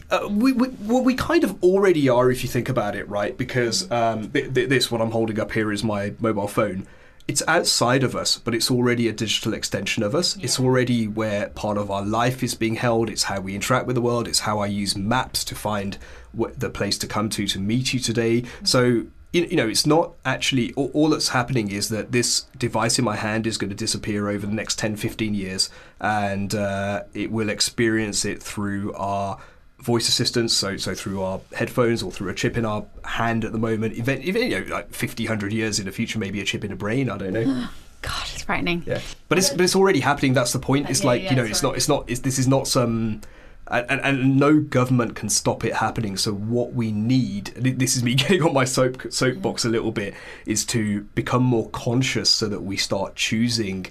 uh, 0.10 0.28
we, 0.30 0.52
we, 0.54 0.70
well, 0.82 1.04
we 1.04 1.16
kind 1.16 1.44
of 1.44 1.62
already 1.64 2.08
are 2.10 2.32
if 2.32 2.44
you 2.44 2.50
think 2.50 2.70
about 2.70 2.96
it, 2.96 3.08
right? 3.10 3.38
Because 3.38 3.90
um, 3.92 4.30
th- 4.32 4.54
th- 4.54 4.70
this, 4.70 4.90
what 4.92 5.02
I'm 5.02 5.12
holding 5.12 5.40
up 5.40 5.52
here, 5.52 5.72
is 5.72 5.84
my 5.84 6.14
mobile 6.20 6.48
phone. 6.48 6.88
It's 7.28 7.42
outside 7.48 8.04
of 8.04 8.16
us, 8.16 8.38
but 8.38 8.54
it's 8.54 8.70
already 8.70 9.08
a 9.08 9.12
digital 9.12 9.56
extension 9.56 10.04
of 10.04 10.14
us. 10.14 10.38
It's 10.38 10.60
already 10.60 11.08
where 11.08 11.50
part 11.50 11.76
of 11.80 11.90
our 11.90 12.06
life 12.06 12.44
is 12.44 12.54
being 12.54 12.76
held. 12.76 13.10
It's 13.10 13.24
how 13.24 13.40
we 13.42 13.56
interact 13.56 13.88
with 13.88 13.96
the 13.96 14.02
world. 14.02 14.28
It's 14.28 14.42
how 14.42 14.60
I 14.60 14.68
use 14.68 14.96
maps 14.96 15.44
to 15.46 15.56
find 15.56 15.98
wh- 16.40 16.54
the 16.56 16.70
place 16.70 17.00
to 17.00 17.08
come 17.08 17.30
to 17.30 17.48
to 17.48 17.60
meet 17.60 17.94
you 17.96 18.00
today. 18.00 18.44
So 18.64 19.08
you 19.44 19.58
know, 19.58 19.68
it's 19.68 19.86
not 19.86 20.14
actually 20.24 20.74
all, 20.74 20.92
all 20.94 21.10
that's 21.10 21.30
happening 21.30 21.70
is 21.72 21.90
that 21.90 22.12
this 22.12 22.42
device 22.58 22.98
in 22.98 23.06
my 23.06 23.16
hand 23.16 23.46
is 23.46 23.58
going 23.58 23.70
to 23.70 23.76
disappear 23.76 24.30
over 24.30 24.46
the 24.46 24.54
next 24.54 24.80
10, 24.80 24.96
15 24.96 25.34
years, 25.34 25.70
and 26.00 26.56
uh, 26.56 27.04
it 27.14 27.32
will 27.32 27.50
experience 27.50 28.26
it 28.26 28.42
through 28.42 28.94
our 28.94 29.38
voice 29.80 30.08
assistants, 30.10 30.54
so 30.54 30.78
so 30.78 30.96
through 30.96 31.22
our 31.22 31.40
headphones 31.54 32.02
or 32.02 32.12
through 32.12 32.30
a 32.30 32.34
chip 32.34 32.58
in 32.58 32.66
our 32.66 32.86
hand 33.04 33.46
at 33.46 33.52
the 33.52 33.58
moment. 33.58 33.98
Event, 33.98 34.24
even, 34.24 34.50
you 34.50 34.60
know, 34.62 34.74
like 34.74 34.94
50, 34.94 35.26
100 35.26 35.54
years 35.54 35.80
in 35.80 35.86
the 35.86 35.92
future, 35.92 36.18
maybe 36.18 36.42
a 36.42 36.46
chip 36.46 36.64
in 36.64 36.72
a 36.72 36.76
brain. 36.76 37.10
I 37.10 37.18
don't 37.18 37.34
know. 37.34 37.68
God, 38.02 38.28
it's 38.34 38.44
frightening. 38.44 38.84
Yeah, 38.86 39.02
but 39.30 39.40
it's 39.40 39.50
but 39.50 39.62
it's 39.62 39.76
already 39.76 40.00
happening. 40.00 40.34
That's 40.34 40.54
the 40.54 40.60
point. 40.60 40.90
It's 40.90 41.02
Yeah, 41.02 41.08
like 41.08 41.24
yeah, 41.24 41.30
you 41.32 41.36
know, 41.36 41.44
it's 41.44 41.52
it's 41.52 41.64
not 41.64 41.76
it's 41.76 41.90
not 41.90 42.10
it's, 42.10 42.20
this 42.22 42.38
is 42.38 42.48
not 42.48 42.68
some. 42.68 43.22
And, 43.68 44.00
and, 44.02 44.38
no 44.38 44.60
government 44.60 45.16
can 45.16 45.28
stop 45.30 45.66
it 45.66 45.74
happening. 45.74 46.18
So 46.18 46.32
what 46.34 46.74
we 46.74 46.92
need, 46.92 47.52
and 47.56 47.66
this 47.80 47.96
is 47.98 48.04
me 48.04 48.14
getting 48.24 48.44
on 48.44 48.54
my 48.54 48.64
soap 48.66 49.12
soapbox 49.12 49.66
a 49.66 49.70
little 49.70 49.92
bit, 49.92 50.14
is 50.46 50.64
to 50.66 51.02
become 51.16 51.42
more 51.44 51.70
conscious 51.72 52.30
so 52.30 52.48
that 52.48 52.62
we 52.62 52.78
start 52.78 53.16
choosing 53.16 53.88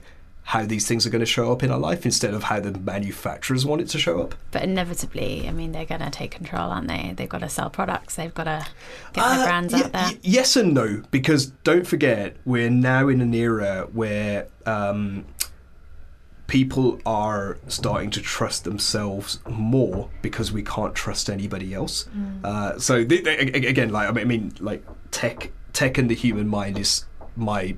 how 0.49 0.65
these 0.65 0.87
things 0.87 1.07
are 1.07 1.11
going 1.11 1.21
to 1.21 1.27
show 1.27 1.51
up 1.51 1.63
in 1.63 1.71
our 1.71 1.79
life 1.79 2.05
instead 2.05 2.35
of 2.35 2.43
how 2.45 2.61
the 2.61 2.71
manufacturers 2.79 3.65
want 3.65 3.81
it 3.81 3.89
to 3.89 3.99
show 3.99 4.21
up. 4.21 4.35
But 4.51 4.63
inevitably, 4.63 5.49
I 5.49 5.53
mean, 5.53 5.73
they're 5.73 5.87
going 5.87 6.03
to 6.03 6.11
take 6.11 6.33
control, 6.33 6.71
aren't 6.71 6.87
they? 6.87 7.15
They've 7.17 7.29
got 7.29 7.41
to 7.41 7.49
sell 7.49 7.71
products. 7.71 8.17
They've 8.17 8.33
got 8.35 8.45
to 8.45 8.67
get 9.15 9.25
Uh, 9.25 9.37
their 9.39 9.47
brands 9.47 9.73
y- 9.73 9.81
out 9.81 9.93
there. 9.93 10.03
y- 10.05 10.19
yes 10.23 10.55
and 10.55 10.75
no, 10.75 11.03
because 11.11 11.47
don't 11.65 11.87
forget, 11.87 12.37
we're 12.45 12.69
now 12.71 13.09
in 13.09 13.23
an 13.23 13.33
era 13.33 13.89
where 13.93 14.47
um, 14.67 15.25
people 16.47 17.01
are 17.07 17.57
starting 17.69 18.11
to 18.11 18.21
trust 18.21 18.65
themselves 18.65 19.41
more 19.49 20.11
because 20.23 20.53
we 20.53 20.63
can't 20.63 20.95
trust 20.95 21.31
anybody 21.31 21.73
else. 21.73 22.07
Mm. 22.17 22.45
Uh, 22.45 22.79
so 22.79 23.05
th- 23.05 23.25
th- 23.25 23.55
a- 23.55 23.67
again, 23.69 23.91
like 23.91 24.09
I 24.09 24.13
mean- 24.13 24.23
I 24.23 24.25
mean, 24.27 24.53
like 24.61 24.85
tech, 25.11 25.51
tech 25.73 25.97
and 25.99 26.11
the 26.11 26.15
human 26.15 26.47
mind 26.49 26.79
is 26.79 27.07
my 27.35 27.77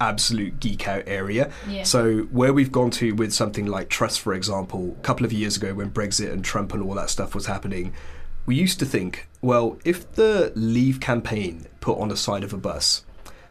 absolute 0.00 0.60
geek 0.60 0.86
out 0.86 1.02
area. 1.06 1.50
Yeah. 1.68 1.82
So 1.84 2.20
where 2.30 2.52
we've 2.52 2.70
gone 2.72 2.90
to 2.92 3.12
with 3.14 3.32
something 3.32 3.66
like 3.66 3.88
trust, 3.88 4.20
for 4.20 4.32
example, 4.34 4.96
a 4.98 5.02
couple 5.02 5.24
of 5.26 5.32
years 5.32 5.56
ago 5.56 5.74
when 5.74 5.90
Brexit 5.90 6.32
and 6.32 6.44
Trump 6.44 6.72
and 6.72 6.82
all 6.82 6.94
that 6.94 7.10
stuff 7.10 7.34
was 7.34 7.46
happening, 7.46 7.92
we 8.46 8.54
used 8.54 8.78
to 8.78 8.84
think, 8.86 9.28
well, 9.40 9.78
if 9.84 10.10
the 10.12 10.52
Leave 10.54 11.00
campaign 11.00 11.66
put 11.80 11.98
on 11.98 12.08
the 12.08 12.16
side 12.16 12.44
of 12.44 12.52
a 12.52 12.56
bus 12.56 13.04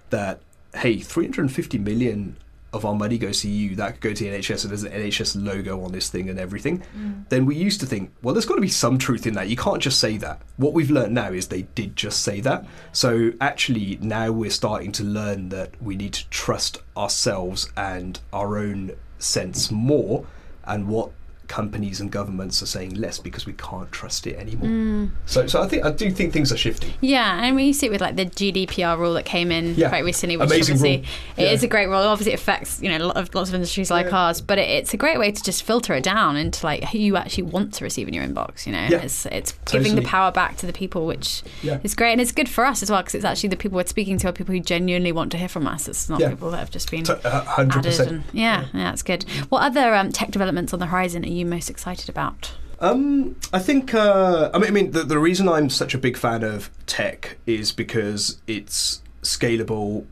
that, 0.09 0.39
hey, 0.75 0.99
350 0.99 1.77
million 1.77 2.37
of 2.73 2.85
our 2.85 2.93
money 2.93 3.17
goes 3.17 3.41
to 3.41 3.49
you, 3.49 3.75
that 3.75 3.93
could 3.93 4.01
go 4.01 4.13
to 4.13 4.23
the 4.23 4.29
NHS, 4.29 4.63
and 4.63 4.71
there's 4.71 4.83
an 4.83 4.91
NHS 4.91 5.43
logo 5.43 5.83
on 5.83 5.91
this 5.91 6.09
thing 6.09 6.29
and 6.29 6.39
everything, 6.39 6.83
mm. 6.97 7.27
then 7.29 7.45
we 7.45 7.55
used 7.55 7.79
to 7.79 7.85
think, 7.85 8.11
well, 8.21 8.33
there's 8.33 8.45
got 8.45 8.55
to 8.55 8.61
be 8.61 8.67
some 8.67 8.97
truth 8.97 9.25
in 9.25 9.33
that. 9.35 9.47
You 9.47 9.55
can't 9.55 9.81
just 9.81 9.99
say 9.99 10.17
that. 10.17 10.41
What 10.57 10.73
we've 10.73 10.91
learned 10.91 11.13
now 11.13 11.31
is 11.31 11.47
they 11.47 11.63
did 11.63 11.95
just 11.95 12.23
say 12.23 12.41
that. 12.41 12.65
So 12.91 13.31
actually, 13.39 13.97
now 14.01 14.31
we're 14.31 14.49
starting 14.49 14.91
to 14.93 15.03
learn 15.03 15.49
that 15.49 15.81
we 15.81 15.95
need 15.95 16.13
to 16.13 16.29
trust 16.29 16.79
ourselves 16.95 17.71
and 17.77 18.19
our 18.33 18.57
own 18.57 18.91
sense 19.19 19.71
more 19.71 20.25
and 20.65 20.87
what 20.87 21.11
companies 21.47 21.99
and 21.99 22.11
governments 22.11 22.61
are 22.61 22.65
saying 22.65 22.95
less 22.95 23.19
because 23.19 23.45
we 23.45 23.53
can't 23.53 23.91
trust 23.91 24.27
it 24.27 24.37
anymore. 24.37 24.69
Mm. 24.69 25.11
So, 25.25 25.47
so 25.47 25.61
I 25.61 25.67
think 25.67 25.85
I 25.85 25.91
do 25.91 26.11
think 26.11 26.33
things 26.33 26.51
are 26.51 26.57
shifting. 26.57 26.93
Yeah, 27.01 27.43
and 27.43 27.55
we 27.55 27.73
see 27.73 27.87
it 27.87 27.89
with 27.89 28.01
like 28.01 28.15
the 28.15 28.25
GDPR 28.25 28.97
rule 28.97 29.13
that 29.13 29.25
came 29.25 29.51
in 29.51 29.75
yeah. 29.75 29.89
quite 29.89 30.03
recently, 30.03 30.37
which 30.37 30.47
Amazing 30.47 30.75
obviously 30.75 30.97
rule. 30.97 31.05
it 31.37 31.43
yeah. 31.43 31.51
is 31.51 31.63
a 31.63 31.67
great 31.67 31.87
rule. 31.87 31.97
Obviously, 31.97 32.33
it 32.33 32.39
affects 32.39 32.81
you 32.81 32.89
know 32.89 32.97
a 32.97 33.07
lot 33.07 33.17
of, 33.17 33.33
lots 33.33 33.49
of 33.49 33.55
industries 33.55 33.89
like 33.89 34.07
yeah. 34.07 34.17
ours, 34.17 34.41
but 34.41 34.57
it, 34.57 34.69
it's 34.69 34.93
a 34.93 34.97
great 34.97 35.17
way 35.17 35.31
to 35.31 35.43
just 35.43 35.63
filter 35.63 35.93
it 35.93 36.03
down 36.03 36.35
into 36.35 36.65
like 36.65 36.83
who 36.85 36.97
you 36.97 37.15
actually 37.15 37.43
want 37.43 37.73
to 37.75 37.83
receive 37.83 38.07
in 38.07 38.13
your 38.13 38.25
inbox. 38.25 38.65
You 38.65 38.73
know, 38.73 38.87
it's 38.91 39.25
it's 39.27 39.53
totally. 39.65 39.83
giving 39.83 39.95
the 39.95 40.07
power 40.07 40.31
back 40.31 40.57
to 40.57 40.65
the 40.65 40.73
people, 40.73 41.05
which 41.05 41.43
is 41.63 41.95
great, 41.95 42.11
and 42.11 42.21
it's 42.21 42.31
good 42.31 42.49
for 42.49 42.65
us 42.65 42.83
as 42.83 42.91
well 42.91 43.01
because 43.01 43.15
it's 43.15 43.25
actually 43.25 43.49
the 43.49 43.57
people 43.57 43.77
we're 43.77 43.85
speaking 43.85 44.17
to 44.19 44.29
are 44.29 44.33
people 44.33 44.53
who 44.53 44.59
genuinely 44.59 45.11
want 45.11 45.31
to 45.31 45.37
hear 45.37 45.49
from 45.49 45.67
us. 45.67 45.87
It's 45.87 46.09
not 46.09 46.19
people 46.19 46.51
that 46.51 46.57
have 46.57 46.71
just 46.71 46.91
been 46.91 47.05
hundred 47.05 47.83
percent. 47.83 48.25
Yeah, 48.33 48.65
yeah, 48.73 48.91
that's 48.91 49.03
good. 49.03 49.23
What 49.49 49.63
other 49.63 49.95
um, 49.95 50.11
tech 50.11 50.31
developments 50.31 50.73
on 50.73 50.79
the 50.79 50.87
horizon 50.87 51.23
are 51.23 51.27
you 51.27 51.36
most 51.45 51.69
excited 51.69 52.09
about? 52.09 52.17
about? 52.17 52.51
Um, 52.79 53.35
I 53.53 53.59
think. 53.59 53.93
Uh, 53.93 54.51
I 54.53 54.59
mean, 54.59 54.67
I 54.67 54.71
mean, 54.71 54.91
the, 54.91 55.03
the 55.03 55.19
reason 55.19 55.47
I'm 55.47 55.69
such 55.69 55.93
a 55.93 55.97
big 55.97 56.17
fan 56.17 56.43
of 56.43 56.69
tech 56.85 57.37
is 57.45 57.71
because 57.71 58.39
it's 58.47 59.01
scalable, 59.23 60.05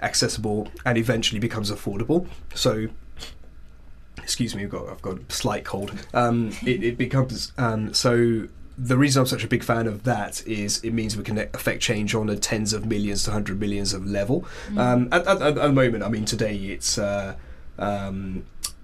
accessible, 0.00 0.68
and 0.84 0.96
eventually 0.98 1.40
becomes 1.40 1.70
affordable. 1.70 2.28
So, 2.54 2.88
excuse 4.18 4.54
me, 4.54 4.64
I've 4.64 4.70
got 4.70 4.88
I've 4.88 5.02
got 5.02 5.18
a 5.18 5.32
slight 5.32 5.64
cold. 5.64 5.92
Um, 6.14 6.52
it, 6.64 6.82
it, 6.82 6.98
becomes 6.98 7.52
um, 7.58 7.92
so. 7.92 8.48
The 8.78 8.98
reason 8.98 9.20
I'm 9.20 9.26
such 9.26 9.42
a 9.42 9.48
big 9.48 9.64
fan 9.64 9.86
of 9.86 10.02
that 10.02 10.46
is 10.46 10.84
it 10.84 10.92
means 10.92 11.16
we 11.16 11.22
can 11.22 11.38
affect 11.38 11.80
change 11.80 12.14
on 12.14 12.28
a 12.28 12.36
tens 12.36 12.74
of 12.74 12.84
millions 12.84 13.24
to 13.24 13.30
hundred 13.30 13.58
millions 13.58 13.94
of 13.94 14.06
level. 14.06 14.44
Mm. 14.68 14.78
Um, 14.78 15.08
at, 15.12 15.26
at, 15.26 15.40
at, 15.40 15.54
the 15.54 15.72
moment, 15.72 16.04
I 16.04 16.10
mean, 16.10 16.26
today 16.26 16.54
it's 16.54 16.98
uh, 16.98 17.36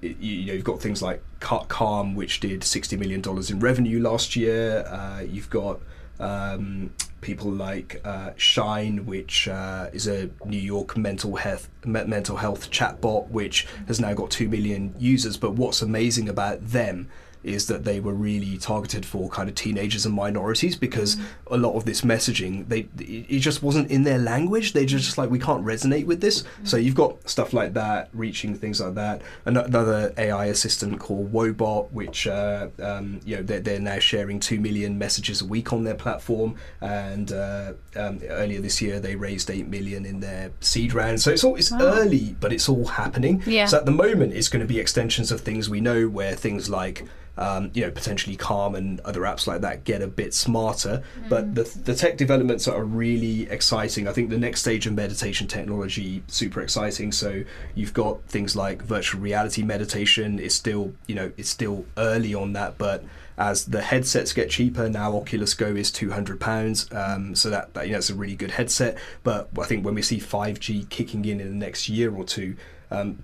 you 0.03 0.47
know, 0.47 0.53
you've 0.53 0.65
got 0.65 0.83
things 0.83 1.01
like 1.01 1.23
Calm, 1.41 2.15
which 2.15 2.41
did 2.41 2.65
sixty 2.65 2.97
million 2.97 3.21
dollars 3.21 3.51
in 3.51 3.61
revenue 3.61 4.01
last 4.01 4.37
year. 4.37 4.85
Uh, 4.89 5.21
you've 5.21 5.51
got 5.51 5.81
um, 6.19 6.93
people 7.21 7.51
like 7.51 8.01
uh, 8.05 8.33
Shine, 8.37 9.07
which 9.07 9.49
uh, 9.49 9.89
is 9.93 10.07
a 10.07 10.29
New 10.45 10.59
York 10.59 10.97
mental 10.97 11.37
health 11.37 11.69
mental 11.85 12.37
health 12.37 12.71
chatbot, 12.71 13.29
which 13.31 13.67
has 13.87 14.01
now 14.01 14.13
got 14.13 14.31
two 14.31 14.49
million 14.49 14.95
users. 14.99 15.37
But 15.37 15.53
what's 15.53 15.83
amazing 15.83 16.29
about 16.29 16.67
them 16.69 17.09
is 17.45 17.67
that 17.67 17.85
they 17.85 18.01
were 18.01 18.15
really 18.15 18.57
targeted 18.59 19.05
for 19.05 19.29
kind 19.29 19.49
of 19.49 19.55
teenagers 19.55 20.07
and 20.07 20.15
minorities 20.15 20.77
because 20.77 21.17
mm. 21.17 21.25
a 21.51 21.57
lot 21.57 21.75
of 21.75 21.85
this 21.85 22.03
messaging 22.03 22.69
they 22.69 22.89
it 22.99 23.41
just 23.41 23.63
wasn't 23.63 23.91
in 23.91 24.05
their 24.05 24.19
language 24.19 24.73
they 24.73 24.87
just 24.87 25.19
like 25.19 25.31
we 25.31 25.39
can't 25.39 25.65
resonate 25.65 26.07
with 26.07 26.21
this 26.21 26.43
mm. 26.43 26.47
so 26.65 26.77
you've 26.77 26.95
got 26.95 27.29
stuff 27.29 27.53
like 27.53 27.75
that 27.75 28.09
reaching 28.13 28.55
things 28.55 28.81
like 28.81 28.95
that 28.95 29.23
another 29.45 30.13
AI 30.19 30.47
assistant 30.47 31.01
called 31.01 31.33
Woebot 31.33 31.91
which 31.91 32.27
uh, 32.27 32.69
um, 32.81 33.21
you 33.25 33.37
know 33.37 33.43
they're, 33.43 33.61
they're, 33.61 33.83
now 33.83 33.99
sharing 33.99 34.39
2 34.39 34.61
million 34.61 34.97
messages 34.97 35.43
a 35.43 35.45
week 35.45 35.73
on 35.73 35.83
their 35.83 35.95
platform 35.95 36.55
and 36.81 37.33
uh, 37.33 37.73
um, 37.97 38.21
earlier 38.29 38.61
this 38.61 38.81
year 38.81 39.01
they 39.01 39.17
raised 39.17 39.51
8 39.51 39.67
million 39.67 40.07
in 40.07 40.21
their 40.21 40.53
seed 40.61 40.95
round 40.95 41.21
so 41.21 41.33
it's 41.33 41.43
all 41.43 41.57
it's 41.57 41.73
wow. 41.73 41.81
early 41.81 42.37
but 42.39 42.53
it's 42.53 42.69
all 42.69 42.87
happening 42.87 43.43
yeah. 43.45 43.67
so 43.67 43.79
at 43.79 43.87
the 43.87 43.91
moment 43.91 44.33
it's 44.33 44.49
going 44.49 44.61
to 44.65 44.69
be 44.69 44.79
extensions 44.79 45.33
of 45.33 45.41
things 45.41 45.69
we 45.69 45.81
know 45.81 46.07
where 46.09 46.37
things 46.37 46.71
like 46.71 47.05
um, 47.37 47.71
you 47.75 47.83
know, 47.83 47.91
potentially 47.91 48.37
Calm 48.37 48.75
and 48.75 49.01
other 49.01 49.23
apps 49.23 49.47
like 49.47 49.63
that 49.63 49.85
get 49.85 50.03
a 50.03 50.07
bit 50.07 50.35
smarter. 50.35 51.03
Mm. 51.25 51.29
But 51.29 51.55
the, 51.55 51.63
the 51.85 51.95
tech 51.95 52.17
developments 52.17 52.69
are 52.69 52.85
really 52.85 53.49
exciting. 53.51 54.07
I 54.07 54.13
think 54.13 54.31
the 54.31 54.39
next 54.39 54.61
stage 54.61 54.87
of 54.87 54.95
meditation 54.95 55.47
technology 55.47 56.23
super 56.27 56.61
exciting. 56.61 57.13
So 57.13 57.45
you've 57.75 57.95
got 57.95 58.23
things 58.25 58.55
like 58.55 58.83
virtual 58.83 59.21
reality 59.21 59.63
meditation. 59.63 60.39
It's 60.39 60.55
still, 60.55 60.93
you 61.07 61.15
know, 61.15 61.33
it's 61.37 61.49
still 61.49 61.87
early 61.97 62.35
on 62.35 62.53
that, 62.53 62.77
but 62.79 63.05
as 63.39 63.65
the 63.65 63.81
headsets 63.81 64.35
get 64.35 64.51
cheaper 64.51 64.91
now 64.91 65.17
oculus 65.17 65.55
go 65.55 65.69
is 65.69 65.91
200 65.91 66.39
pounds 66.39 66.93
um, 66.93 67.35
so 67.35 67.49
that, 67.49 67.73
that 67.73 67.87
you 67.87 67.93
know 67.93 67.99
it's 67.99 68.11
a 68.11 68.15
really 68.15 68.37
good 68.37 68.51
headset 68.51 68.97
but 69.23 69.49
i 69.59 69.65
think 69.65 69.85
when 69.85 69.95
we 69.95 70.03
see 70.03 70.19
5g 70.19 70.89
kicking 70.91 71.25
in 71.25 71.41
in 71.41 71.49
the 71.49 71.67
next 71.67 71.89
year 71.89 72.15
or 72.15 72.25
two 72.25 72.57
um, 72.91 73.23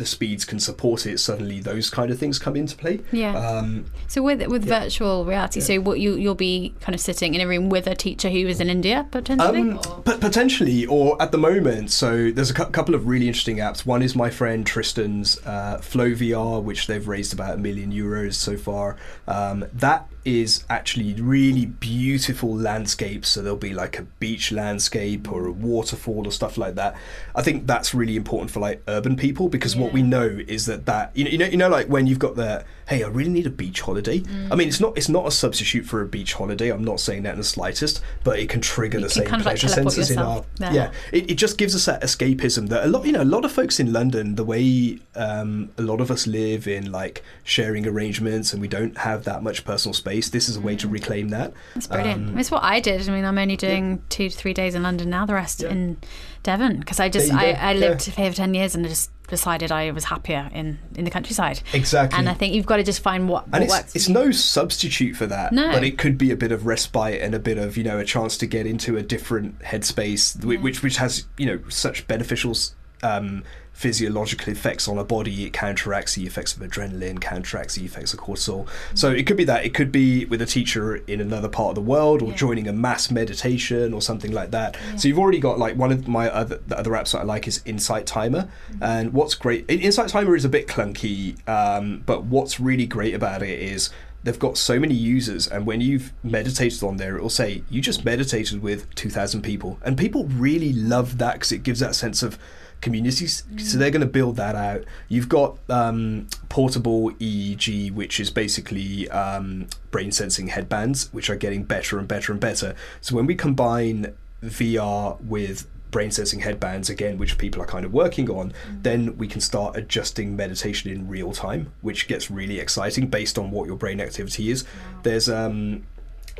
the 0.00 0.06
speeds 0.06 0.44
can 0.44 0.58
support 0.58 1.06
it, 1.06 1.20
suddenly 1.20 1.60
those 1.60 1.90
kind 1.90 2.10
of 2.10 2.18
things 2.18 2.38
come 2.38 2.56
into 2.56 2.74
play. 2.74 3.00
Yeah. 3.12 3.36
Um, 3.38 3.84
so 4.08 4.22
with 4.22 4.44
with 4.48 4.66
yeah. 4.66 4.80
virtual 4.80 5.24
reality, 5.24 5.60
yeah. 5.60 5.66
so 5.66 5.80
what 5.80 6.00
you 6.00 6.14
you'll 6.14 6.34
be 6.34 6.74
kind 6.80 6.94
of 6.94 7.00
sitting 7.00 7.34
in 7.34 7.40
a 7.40 7.46
room 7.46 7.68
with 7.68 7.86
a 7.86 7.94
teacher 7.94 8.30
who 8.30 8.38
is 8.38 8.60
in 8.60 8.68
India 8.68 9.06
potentially. 9.10 9.60
Um, 9.60 10.02
p- 10.02 10.16
potentially, 10.18 10.86
or 10.86 11.20
at 11.22 11.30
the 11.30 11.38
moment. 11.38 11.90
So 11.90 12.30
there's 12.30 12.50
a 12.50 12.54
cu- 12.54 12.70
couple 12.70 12.94
of 12.94 13.06
really 13.06 13.28
interesting 13.28 13.58
apps. 13.58 13.84
One 13.86 14.02
is 14.02 14.16
my 14.16 14.30
friend 14.30 14.66
Tristan's 14.66 15.38
uh, 15.46 15.78
Flow 15.78 16.10
VR, 16.10 16.62
which 16.62 16.86
they've 16.86 17.06
raised 17.06 17.32
about 17.32 17.54
a 17.54 17.58
million 17.58 17.92
euros 17.92 18.34
so 18.34 18.56
far. 18.56 18.96
Um, 19.28 19.66
that 19.74 20.08
is 20.24 20.64
actually 20.68 21.14
really 21.14 21.66
beautiful 21.66 22.54
landscapes. 22.54 23.32
So 23.32 23.42
there'll 23.42 23.56
be 23.56 23.72
like 23.72 23.98
a 23.98 24.02
beach 24.02 24.52
landscape 24.52 25.30
or 25.32 25.46
a 25.46 25.52
waterfall 25.52 26.26
or 26.26 26.30
stuff 26.30 26.58
like 26.58 26.74
that. 26.74 26.96
I 27.34 27.42
think 27.42 27.66
that's 27.66 27.94
really 27.94 28.16
important 28.16 28.50
for 28.50 28.60
like 28.60 28.82
urban 28.86 29.16
people 29.16 29.48
because 29.48 29.74
yeah. 29.74 29.82
what 29.82 29.89
we 29.92 30.02
know 30.02 30.40
is 30.46 30.66
that 30.66 30.86
that 30.86 31.16
you 31.16 31.24
know 31.24 31.30
you 31.30 31.38
know 31.38 31.46
you 31.46 31.56
know 31.56 31.68
like 31.68 31.86
when 31.86 32.06
you've 32.06 32.18
got 32.18 32.36
the 32.36 32.64
hey 32.88 33.02
I 33.02 33.08
really 33.08 33.30
need 33.30 33.46
a 33.46 33.50
beach 33.50 33.80
holiday. 33.80 34.20
Mm. 34.20 34.52
I 34.52 34.54
mean 34.54 34.68
it's 34.68 34.80
not 34.80 34.96
it's 34.98 35.08
not 35.08 35.26
a 35.26 35.30
substitute 35.30 35.86
for 35.86 36.02
a 36.02 36.06
beach 36.06 36.34
holiday. 36.34 36.68
I'm 36.68 36.84
not 36.84 37.00
saying 37.00 37.22
that 37.22 37.32
in 37.32 37.38
the 37.38 37.44
slightest, 37.44 38.02
but 38.24 38.38
it 38.38 38.48
can 38.48 38.60
trigger 38.60 38.98
you 38.98 39.08
the 39.08 39.24
can 39.24 39.30
same 39.30 39.40
pleasure 39.40 39.68
like 39.68 39.74
senses 39.74 40.10
in 40.10 40.18
our 40.18 40.44
there. 40.56 40.72
yeah. 40.72 40.92
It, 41.12 41.30
it 41.30 41.34
just 41.34 41.56
gives 41.56 41.74
us 41.74 41.86
that 41.86 42.02
escapism 42.02 42.68
that 42.68 42.84
a 42.84 42.88
lot 42.88 43.06
you 43.06 43.12
know 43.12 43.22
a 43.22 43.24
lot 43.24 43.44
of 43.44 43.52
folks 43.52 43.80
in 43.80 43.92
London 43.92 44.34
the 44.34 44.44
way 44.44 44.98
um, 45.14 45.70
a 45.78 45.82
lot 45.82 46.00
of 46.00 46.10
us 46.10 46.26
live 46.26 46.68
in 46.68 46.92
like 46.92 47.24
sharing 47.42 47.86
arrangements 47.86 48.52
and 48.52 48.60
we 48.60 48.68
don't 48.68 48.98
have 48.98 49.24
that 49.24 49.42
much 49.42 49.64
personal 49.64 49.94
space 49.94 50.10
space. 50.10 50.30
This 50.30 50.48
is 50.48 50.56
a 50.56 50.60
way 50.60 50.76
to 50.76 50.88
mm. 50.88 50.92
reclaim 50.92 51.28
that. 51.30 51.52
That's 51.74 51.86
brilliant. 51.86 52.30
Um, 52.30 52.38
it's 52.38 52.50
what 52.50 52.62
I 52.62 52.80
did. 52.80 53.08
I 53.08 53.12
mean, 53.12 53.24
I'm 53.24 53.38
only 53.38 53.56
doing 53.56 53.90
yeah. 53.92 53.98
two 54.08 54.28
to 54.28 54.36
three 54.36 54.54
days 54.54 54.74
in 54.74 54.82
London 54.82 55.10
now. 55.10 55.26
The 55.26 55.34
rest 55.34 55.62
yeah. 55.62 55.70
in 55.70 55.98
Devon 56.42 56.78
because 56.78 57.00
I 57.00 57.08
just 57.08 57.32
I, 57.32 57.52
I, 57.52 57.72
lived 57.74 58.08
yeah. 58.08 58.14
here 58.14 58.30
for 58.30 58.36
ten 58.36 58.54
years 58.54 58.74
and 58.74 58.86
I 58.86 58.88
just 58.88 59.10
decided 59.28 59.70
I 59.70 59.90
was 59.90 60.04
happier 60.04 60.50
in 60.52 60.78
in 60.94 61.04
the 61.04 61.10
countryside. 61.10 61.60
Exactly. 61.72 62.18
And 62.18 62.28
I 62.28 62.34
think 62.34 62.54
you've 62.54 62.66
got 62.66 62.76
to 62.76 62.82
just 62.82 63.00
find 63.00 63.28
what, 63.28 63.44
and 63.44 63.52
what 63.52 63.62
it's, 63.62 63.70
works. 63.72 63.96
It's 63.96 64.08
no 64.08 64.30
substitute 64.30 65.16
for 65.16 65.26
that. 65.26 65.52
No. 65.52 65.70
But 65.70 65.84
it 65.84 65.98
could 65.98 66.16
be 66.16 66.30
a 66.30 66.36
bit 66.36 66.52
of 66.52 66.66
respite 66.66 67.20
and 67.20 67.34
a 67.34 67.38
bit 67.38 67.58
of 67.58 67.76
you 67.76 67.84
know 67.84 67.98
a 67.98 68.04
chance 68.04 68.36
to 68.38 68.46
get 68.46 68.66
into 68.66 68.96
a 68.96 69.02
different 69.02 69.58
headspace, 69.60 70.42
which 70.44 70.82
which 70.82 70.96
has 70.96 71.26
you 71.36 71.46
know 71.46 71.60
such 71.68 72.06
beneficial 72.06 72.54
um, 73.02 73.44
physiological 73.80 74.52
effects 74.52 74.86
on 74.86 74.98
a 74.98 75.04
body. 75.04 75.46
It 75.46 75.54
counteracts 75.54 76.14
the 76.14 76.26
effects 76.26 76.54
of 76.54 76.60
adrenaline, 76.60 77.18
counteracts 77.18 77.76
the 77.76 77.84
effects 77.86 78.12
of 78.12 78.20
cortisol. 78.20 78.66
Mm-hmm. 78.66 78.96
So 78.96 79.10
it 79.10 79.26
could 79.26 79.38
be 79.38 79.44
that. 79.44 79.64
It 79.64 79.72
could 79.72 79.90
be 79.90 80.26
with 80.26 80.42
a 80.42 80.46
teacher 80.46 80.96
in 80.96 81.18
another 81.18 81.48
part 81.48 81.70
of 81.70 81.74
the 81.76 81.90
world, 81.90 82.20
or 82.20 82.28
yeah. 82.28 82.36
joining 82.36 82.68
a 82.68 82.74
mass 82.74 83.10
meditation, 83.10 83.94
or 83.94 84.02
something 84.02 84.32
like 84.32 84.50
that. 84.50 84.76
Yeah. 84.90 84.96
So 84.96 85.08
you've 85.08 85.18
already 85.18 85.40
got 85.40 85.58
like 85.58 85.76
one 85.76 85.92
of 85.92 86.06
my 86.06 86.28
other 86.28 86.60
the 86.66 86.78
other 86.78 86.90
apps 86.90 87.12
that 87.12 87.20
I 87.20 87.22
like 87.22 87.48
is 87.48 87.62
Insight 87.64 88.06
Timer. 88.06 88.50
Mm-hmm. 88.70 88.82
And 88.82 89.12
what's 89.14 89.34
great, 89.34 89.64
Insight 89.70 90.10
Timer 90.10 90.36
is 90.36 90.44
a 90.44 90.50
bit 90.50 90.66
clunky, 90.66 91.36
um, 91.48 92.02
but 92.04 92.24
what's 92.24 92.60
really 92.60 92.86
great 92.86 93.14
about 93.14 93.42
it 93.42 93.58
is 93.58 93.88
they've 94.22 94.38
got 94.38 94.58
so 94.58 94.78
many 94.78 94.94
users 94.94 95.46
and 95.48 95.64
when 95.64 95.80
you've 95.80 96.12
meditated 96.22 96.82
on 96.82 96.98
there 96.98 97.16
it 97.16 97.22
will 97.22 97.30
say 97.30 97.62
you 97.70 97.80
just 97.80 98.04
meditated 98.04 98.60
with 98.60 98.94
2000 98.94 99.40
people 99.40 99.78
and 99.80 99.96
people 99.96 100.24
really 100.26 100.74
love 100.74 101.16
that 101.16 101.34
because 101.34 101.52
it 101.52 101.62
gives 101.62 101.80
that 101.80 101.94
sense 101.94 102.22
of 102.22 102.38
communities. 102.80 103.44
Mm. 103.52 103.60
So 103.60 103.78
they're 103.78 103.90
going 103.90 104.00
to 104.00 104.06
build 104.06 104.36
that 104.36 104.54
out. 104.54 104.84
You've 105.08 105.28
got 105.28 105.58
um, 105.68 106.28
portable 106.48 107.10
EEG, 107.12 107.92
which 107.92 108.20
is 108.20 108.30
basically 108.30 109.08
um, 109.10 109.66
brain 109.90 110.12
sensing 110.12 110.48
headbands, 110.48 111.12
which 111.12 111.30
are 111.30 111.36
getting 111.36 111.64
better 111.64 111.98
and 111.98 112.08
better 112.08 112.32
and 112.32 112.40
better. 112.40 112.74
So 113.00 113.16
when 113.16 113.26
we 113.26 113.34
combine 113.34 114.14
VR 114.42 115.20
with 115.22 115.66
brain 115.90 116.10
sensing 116.10 116.40
headbands 116.40 116.88
again 116.88 117.18
which 117.18 117.36
people 117.36 117.60
are 117.60 117.66
kind 117.66 117.84
of 117.84 117.92
working 117.92 118.30
on 118.30 118.50
mm. 118.50 118.82
then 118.82 119.16
we 119.18 119.26
can 119.26 119.40
start 119.40 119.76
adjusting 119.76 120.36
meditation 120.36 120.90
in 120.90 121.08
real 121.08 121.32
time 121.32 121.72
which 121.80 122.06
gets 122.06 122.30
really 122.30 122.60
exciting 122.60 123.08
based 123.08 123.38
on 123.38 123.50
what 123.50 123.66
your 123.66 123.76
brain 123.76 124.00
activity 124.00 124.50
is 124.50 124.64
wow. 124.64 125.00
there's 125.02 125.28
um 125.28 125.84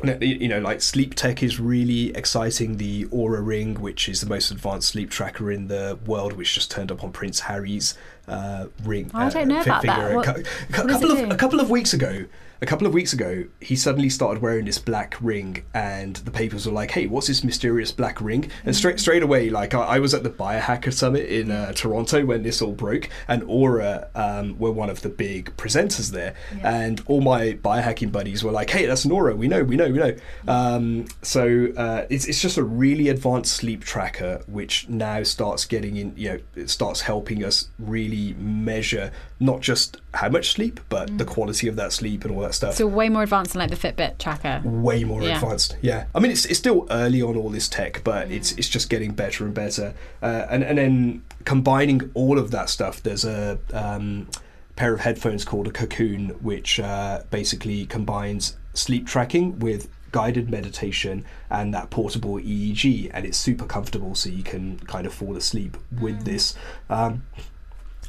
you 0.03 0.47
know, 0.47 0.59
like 0.59 0.81
sleep 0.81 1.15
tech 1.15 1.43
is 1.43 1.59
really 1.59 2.15
exciting. 2.15 2.77
The 2.77 3.05
Oura 3.05 3.45
Ring, 3.45 3.75
which 3.75 4.09
is 4.09 4.21
the 4.21 4.27
most 4.27 4.51
advanced 4.51 4.89
sleep 4.89 5.09
tracker 5.09 5.51
in 5.51 5.67
the 5.67 5.99
world, 6.05 6.33
which 6.33 6.53
just 6.53 6.71
turned 6.71 6.91
up 6.91 7.03
on 7.03 7.11
Prince 7.11 7.41
Harry's 7.41 7.95
uh, 8.31 8.67
ring. 8.83 9.11
Oh, 9.13 9.19
I 9.19 9.29
don't 9.29 9.47
know 9.47 9.59
uh, 9.59 9.63
about 9.63 9.83
that. 9.83 10.15
What- 10.15 10.27
a, 10.27 10.33
cou- 10.33 10.43
couple 10.71 11.11
of 11.11 11.17
do? 11.17 11.29
a 11.29 11.35
couple 11.35 11.59
of 11.59 11.69
weeks 11.69 11.93
ago. 11.93 12.25
A 12.63 12.67
couple 12.67 12.85
of 12.85 12.93
weeks 12.93 13.11
ago, 13.11 13.45
he 13.59 13.75
suddenly 13.75 14.07
started 14.07 14.39
wearing 14.43 14.65
this 14.65 14.77
black 14.77 15.15
ring, 15.19 15.63
and 15.73 16.17
the 16.17 16.29
papers 16.29 16.67
were 16.67 16.71
like, 16.71 16.91
"Hey, 16.91 17.07
what's 17.07 17.25
this 17.25 17.43
mysterious 17.43 17.91
black 17.91 18.21
ring?" 18.21 18.51
And 18.63 18.75
straight 18.75 18.99
straight 18.99 19.23
away, 19.23 19.49
like 19.49 19.73
I, 19.73 19.79
I 19.95 19.97
was 19.99 20.13
at 20.13 20.21
the 20.21 20.29
Biohacker 20.29 20.93
Summit 20.93 21.25
in 21.27 21.49
uh, 21.49 21.71
Toronto 21.73 22.23
when 22.23 22.43
this 22.43 22.61
all 22.61 22.73
broke, 22.73 23.09
and 23.27 23.41
Oura 23.45 24.09
um, 24.13 24.59
were 24.59 24.71
one 24.71 24.91
of 24.91 25.01
the 25.01 25.09
big 25.09 25.57
presenters 25.57 26.11
there, 26.11 26.35
and 26.61 27.01
all 27.07 27.21
my 27.21 27.53
biohacking 27.53 28.11
buddies 28.11 28.43
were 28.43 28.51
like, 28.51 28.69
"Hey, 28.69 28.85
that's 28.85 29.07
Nora. 29.07 29.35
We 29.35 29.47
know, 29.47 29.63
we 29.63 29.75
know, 29.75 29.89
we 29.89 29.97
know." 29.97 30.15
Um, 30.47 31.07
so 31.23 31.69
uh, 31.75 32.05
it's 32.11 32.27
it's 32.27 32.43
just 32.43 32.57
a 32.57 32.63
really 32.63 33.09
advanced 33.09 33.55
sleep 33.55 33.83
tracker, 33.83 34.43
which 34.45 34.87
now 34.87 35.23
starts 35.23 35.65
getting 35.65 35.95
in. 35.95 36.13
You 36.15 36.29
know, 36.29 36.39
it 36.55 36.69
starts 36.69 37.01
helping 37.01 37.43
us 37.43 37.69
really 37.79 38.20
measure 38.37 39.11
not 39.39 39.59
just 39.61 39.97
how 40.13 40.29
much 40.29 40.51
sleep, 40.51 40.79
but 40.89 41.17
the 41.17 41.25
quality 41.25 41.67
of 41.67 41.75
that 41.75 41.91
sleep 41.93 42.23
and 42.25 42.33
all 42.33 42.41
that 42.41 42.53
stuff 42.53 42.75
So 42.75 42.85
way 42.87 43.09
more 43.09 43.23
advanced 43.23 43.53
than 43.53 43.59
like 43.59 43.69
the 43.69 43.75
Fitbit 43.87 44.17
tracker. 44.17 44.61
way 44.63 45.03
more 45.03 45.21
Yeah. 45.23 45.35
advanced. 45.35 45.75
Yeah, 45.81 46.05
I 46.15 46.19
mean 46.19 46.31
it's, 46.31 46.45
it's 46.45 46.59
still 46.59 46.87
early 46.89 47.21
on 47.21 47.35
all 47.35 47.49
this 47.49 47.67
tech, 47.67 48.01
but 48.03 48.31
it's 48.31 48.51
it's 48.53 48.69
just 48.69 48.89
getting 48.89 49.11
better 49.13 49.45
and 49.45 49.53
better. 49.53 49.93
Uh, 50.21 50.45
and 50.49 50.63
and 50.63 50.77
then 50.77 51.23
combining 51.45 52.09
all 52.13 52.37
of 52.39 52.51
that 52.51 52.69
stuff, 52.69 53.01
there's 53.03 53.25
a 53.25 53.57
um, 53.73 54.27
pair 54.75 54.93
of 54.93 54.99
headphones 55.01 55.43
called 55.45 55.67
a 55.67 55.71
Kokoon, 55.71 56.41
which 56.41 56.79
uh, 56.79 57.21
basically 57.29 57.85
combines 57.85 58.55
sleep 58.73 59.05
tracking 59.07 59.59
with 59.59 59.87
guided 60.11 60.49
meditation 60.49 61.23
and 61.49 61.73
that 61.73 61.89
portable 61.89 62.35
EEG, 62.37 63.09
and 63.13 63.25
it's 63.25 63.37
super 63.37 63.65
comfortable, 63.65 64.13
so 64.13 64.29
you 64.29 64.43
can 64.43 64.77
kind 64.79 65.05
of 65.07 65.13
fall 65.13 65.37
asleep 65.37 65.77
with 66.01 66.25
this. 66.25 66.53
Um, 66.89 67.23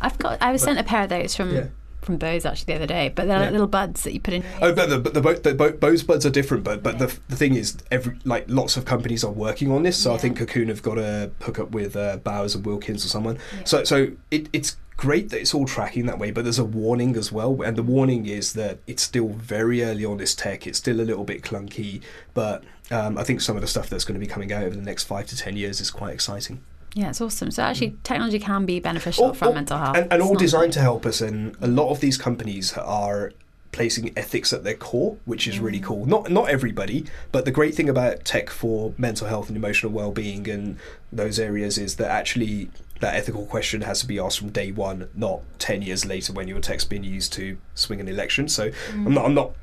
I've 0.03 0.19
got. 0.19 0.43
I 0.43 0.53
was 0.53 0.63
sent 0.63 0.79
a 0.79 0.85
pair 0.85 1.05
of 1.05 1.09
those 1.09 1.35
from 1.35 1.55
Yeah. 1.55 1.67
from 2.03 2.17
Bose 2.19 2.45
actually 2.45 2.73
the 2.75 2.75
other 2.75 2.87
day, 2.87 3.13
but 3.15 3.27
they're 3.29 3.39
like 3.39 3.53
little 3.53 3.67
buds 3.69 4.03
that 4.03 4.13
you 4.13 4.21
put 4.21 4.35
in. 4.35 4.43
Oh, 4.61 4.75
but 4.75 4.91
the 4.91 4.99
but 4.99 5.15
the, 5.15 5.21
bo- 5.21 5.35
the 5.35 5.55
Bose 5.73 6.03
buds 6.03 6.27
are 6.27 6.31
different. 6.31 6.65
But 6.65 6.83
but 6.83 6.99
the, 6.99 7.07
the 7.29 7.37
thing 7.37 7.55
is, 7.55 7.77
every 7.91 8.19
like 8.25 8.45
lots 8.49 8.77
of 8.77 8.85
companies 8.85 9.23
are 9.25 9.31
working 9.33 9.71
on 9.71 9.85
this. 9.85 9.97
So 9.97 10.13
I 10.13 10.19
think 10.19 10.39
Kokoon 10.39 10.69
have 10.69 10.83
got 10.83 10.97
to 10.97 11.31
hook 11.43 11.59
up 11.59 11.71
with 11.71 11.95
uh, 11.97 12.17
Bowers 12.19 12.55
and 12.55 12.67
Wilkins 12.67 13.05
or 13.05 13.09
someone. 13.09 13.39
So 13.65 13.85
so 13.85 14.09
it, 14.31 14.49
it's 14.53 14.77
great 14.97 15.31
that 15.31 15.41
it's 15.41 15.55
all 15.55 15.65
tracking 15.67 16.07
that 16.07 16.19
way. 16.19 16.31
But 16.33 16.45
there's 16.45 16.59
a 16.59 16.65
warning 16.65 17.17
as 17.17 17.31
well, 17.33 17.63
and 17.63 17.77
the 17.77 17.83
warning 17.83 18.27
is 18.27 18.53
that 18.55 18.79
it's 18.89 19.03
still 19.03 19.29
very 19.29 19.83
early 19.85 20.05
on 20.05 20.17
this 20.19 20.35
tech. 20.35 20.67
It's 20.67 20.79
still 20.79 21.01
a 21.01 21.03
little 21.07 21.25
bit 21.25 21.43
clunky, 21.43 22.03
but 22.35 22.65
um, 22.91 23.17
I 23.17 23.23
think 23.25 23.41
some 23.41 23.57
of 23.57 23.63
the 23.63 23.69
stuff 23.69 23.89
that's 23.89 24.05
going 24.05 24.15
to 24.21 24.25
be 24.27 24.31
coming 24.31 24.53
out 24.53 24.65
over 24.65 24.75
the 24.75 24.83
next 24.83 25.05
five 25.05 25.27
to 25.27 25.37
ten 25.37 25.57
years 25.57 25.81
is 25.81 25.91
quite 25.91 26.13
exciting. 26.15 26.63
Yeah, 26.95 27.09
it's 27.11 27.21
awesome. 27.21 27.51
So 27.51 27.63
actually, 27.63 27.97
technology 28.03 28.39
can 28.39 28.67
be 28.67 28.81
beneficial 28.81 29.33
for 29.35 29.53
mental 29.53 29.79
health, 29.79 29.97
And, 29.97 30.13
and 30.13 30.23
all 30.23 30.35
designed 30.35 30.73
to 30.75 30.81
help 30.81 31.07
us. 31.07 31.21
And 31.21 31.57
a 31.61 31.67
lot 31.67 31.91
of 31.91 32.01
these 32.01 32.19
companies 32.19 32.77
are 32.77 33.33
placing 33.73 34.13
ethics 34.19 34.53
at 34.53 34.65
their 34.65 34.75
core, 34.75 35.17
which 35.25 35.49
is 35.49 35.57
Mm. 35.57 35.63
really 35.63 35.81
cool. 35.81 36.05
Not 36.05 36.31
not 36.31 36.51
everybody, 36.51 37.07
but 37.31 37.47
the 37.47 37.51
great 37.51 37.75
thing 37.75 37.89
about 37.89 38.25
tech 38.27 38.51
for 38.51 38.93
mental 38.99 39.27
health 39.29 39.49
and 39.49 39.57
emotional 39.57 39.91
well-being 39.93 40.47
and 40.51 40.77
those 41.11 41.39
areas 41.39 41.79
is 41.79 41.97
that 41.97 42.11
actually 42.11 42.69
that 43.03 43.15
ethical 43.15 43.45
question 43.47 43.83
has 43.83 44.01
to 44.01 44.07
be 44.07 44.19
asked 44.19 44.39
from 44.39 44.51
day 44.51 44.73
one, 44.73 45.09
not 45.15 45.43
ten 45.59 45.83
years 45.83 46.07
later 46.07 46.33
when 46.33 46.49
your 46.49 46.61
tech's 46.61 46.85
been 46.85 47.05
used 47.05 47.33
to 47.35 47.59
swing 47.75 48.01
an 48.01 48.09
election. 48.09 48.49
So 48.49 48.71
Mm. 48.93 49.07
I'm 49.07 49.15
not 49.15 49.25
I'm 49.27 49.35
not 49.35 49.55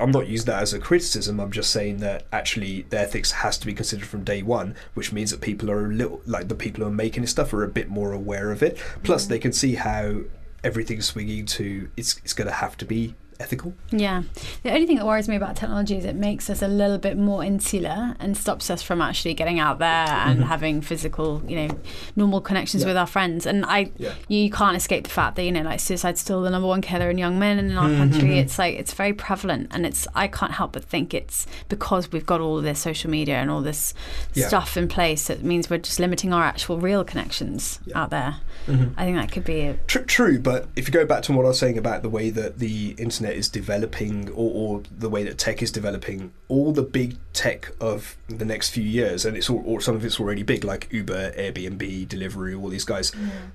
I'm 0.00 0.10
not 0.10 0.26
using 0.28 0.46
that 0.46 0.62
as 0.62 0.72
a 0.72 0.78
criticism. 0.78 1.38
I'm 1.40 1.50
just 1.52 1.70
saying 1.70 1.98
that 1.98 2.24
actually 2.32 2.82
the 2.90 2.98
ethics 2.98 3.30
has 3.32 3.58
to 3.58 3.66
be 3.66 3.74
considered 3.74 4.06
from 4.08 4.24
day 4.24 4.42
one, 4.42 4.74
which 4.94 5.12
means 5.12 5.30
that 5.30 5.40
people 5.40 5.70
are 5.70 5.84
a 5.86 5.88
little 5.88 6.20
like 6.26 6.48
the 6.48 6.54
people 6.54 6.82
who 6.82 6.88
are 6.88 6.94
making 6.94 7.22
this 7.22 7.30
stuff 7.30 7.52
are 7.52 7.62
a 7.64 7.68
bit 7.68 7.88
more 7.88 8.12
aware 8.12 8.50
of 8.50 8.62
it. 8.62 8.78
Plus, 9.04 9.26
they 9.26 9.38
can 9.38 9.52
see 9.52 9.74
how 9.76 10.22
everything's 10.64 11.06
swinging 11.06 11.46
to 11.46 11.88
it's 11.96 12.18
it's 12.24 12.32
going 12.32 12.48
to 12.48 12.54
have 12.54 12.76
to 12.78 12.84
be 12.84 13.14
ethical. 13.40 13.74
Yeah. 13.90 14.22
The 14.62 14.72
only 14.72 14.86
thing 14.86 14.96
that 14.96 15.06
worries 15.06 15.28
me 15.28 15.36
about 15.36 15.56
technology 15.56 15.96
is 15.96 16.04
it 16.04 16.16
makes 16.16 16.48
us 16.50 16.62
a 16.62 16.68
little 16.68 16.98
bit 16.98 17.16
more 17.16 17.44
insular 17.44 18.16
and 18.20 18.36
stops 18.36 18.70
us 18.70 18.82
from 18.82 19.00
actually 19.00 19.34
getting 19.34 19.58
out 19.58 19.78
there 19.78 19.88
and 20.08 20.44
having 20.44 20.80
physical, 20.80 21.42
you 21.46 21.56
know, 21.56 21.78
normal 22.16 22.40
connections 22.40 22.82
Mm-hmm. 22.82 22.88
Yeah. 22.88 22.92
with 22.94 22.96
our 22.98 23.06
friends. 23.06 23.46
And 23.46 23.64
I, 23.66 23.90
Yeah. 23.98 24.14
you 24.28 24.50
can't 24.50 24.76
escape 24.76 25.04
the 25.04 25.10
fact 25.10 25.36
that 25.36 25.44
you 25.44 25.52
know, 25.52 25.62
like 25.62 25.80
suicide's 25.80 26.20
still 26.20 26.42
the 26.42 26.50
number 26.50 26.68
one 26.68 26.80
killer 26.80 27.10
in 27.10 27.18
young 27.18 27.38
men 27.38 27.58
in 27.58 27.68
Mm-hmm. 27.70 27.78
our 27.78 27.90
country. 27.96 28.38
It's 28.38 28.58
like 28.58 28.76
it's 28.76 28.92
very 28.94 29.12
prevalent, 29.12 29.68
and 29.72 29.84
it's 29.86 30.06
I 30.14 30.28
can't 30.28 30.52
help 30.52 30.72
but 30.72 30.84
think 30.84 31.14
it's 31.14 31.46
because 31.68 32.10
we've 32.12 32.26
got 32.26 32.40
all 32.40 32.58
of 32.58 32.64
this 32.64 32.78
social 32.80 33.10
media 33.10 33.36
and 33.36 33.50
all 33.50 33.60
this 33.62 33.94
Yeah. 34.34 34.48
stuff 34.48 34.76
in 34.76 34.88
place. 34.88 35.26
that 35.28 35.42
means 35.42 35.68
we're 35.70 35.78
just 35.78 35.98
limiting 35.98 36.32
our 36.32 36.44
actual 36.44 36.78
real 36.78 37.02
connections 37.04 37.80
out 37.94 38.10
there. 38.10 38.36
Mm-hmm. 38.68 38.98
I 38.98 39.04
think 39.04 39.16
that 39.16 39.32
could 39.32 39.44
be 39.44 39.60
a 39.62 39.74
Tr- 39.86 39.98
true, 40.00 40.38
but 40.38 40.68
if 40.76 40.86
you 40.88 40.92
go 40.92 41.04
back 41.04 41.22
to 41.24 41.32
what 41.32 41.44
I 41.44 41.48
was 41.48 41.58
saying 41.58 41.78
about 41.78 42.02
the 42.02 42.08
way 42.08 42.30
that 42.30 42.58
the 42.58 42.94
internet 42.98 43.25
is 43.34 43.48
developing, 43.48 44.28
or, 44.30 44.78
or 44.78 44.82
the 44.96 45.08
way 45.08 45.24
that 45.24 45.38
tech 45.38 45.62
is 45.62 45.70
developing, 45.70 46.32
all 46.48 46.72
the 46.72 46.82
big 46.82 47.16
tech 47.32 47.72
of 47.80 48.16
the 48.28 48.44
next 48.44 48.70
few 48.70 48.82
years, 48.82 49.24
and 49.24 49.36
it's 49.36 49.50
all, 49.50 49.62
or 49.66 49.80
some 49.80 49.96
of 49.96 50.04
it's 50.04 50.20
already 50.20 50.42
big, 50.42 50.64
like 50.64 50.88
Uber, 50.90 51.32
Airbnb, 51.32 52.08
Deliveroo, 52.08 52.60
all 52.60 52.68
these 52.68 52.84
guys, 52.84 53.12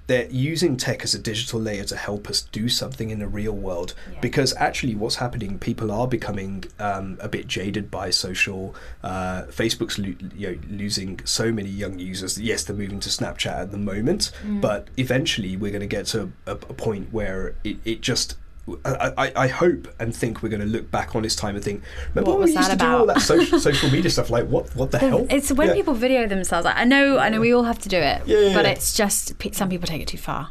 they're 0.07 0.29
using 0.29 0.77
tech 0.77 1.03
as 1.03 1.13
a 1.13 1.19
digital 1.19 1.59
layer 1.59 1.83
to 1.85 1.95
help 1.95 2.29
us 2.29 2.41
do 2.41 2.69
something 2.69 3.09
in 3.09 3.19
the 3.19 3.27
real 3.27 3.53
world. 3.53 3.93
Because 4.21 4.53
actually, 4.57 4.95
what's 4.95 5.15
happening, 5.15 5.57
people 5.59 5.91
are 5.91 6.07
becoming 6.07 6.65
um, 6.79 7.17
a 7.21 7.27
bit 7.27 7.47
jaded 7.47 7.89
by 7.89 8.09
social. 8.09 8.75
Uh, 9.03 9.43
Facebook's 9.43 9.97
lo- 9.97 10.13
you 10.35 10.51
know, 10.51 10.59
losing 10.69 11.19
so 11.25 11.51
many 11.51 11.69
young 11.69 11.97
users. 11.99 12.39
Yes, 12.39 12.63
they're 12.63 12.75
moving 12.75 12.99
to 12.99 13.09
Snapchat 13.09 13.53
at 13.53 13.71
the 13.71 13.77
moment, 13.77 14.31
but 14.61 14.89
eventually 14.97 15.57
we're 15.57 15.71
going 15.71 15.81
to 15.81 15.87
get 15.87 16.05
to 16.07 16.31
a, 16.45 16.51
a 16.51 16.55
point 16.55 17.11
where 17.11 17.55
it, 17.63 17.77
it 17.85 18.01
just. 18.01 18.37
I, 18.85 19.13
I, 19.17 19.31
I 19.35 19.47
hope 19.47 19.87
and 19.99 20.15
think 20.15 20.43
we're 20.43 20.49
going 20.49 20.61
to 20.61 20.67
look 20.67 20.91
back 20.91 21.15
on 21.15 21.23
this 21.23 21.35
time 21.35 21.55
and 21.55 21.63
think, 21.63 21.83
remember 22.09 22.31
What 22.31 22.39
when 22.39 22.49
we 22.49 22.55
used 22.55 22.69
that 22.69 22.79
to 22.79 22.85
do 22.85 22.91
all 22.91 23.05
that 23.07 23.21
social, 23.21 23.59
social 23.69 23.89
media 23.89 24.09
stuff? 24.09 24.29
Like, 24.29 24.47
what 24.47 24.73
what 24.75 24.91
the 24.91 24.99
hell? 24.99 25.25
It's 25.29 25.51
when 25.51 25.69
Yeah. 25.69 25.73
people 25.73 25.93
video 25.93 26.27
themselves. 26.27 26.65
Like, 26.65 26.77
I 26.77 26.83
know, 26.83 27.17
I 27.17 27.29
know, 27.29 27.39
we 27.39 27.53
all 27.53 27.63
have 27.63 27.79
to 27.79 27.89
do 27.89 27.97
it, 27.97 28.21
Yeah, 28.25 28.37
yeah, 28.39 28.53
but 28.53 28.65
yeah. 28.65 28.71
it's 28.71 28.95
just 28.95 29.33
some 29.53 29.69
people 29.69 29.87
take 29.87 30.01
it 30.01 30.07
too 30.07 30.17
far. 30.17 30.49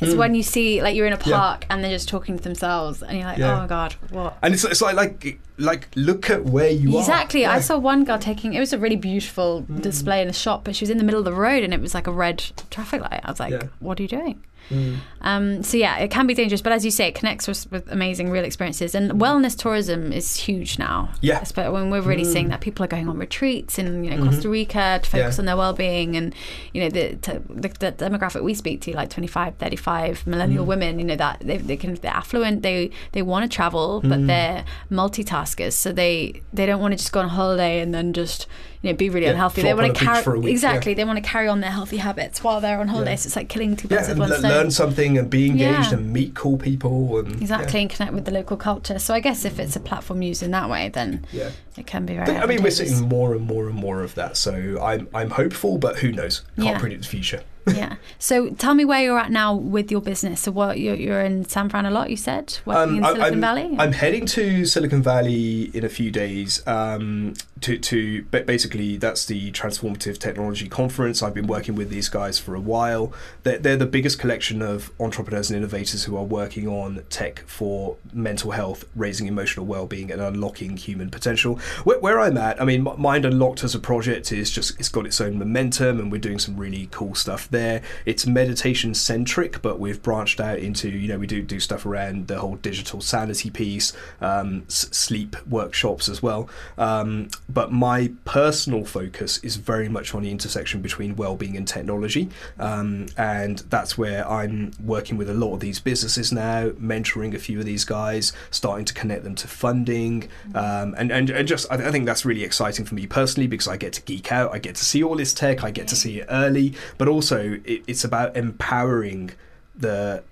It's 0.00 0.14
mm. 0.14 0.18
when 0.18 0.34
you 0.34 0.42
see 0.42 0.80
like 0.80 0.96
you're 0.96 1.06
in 1.06 1.12
a 1.12 1.18
Yeah. 1.26 1.36
park 1.36 1.66
and 1.68 1.84
they're 1.84 1.90
just 1.90 2.08
talking 2.08 2.36
to 2.38 2.42
themselves, 2.42 3.02
and 3.02 3.18
you're 3.18 3.26
like, 3.26 3.38
Yeah. 3.38 3.56
oh 3.56 3.58
my 3.58 3.66
god, 3.66 3.94
what? 4.10 4.38
And 4.42 4.54
it's, 4.54 4.64
it's 4.64 4.80
like 4.80 4.94
like 4.96 5.40
like 5.58 5.88
look 5.94 6.30
at 6.30 6.44
where 6.44 6.70
you 6.70 6.96
are. 6.96 7.00
Exactly. 7.00 7.44
I 7.44 7.60
saw 7.60 7.76
one 7.76 8.04
girl 8.04 8.18
taking. 8.18 8.54
It 8.54 8.60
was 8.60 8.72
a 8.72 8.78
really 8.78 8.96
beautiful 8.96 9.66
mm. 9.68 9.82
display 9.82 10.22
in 10.22 10.28
a 10.28 10.32
shop, 10.32 10.64
but 10.64 10.74
she 10.76 10.84
was 10.84 10.90
in 10.90 10.98
the 10.98 11.04
middle 11.04 11.18
of 11.18 11.26
the 11.26 11.34
road 11.34 11.62
and 11.64 11.74
it 11.74 11.80
was 11.80 11.92
like 11.94 12.06
a 12.06 12.12
red 12.12 12.42
traffic 12.70 13.02
light. 13.02 13.20
I 13.24 13.30
was 13.30 13.40
like, 13.40 13.52
Yeah. 13.52 13.64
"What 13.80 13.98
are 13.98 14.02
you 14.02 14.08
doing?" 14.08 14.42
Mm. 14.70 14.96
Um, 15.22 15.62
so 15.62 15.76
yeah, 15.76 15.98
it 15.98 16.10
can 16.10 16.26
be 16.26 16.34
dangerous, 16.34 16.62
but 16.62 16.72
as 16.72 16.84
you 16.84 16.90
say, 16.90 17.08
it 17.08 17.14
connects 17.14 17.48
us 17.48 17.66
with 17.70 17.90
amazing 17.92 18.30
real 18.30 18.44
experiences. 18.44 18.94
And 18.94 19.12
wellness 19.20 19.56
tourism 19.58 20.12
is 20.12 20.36
huge 20.36 20.78
now. 20.78 21.10
Mm. 21.14 21.18
Yeah. 21.22 21.40
Espe- 21.40 21.72
when 21.72 21.90
we're 21.90 22.00
really 22.00 22.24
seeing 22.24 22.48
that 22.48 22.60
people 22.60 22.84
are 22.84 22.88
going 22.88 23.08
on 23.08 23.18
retreats 23.18 23.78
in 23.78 24.04
you 24.04 24.10
know 24.10 24.24
Costa 24.24 24.48
Rica 24.48 25.00
to 25.02 25.10
focus 25.10 25.10
Mm-hmm. 25.10 25.18
Yeah. 25.18 25.38
on 25.40 25.44
their 25.46 25.56
well-being, 25.56 26.16
and 26.16 26.34
you 26.72 26.82
know 26.82 26.88
the, 26.88 27.16
to, 27.16 27.42
the 27.48 27.68
the 27.68 27.92
demographic 27.92 28.42
we 28.42 28.54
speak 28.54 28.80
to, 28.82 28.94
like 28.96 29.10
25, 29.10 29.56
35 29.56 30.26
millennial 30.26 30.64
Mm. 30.64 30.68
women, 30.68 30.98
you 30.98 31.04
know 31.04 31.16
that 31.16 31.40
they, 31.40 31.58
they 31.58 31.76
can 31.76 31.94
they're 31.96 32.12
affluent, 32.12 32.62
they 32.62 32.90
they 33.12 33.22
want 33.22 33.42
to 33.50 33.54
travel, 33.54 34.00
Mm. 34.02 34.08
but 34.08 34.26
they're 34.26 34.64
multitaskers, 34.90 35.72
so 35.72 35.92
they 35.92 36.42
they 36.52 36.66
don't 36.66 36.80
want 36.80 36.92
to 36.92 36.96
just 36.98 37.12
go 37.12 37.20
on 37.20 37.28
holiday 37.28 37.80
and 37.80 37.92
then 37.94 38.12
just 38.12 38.46
you 38.82 38.90
know 38.90 38.96
be 38.96 39.10
really 39.10 39.26
Yeah, 39.26 39.32
unhealthy. 39.32 39.62
They 39.62 39.74
want 39.74 39.94
to 39.94 40.04
carry 40.04 40.22
for 40.22 40.34
a 40.34 40.40
week, 40.40 40.52
exactly. 40.52 40.92
yeah. 40.92 40.96
They 40.96 41.04
want 41.04 41.22
to 41.22 41.28
carry 41.28 41.48
on 41.48 41.60
their 41.60 41.70
healthy 41.70 41.98
habits 41.98 42.42
while 42.42 42.60
they're 42.60 42.80
on 42.80 42.88
holiday. 42.88 43.10
Yeah. 43.12 43.16
So 43.16 43.26
it's 43.28 43.36
like 43.36 43.48
killing 43.48 43.76
two 43.76 43.88
Yeah, 43.88 43.96
birds 43.98 44.08
with 44.08 44.12
and 44.12 44.20
one 44.20 44.38
stone. 44.38 44.50
learn 44.50 44.70
something 44.70 45.18
and 45.18 45.28
be 45.28 45.46
engaged 45.46 45.92
and 45.92 46.12
meet 46.12 46.34
cool 46.34 46.56
people 46.56 47.18
and 47.18 47.40
Exactly, 47.42 47.80
and 47.82 47.90
connect 47.90 48.12
with 48.14 48.24
the 48.24 48.30
local 48.32 48.56
culture. 48.56 48.98
So 48.98 49.12
I 49.14 49.20
guess 49.20 49.44
if 49.44 49.58
it's 49.58 49.76
a 49.76 49.80
platform 49.80 50.22
used 50.22 50.42
in 50.42 50.50
that 50.52 50.70
way, 50.70 50.88
then 50.88 51.24
Yeah. 51.32 51.50
it 51.76 51.86
can 51.86 52.06
be 52.06 52.14
very. 52.16 52.36
I 52.36 52.46
mean, 52.46 52.62
we're 52.62 52.70
seeing 52.70 53.08
more 53.08 53.34
and 53.34 53.42
more 53.46 53.66
and 53.68 53.74
more 53.76 54.02
of 54.02 54.14
that, 54.14 54.36
so 54.36 54.78
I'm 54.82 55.08
I'm 55.14 55.30
hopeful, 55.30 55.78
but 55.78 55.98
who 55.98 56.12
knows? 56.12 56.42
Can't 56.58 56.78
predict 56.80 57.02
the 57.02 57.08
future. 57.08 57.42
Yeah. 57.66 57.96
So 58.18 58.50
tell 58.50 58.74
me 58.74 58.84
where 58.84 59.02
you're 59.02 59.18
at 59.18 59.30
now 59.30 59.54
with 59.54 59.90
your 59.90 60.00
business. 60.00 60.40
So 60.40 60.52
what 60.52 60.78
you're, 60.78 60.94
you're 60.94 61.20
in 61.20 61.44
San 61.44 61.68
Fran 61.68 61.86
a 61.86 61.90
lot. 61.90 62.10
You 62.10 62.16
said 62.16 62.58
working 62.64 62.96
in 62.98 63.04
Um, 63.04 63.04
I- 63.04 63.12
Silicon 63.12 63.34
I'm, 63.34 63.40
Valley. 63.40 63.76
I'm 63.78 63.92
heading 63.92 64.26
to 64.26 64.64
Silicon 64.64 65.02
Valley 65.02 65.70
in 65.74 65.84
a 65.84 65.88
few 65.88 66.10
days. 66.10 66.66
Um, 66.66 67.34
to 67.60 67.76
to 67.78 68.22
basically 68.22 68.96
that's 68.96 69.26
the 69.26 69.52
Transformative 69.52 70.18
Technology 70.18 70.66
Conference. 70.68 71.22
I've 71.22 71.34
been 71.34 71.46
working 71.46 71.74
with 71.74 71.90
these 71.90 72.08
guys 72.08 72.38
for 72.38 72.54
a 72.54 72.60
while. 72.60 73.12
They're, 73.42 73.58
they're 73.58 73.76
the 73.76 73.84
biggest 73.86 74.18
collection 74.18 74.62
of 74.62 74.90
entrepreneurs 74.98 75.50
and 75.50 75.58
innovators 75.58 76.04
who 76.04 76.16
are 76.16 76.24
working 76.24 76.66
on 76.66 77.04
tech 77.10 77.40
for 77.46 77.96
mental 78.14 78.52
health, 78.52 78.84
raising 78.96 79.26
emotional 79.26 79.66
well-being, 79.66 80.10
and 80.10 80.22
unlocking 80.22 80.78
human 80.78 81.10
potential. 81.10 81.56
Where, 81.84 81.98
where 82.00 82.18
I'm 82.18 82.38
at, 82.38 82.60
I 82.60 82.64
mean, 82.64 82.86
Mind 82.96 83.26
Unlocked 83.26 83.62
as 83.62 83.74
a 83.74 83.78
project 83.78 84.32
is 84.32 84.50
just 84.50 84.78
it's 84.80 84.88
got 84.88 85.04
its 85.04 85.20
own 85.20 85.38
momentum, 85.38 86.00
and 86.00 86.10
we're 86.10 86.18
doing 86.18 86.38
some 86.38 86.56
really 86.56 86.88
cool 86.90 87.14
stuff 87.14 87.49
there. 87.50 87.82
It's 88.06 88.26
meditation 88.26 88.94
centric, 88.94 89.62
but 89.62 89.78
we've 89.78 90.02
branched 90.02 90.40
out 90.40 90.58
into 90.58 90.88
you 90.88 91.08
know 91.08 91.18
we 91.18 91.26
do 91.26 91.42
do 91.42 91.60
stuff 91.60 91.86
around 91.86 92.28
the 92.28 92.38
whole 92.38 92.56
digital 92.56 93.00
sanity 93.00 93.50
piece, 93.50 93.92
um, 94.20 94.64
s- 94.68 94.88
sleep 94.90 95.36
workshops 95.46 96.08
as 96.08 96.22
well. 96.22 96.48
Um, 96.78 97.28
but 97.48 97.72
my 97.72 98.12
personal 98.24 98.84
focus 98.84 99.38
is 99.38 99.56
very 99.56 99.88
much 99.88 100.14
on 100.14 100.22
the 100.22 100.30
intersection 100.30 100.80
between 100.80 101.16
well-being 101.16 101.56
and 101.56 101.66
technology, 101.66 102.28
um, 102.58 103.06
and 103.16 103.58
that's 103.70 103.98
where 103.98 104.28
I'm 104.28 104.72
working 104.82 105.16
with 105.16 105.28
a 105.28 105.34
lot 105.34 105.54
of 105.54 105.60
these 105.60 105.80
businesses 105.80 106.32
now, 106.32 106.70
mentoring 106.70 107.34
a 107.34 107.38
few 107.38 107.58
of 107.58 107.64
these 107.64 107.84
guys, 107.84 108.32
starting 108.50 108.84
to 108.86 108.94
connect 108.94 109.24
them 109.24 109.34
to 109.36 109.48
funding, 109.48 110.28
um, 110.54 110.94
and, 110.96 111.10
and 111.10 111.30
and 111.30 111.48
just 111.48 111.70
I, 111.70 111.76
I 111.76 111.90
think 111.90 112.06
that's 112.06 112.24
really 112.24 112.44
exciting 112.44 112.84
for 112.84 112.94
me 112.94 113.06
personally 113.06 113.46
because 113.46 113.68
I 113.68 113.76
get 113.76 113.92
to 113.94 114.02
geek 114.02 114.32
out, 114.32 114.52
I 114.54 114.58
get 114.58 114.76
to 114.76 114.84
see 114.84 115.02
all 115.02 115.16
this 115.16 115.34
tech, 115.34 115.64
I 115.64 115.70
get 115.70 115.88
to 115.88 115.96
see 115.96 116.20
it 116.20 116.26
early, 116.30 116.74
but 116.98 117.08
also 117.08 117.39
it, 117.40 117.82
it's 117.86 118.04
about 118.04 118.36
empowering 118.36 119.32
the 119.74 120.22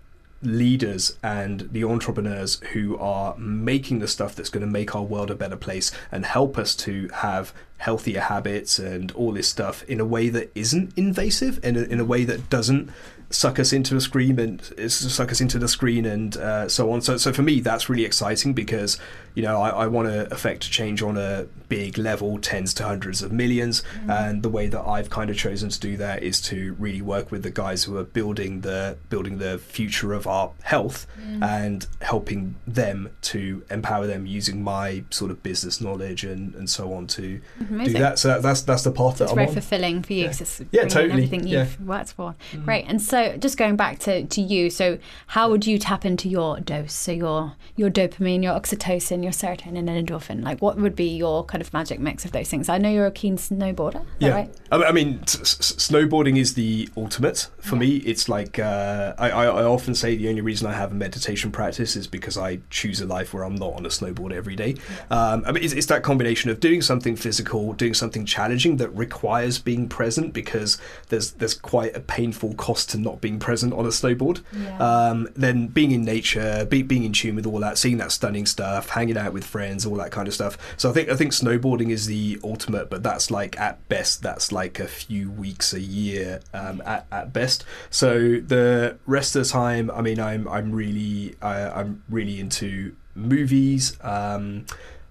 leaders 0.42 1.16
and 1.22 1.68
the 1.72 1.82
entrepreneurs 1.82 2.61
who 2.72 2.96
are 2.98 3.36
making 3.38 3.98
the 3.98 4.06
stuff 4.06 4.36
that's 4.36 4.50
going 4.50 4.64
to 4.64 4.70
make 4.70 4.94
our 4.94 5.02
world 5.02 5.30
a 5.30 5.34
better 5.34 5.56
place 5.56 5.90
and 6.12 6.24
help 6.24 6.56
us 6.56 6.76
to 6.76 7.09
have 7.12 7.52
healthier 7.78 8.20
habits 8.20 8.78
and 8.78 9.11
all 9.12 9.32
this 9.32 9.48
stuff 9.48 9.82
in 9.84 9.98
a 10.00 10.04
way 10.04 10.28
that 10.28 10.50
isn't 10.54 10.92
invasive 10.96 11.62
in 11.64 11.76
a, 11.76 11.82
in 11.82 11.98
a 11.98 12.04
way 12.04 12.24
that 12.24 12.48
doesn't 12.50 12.90
suck 13.30 13.59
us 13.59 13.72
into 13.72 13.96
a 13.96 14.00
screen 14.00 14.38
and 14.38 14.62
suck 14.90 15.30
us 15.30 15.40
into 15.40 15.59
the 15.59 15.68
screen 15.68 16.06
and 16.06 16.36
uh, 16.36 16.68
so 16.68 16.90
on. 16.90 17.00
So, 17.00 17.16
so 17.16 17.32
for 17.32 17.42
me, 17.42 17.61
that's 17.61 17.88
really 17.88 18.04
exciting 18.04 18.54
because 18.54 18.98
you 19.39 19.45
know 19.45 19.61
I, 19.61 19.84
I 19.84 19.86
want 19.86 20.09
to 20.09 20.32
affect 20.32 20.70
change 20.70 21.03
on 21.03 21.16
a 21.16 21.47
big 21.68 21.99
level, 21.99 22.39
tens 22.39 22.72
to 22.74 22.84
hundreds 22.84 23.22
of 23.22 23.30
1000000s 23.30 23.82
mm-hmm. 23.82 24.11
and 24.11 24.43
the 24.43 24.49
way 24.49 24.68
that 24.68 24.80
I've 24.80 25.11
kind 25.11 25.28
of 25.28 25.36
chosen 25.36 25.68
to 25.68 25.78
do 25.78 25.99
that 25.99 26.22
is 26.22 26.41
to 26.43 26.74
really 26.78 27.03
work 27.03 27.30
with 27.30 27.43
the 27.43 27.51
guys 27.51 27.84
who 27.84 27.99
are 27.99 28.05
building 28.05 28.62
the 28.62 28.97
building 29.11 29.36
the 29.36 29.59
future 29.59 30.14
of 30.14 30.26
our 30.26 30.53
health 30.62 31.07
mm. 31.20 31.45
and 31.45 31.86
helping 32.01 32.55
them 32.66 33.11
to 33.22 33.62
empower 33.70 34.07
them 34.07 34.24
using 34.24 34.62
my 34.62 35.05
sort 35.11 35.30
of 35.30 35.43
business 35.43 35.80
knowledge 35.80 36.24
and, 36.24 36.55
and 36.55 36.70
so 36.70 36.95
on 36.95 37.07
to 37.07 37.39
Amazing. 37.61 37.93
do 37.93 37.99
that. 37.99 38.18
So 38.18 38.28
that, 38.28 38.43
that's 38.43 38.62
that's 38.62 38.82
the 38.82 38.93
path 38.93 39.18
that 39.18 39.24
it's 39.24 39.32
I'm 39.32 39.36
very 39.36 39.49
on. 39.49 39.55
fulfilling 39.55 40.03
for 40.03 40.14
you. 40.14 40.24
Yeah, 40.24 40.30
it's 40.30 40.62
yeah 40.72 40.82
totally. 40.82 41.12
Everything 41.12 41.47
you've 41.47 41.78
yeah. 41.78 41.86
worked 41.86 42.14
for. 42.14 42.34
Mm. 42.53 42.64
Great. 42.64 42.84
And 42.89 43.03
so 43.03 43.18
so 43.18 43.36
just 43.36 43.57
going 43.57 43.76
back 43.76 43.99
to, 44.01 44.24
to 44.26 44.41
you, 44.41 44.70
so 44.70 44.99
how 45.28 45.51
would 45.51 45.66
you 45.66 45.78
tap 45.78 46.05
into 46.05 46.28
your 46.28 46.61
dose? 46.61 46.93
So 46.93 47.12
your 47.12 47.55
your 47.76 47.91
dopamine, 47.91 48.43
your 48.43 48.59
oxytocin, 48.59 49.22
your 49.22 49.28
serotonin 49.33 49.89
and 49.89 50.09
endorphin. 50.09 50.43
Like 50.43 50.61
what 50.61 50.76
would 50.76 50.97
be 50.97 51.16
your 51.16 51.45
kind 51.45 51.61
of 51.61 51.72
magic 51.72 52.01
mix 52.01 52.24
of 52.24 52.33
those 52.33 52.49
things? 52.49 52.68
I 52.68 52.79
know 52.79 52.91
you're 52.91 53.07
a 53.07 53.11
keen 53.11 53.37
snowboarder. 53.37 54.05
yeah. 54.18 54.31
Right? 54.31 54.55
I 54.70 54.93
mean, 54.93 55.20
snowboarding 55.20 56.39
is 56.39 56.55
the 56.55 56.89
ultimate 56.97 57.49
for 57.61 57.76
yeah. 57.76 57.81
me. 57.81 57.97
It's 57.99 58.29
like 58.29 58.59
uh, 58.59 59.14
I, 59.18 59.31
I 59.31 59.64
often 59.64 59.95
say 59.95 60.16
the 60.16 60.29
only 60.29 60.41
reason 60.41 60.66
I 60.66 60.72
have 60.72 60.93
a 60.93 60.95
meditation 60.95 61.51
practice 61.51 61.97
is 61.97 62.07
because 62.07 62.37
I 62.37 62.61
choose 62.70 63.01
a 63.01 63.07
life 63.07 63.33
where 63.33 63.45
I'm 63.45 63.55
not 63.55 63.74
on 63.74 63.87
a 63.87 63.89
snowboard 63.89 64.33
every 64.33 64.57
day. 64.57 64.76
Um, 65.11 65.45
I 65.47 65.53
mean, 65.53 65.64
it's, 65.64 65.72
it's 65.72 65.87
that 65.87 66.03
combination 66.03 66.51
of 66.51 66.61
doing 66.61 66.83
something 66.83 67.16
physical, 67.16 67.72
doing 67.72 67.95
something 67.95 68.24
challenging 68.24 68.76
that 68.76 68.91
requires 68.91 69.59
being 69.59 69.89
present 69.89 70.33
because 70.33 70.79
there's 71.09 71.33
there's 71.33 71.55
quite 71.55 71.97
a 71.97 72.01
painful 72.01 72.55
cost 72.55 72.91
to 72.91 72.99
not 72.99 73.20
being 73.20 73.39
present 73.39 73.72
on 73.72 73.85
a 73.85 73.91
snowboard. 73.91 74.43
Yeah. 74.53 74.79
Um, 74.79 75.29
then 75.35 75.68
being 75.68 75.93
in 75.93 76.05
nature, 76.05 76.66
be, 76.68 76.83
being 76.83 77.05
in 77.05 77.12
tune 77.12 77.37
with 77.37 77.47
all 77.47 77.61
that, 77.61 77.79
seeing 77.79 77.99
that 77.99 78.12
stunning 78.12 78.47
stuff, 78.47 78.91
hanging 78.91 79.07
out 79.16 79.32
with 79.32 79.44
friends, 79.44 79.86
all 79.86 79.96
that 79.96 80.11
kind 80.11 80.28
of 80.28 80.34
stuff. 80.34 80.59
So 80.76 80.90
I 80.90 80.92
think 80.92 81.09
I 81.09 81.16
think 81.16 81.32
snowboarding 81.32 81.90
is 81.90 82.06
the 82.06 82.38
ultimate, 82.44 82.90
but 82.90 83.02
that's 83.02 83.30
like 83.30 83.59
at 83.59 83.86
best 83.88 84.22
that's 84.22 84.52
like 84.52 84.78
a 84.78 84.88
few 84.88 85.30
weeks 85.30 85.72
a 85.72 85.80
year 85.80 86.40
um, 86.52 86.82
at, 86.84 87.06
at 87.11 87.32
best. 87.32 87.64
So 87.90 88.40
the 88.40 88.98
rest 89.06 89.36
of 89.36 89.44
the 89.44 89.48
time, 89.48 89.90
I 89.90 90.02
mean, 90.02 90.20
I'm 90.20 90.46
I'm 90.48 90.72
really 90.72 91.36
I, 91.40 91.68
I'm 91.68 92.02
really 92.09 92.40
into 92.40 92.94
movies. 93.14 93.96
Um, 94.02 94.66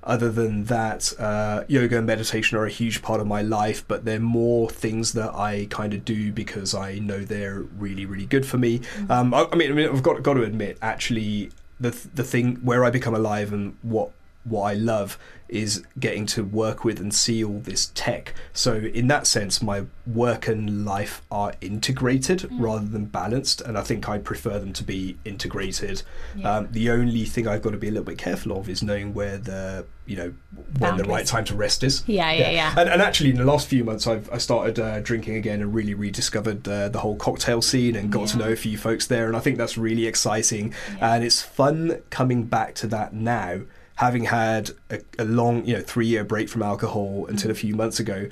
other 0.07 0.31
than 0.31 0.63
that, 0.65 1.11
uh, 1.19 1.65
yoga 1.67 1.97
and 1.97 2.07
meditation 2.07 2.57
are 2.57 2.65
a 2.65 2.69
huge 2.69 3.01
part 3.01 3.19
of 3.19 3.27
my 3.27 3.41
life, 3.41 3.85
but 3.89 4.05
they're 4.05 4.21
more 4.21 4.69
things 4.69 5.11
that 5.13 5.35
I 5.35 5.67
kind 5.69 5.93
of 5.93 6.05
do 6.05 6.31
because 6.31 6.73
I 6.73 6.99
know 6.99 7.19
they're 7.19 7.59
really, 7.59 8.05
really 8.05 8.25
good 8.25 8.45
for 8.45 8.57
me. 8.57 8.79
Mm-hmm. 8.79 9.11
Um, 9.11 9.33
I, 9.33 9.47
I, 9.51 9.55
mean, 9.55 9.71
I 9.71 9.75
mean, 9.75 9.89
I've 9.89 10.03
got 10.03 10.23
got 10.23 10.35
to 10.35 10.43
admit, 10.43 10.77
actually, 10.81 11.51
the 11.79 11.91
the 12.13 12.23
thing 12.23 12.55
where 12.57 12.83
I 12.83 12.89
become 12.89 13.15
alive 13.15 13.53
and 13.53 13.75
what 13.81 14.11
what 14.43 14.63
I 14.63 14.73
love 14.73 15.17
is 15.49 15.83
getting 15.99 16.25
to 16.25 16.43
work 16.43 16.83
with 16.83 16.99
and 16.99 17.13
see 17.13 17.43
all 17.43 17.59
this 17.59 17.91
tech. 17.95 18.33
So 18.53 18.75
in 18.75 19.07
that 19.07 19.27
sense, 19.27 19.61
my 19.61 19.85
work 20.05 20.47
and 20.47 20.85
life 20.85 21.21
are 21.31 21.53
integrated 21.61 22.39
mm. 22.39 22.59
rather 22.59 22.85
than 22.85 23.05
balanced, 23.05 23.61
and 23.61 23.77
I 23.77 23.81
think 23.81 24.09
I 24.09 24.17
prefer 24.17 24.59
them 24.59 24.73
to 24.73 24.83
be 24.83 25.17
integrated. 25.25 26.03
Yeah. 26.35 26.57
Um, 26.57 26.67
the 26.71 26.89
only 26.89 27.25
thing 27.25 27.47
I've 27.47 27.61
got 27.61 27.71
to 27.71 27.77
be 27.77 27.87
a 27.87 27.91
little 27.91 28.05
bit 28.05 28.17
careful 28.17 28.57
of 28.57 28.69
is 28.69 28.83
knowing 28.83 29.13
where 29.13 29.37
the 29.37 29.85
you 30.05 30.15
know 30.15 30.33
when 30.51 30.91
Boundaries. 30.91 31.05
the 31.05 31.13
right 31.13 31.25
time 31.25 31.45
to 31.45 31.55
rest 31.55 31.83
is. 31.83 32.03
Yeah, 32.07 32.31
yeah, 32.31 32.39
yeah. 32.39 32.51
yeah. 32.51 32.75
And, 32.77 32.89
and, 32.89 33.01
actually, 33.01 33.29
in 33.29 33.37
the 33.37 33.45
last 33.45 33.67
few 33.67 33.83
months, 33.83 34.07
I've 34.07 34.29
I 34.31 34.37
started 34.37 34.79
uh, 34.79 34.99
drinking 35.01 35.35
again 35.35 35.61
and 35.61 35.73
really 35.73 35.93
rediscovered 35.93 36.67
uh, 36.67 36.89
the 36.89 36.99
whole 36.99 37.15
cocktail 37.15 37.61
scene 37.61 37.95
and 37.95 38.11
got 38.11 38.21
yeah. 38.21 38.27
to 38.27 38.37
know 38.37 38.49
a 38.49 38.55
few 38.55 38.77
folks 38.77 39.07
there, 39.07 39.27
and 39.27 39.35
I 39.35 39.39
think 39.39 39.57
that's 39.57 39.77
really 39.77 40.07
exciting. 40.07 40.73
And 40.99 41.23
it's 41.23 41.41
fun 41.41 42.01
coming 42.09 42.45
back 42.45 42.73
to 42.75 42.87
that 42.87 43.13
now 43.13 43.61
having 43.97 44.25
had 44.25 44.71
a, 44.89 45.01
a 45.19 45.25
long, 45.25 45.65
you 45.65 45.75
know, 45.75 45.81
three 45.81 46.07
year 46.07 46.23
break 46.23 46.49
from 46.49 46.63
alcohol 46.63 47.25
until 47.27 47.51
a 47.51 47.55
few 47.55 47.75
months 47.75 47.99
ago, 47.99 48.27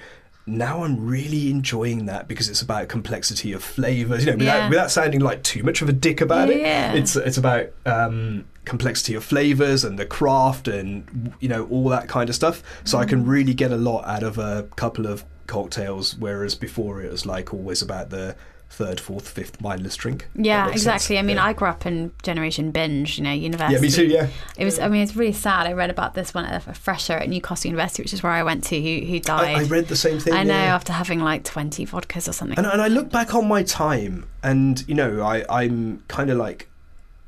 now 0.47 0.84
I'm 0.84 1.05
really 1.05 1.49
enjoying 1.49 2.05
that 2.05 2.28
because 2.28 2.49
it's 2.49 2.61
about 2.61 2.88
complexity 2.88 3.51
of 3.51 3.63
flavors. 3.63 4.26
You 4.26 4.32
know, 4.32 4.38
without, 4.38 4.57
yeah. 4.57 4.70
without 4.70 4.91
sounding 4.91 5.22
like 5.22 5.43
too 5.43 5.63
much 5.63 5.82
of 5.82 5.89
a 5.89 5.93
dick 5.93 6.22
about 6.22 6.49
yeah. 6.49 6.93
it, 6.93 6.99
it's 6.99 7.16
it's 7.16 7.38
about 7.38 7.70
um, 7.86 8.45
complexity 8.63 9.16
of 9.16 9.24
flavors 9.24 9.84
and 9.84 9.97
the 9.97 10.05
craft 10.05 10.68
and 10.68 11.34
you 11.39 11.49
know 11.49 11.66
all 11.68 11.89
that 11.89 12.07
kind 12.07 12.30
of 12.30 12.36
stuff. 12.36 12.61
So 12.84 12.97
mm. 12.97 13.01
I 13.01 13.05
can 13.05 13.26
mm. 13.26 13.28
really 13.28 13.55
get 13.55 13.72
a 13.72 13.78
lot 13.78 14.05
out 14.05 14.22
of 14.22 14.38
a 14.38 14.68
couple 14.76 15.07
of 15.07 15.26
cocktails, 15.47 16.16
whereas 16.16 16.53
before 16.53 17.01
it 17.01 17.11
was 17.11 17.26
like 17.26 17.53
always 17.53 17.82
about 17.82 18.11
the 18.11 18.36
third, 18.70 18.99
fourth, 18.99 19.30
fifth 19.30 19.61
mindless 19.61 19.95
drink. 19.95 20.28
Yeah, 20.36 20.70
exactly. 20.70 21.16
Sense. 21.16 21.20
I 21.20 21.22
mean, 21.22 21.38
yeah. 21.38 21.45
I 21.45 21.53
grew 21.53 21.68
up 21.68 21.86
in 21.86 22.11
Generation 22.24 22.72
Binge, 22.72 23.18
you 23.18 23.24
know, 23.24 23.32
university. 23.32 23.74
Yeah, 23.74 23.80
me 23.80 23.89
too. 23.89 24.05
Yeah. 24.05 24.28
It 24.57 24.66
was. 24.66 24.80
I 24.80 24.88
mean, 24.88 25.01
it's 25.01 25.16
really 25.16 25.34
sad. 25.34 25.68
I 25.68 25.74
read 25.74 25.89
about 25.89 26.13
this 26.13 26.34
one 26.34 26.45
at 26.45 26.68
a 26.68 26.74
fresher 26.74 27.13
at 27.13 27.30
Newcastle 27.30 27.70
University, 27.70 28.03
which 28.03 28.13
is 28.13 28.22
where 28.22 28.34
I 28.34 28.43
went 28.43 28.63
to, 28.66 28.82
who 28.82 29.05
who 29.05 29.20
died. 29.20 29.55
I, 29.55 29.61
I 29.61 29.63
read 29.63 29.88
the 29.88 29.95
same 29.95 30.20
thing. 30.20 30.34
I 30.34 30.43
know 30.43 30.53
yeah. 30.53 30.76
after 30.76 30.93
having 30.93 31.22
like 31.22 31.43
twenty 31.43 31.86
vodkas 31.86 32.28
or 32.28 32.34
something. 32.34 32.57
And, 32.57 32.68
and 32.68 32.82
I 32.82 32.88
look 32.88 33.09
back 33.09 33.34
on 33.34 33.47
my 33.47 33.63
time, 33.63 34.26
and 34.43 34.84
you 34.88 34.95
know, 34.95 35.22
I 35.22 35.45
I'm 35.49 36.03
kind 36.07 36.30
of 36.30 36.38
like, 36.38 36.68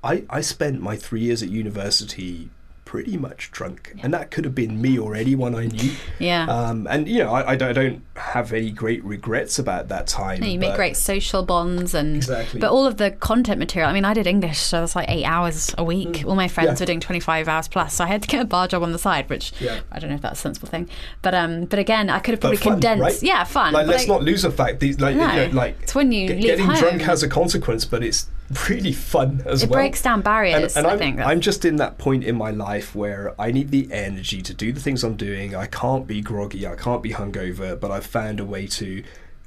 I 0.03 0.23
I 0.29 0.41
spent 0.41 0.81
my 0.81 0.95
three 0.95 1.21
years 1.21 1.41
at 1.41 1.49
university 1.49 2.49
pretty 2.87 3.17
much 3.17 3.51
drunk, 3.51 3.91
yeah. 3.95 4.03
and 4.05 4.13
that 4.13 4.31
could 4.31 4.45
have 4.45 4.55
been 4.55 4.81
me 4.81 4.97
or 4.97 5.13
anyone 5.13 5.53
I 5.53 5.65
knew. 5.65 5.91
Yeah. 6.19 6.45
Um, 6.45 6.87
and 6.89 7.05
you 7.05 7.19
know, 7.19 7.33
I, 7.33 7.51
I, 7.51 7.55
don't 7.57 8.01
have 8.15 8.53
any 8.53 8.71
great 8.71 9.03
regrets 9.03 9.59
about 9.59 9.89
that 9.89 10.07
time. 10.07 10.39
No, 10.39 10.47
you 10.47 10.57
make 10.57 10.73
great 10.75 10.95
social 10.95 11.43
bonds, 11.43 11.93
and 11.93 12.15
exactly. 12.15 12.61
But 12.61 12.71
all 12.71 12.85
of 12.85 12.95
the 12.95 13.11
content 13.11 13.59
material. 13.59 13.89
I 13.89 13.93
mean, 13.93 14.05
I 14.05 14.13
did 14.13 14.25
English, 14.25 14.59
so 14.59 14.85
it's 14.85 14.95
like 14.95 15.09
eight 15.09 15.25
hours 15.25 15.75
a 15.77 15.83
week. 15.83 16.19
Mm. 16.19 16.29
All 16.29 16.35
my 16.35 16.47
friends 16.47 16.67
yeah. 16.67 16.83
were 16.83 16.85
doing 16.85 17.01
twenty 17.01 17.19
five 17.19 17.49
hours 17.49 17.67
plus, 17.67 17.93
so 17.93 18.05
I 18.05 18.07
had 18.07 18.21
to 18.21 18.27
get 18.29 18.41
a 18.41 18.45
bar 18.45 18.69
job 18.69 18.83
on 18.83 18.93
the 18.93 18.99
side, 18.99 19.29
which 19.29 19.51
yeah. 19.59 19.81
I 19.91 19.99
don't 19.99 20.09
know 20.09 20.15
if 20.15 20.21
that's 20.21 20.39
a 20.39 20.41
sensible 20.41 20.69
thing. 20.69 20.89
But 21.21 21.35
um, 21.35 21.65
but 21.65 21.79
again, 21.79 22.09
I 22.09 22.19
could 22.19 22.35
have 22.35 22.39
probably 22.39 22.55
fun, 22.55 22.73
condensed. 22.73 23.01
Right? 23.03 23.23
Yeah, 23.23 23.43
fun. 23.43 23.73
Like, 23.73 23.87
let's 23.87 24.07
not 24.07 24.23
lose 24.23 24.43
the 24.43 24.51
fact 24.51 24.79
these 24.79 25.01
like 25.01 25.17
no, 25.17 25.29
you 25.33 25.49
know, 25.49 25.57
like 25.57 25.77
it's 25.81 25.93
when 25.93 26.13
you 26.13 26.33
getting 26.33 26.65
home. 26.65 26.77
drunk 26.77 27.01
has 27.01 27.21
a 27.21 27.27
consequence, 27.27 27.83
but 27.83 28.01
it's 28.01 28.29
really 28.69 28.93
fun 28.93 29.43
as 29.45 29.63
it 29.63 29.69
well. 29.69 29.79
It 29.79 29.83
breaks 29.83 30.01
down 30.01 30.21
barriers. 30.21 30.75
And, 30.75 30.85
and 30.85 30.87
I 30.87 30.93
I'm, 30.93 30.99
think 30.99 31.19
I'm 31.19 31.41
just 31.41 31.65
in 31.65 31.77
that 31.77 31.97
point 31.97 32.23
in 32.23 32.35
my 32.35 32.51
life 32.51 32.95
where 32.95 33.39
I 33.39 33.51
need 33.51 33.71
the 33.71 33.91
energy 33.91 34.41
to 34.41 34.53
do 34.53 34.71
the 34.71 34.79
things 34.79 35.03
I'm 35.03 35.15
doing. 35.17 35.55
I 35.55 35.67
can't 35.67 36.07
be 36.07 36.21
groggy. 36.21 36.65
I 36.65 36.75
can't 36.75 37.03
be 37.03 37.11
hungover. 37.11 37.79
But 37.79 37.91
I've 37.91 38.05
found 38.05 38.39
a 38.39 38.45
way 38.45 38.67
to 38.67 39.03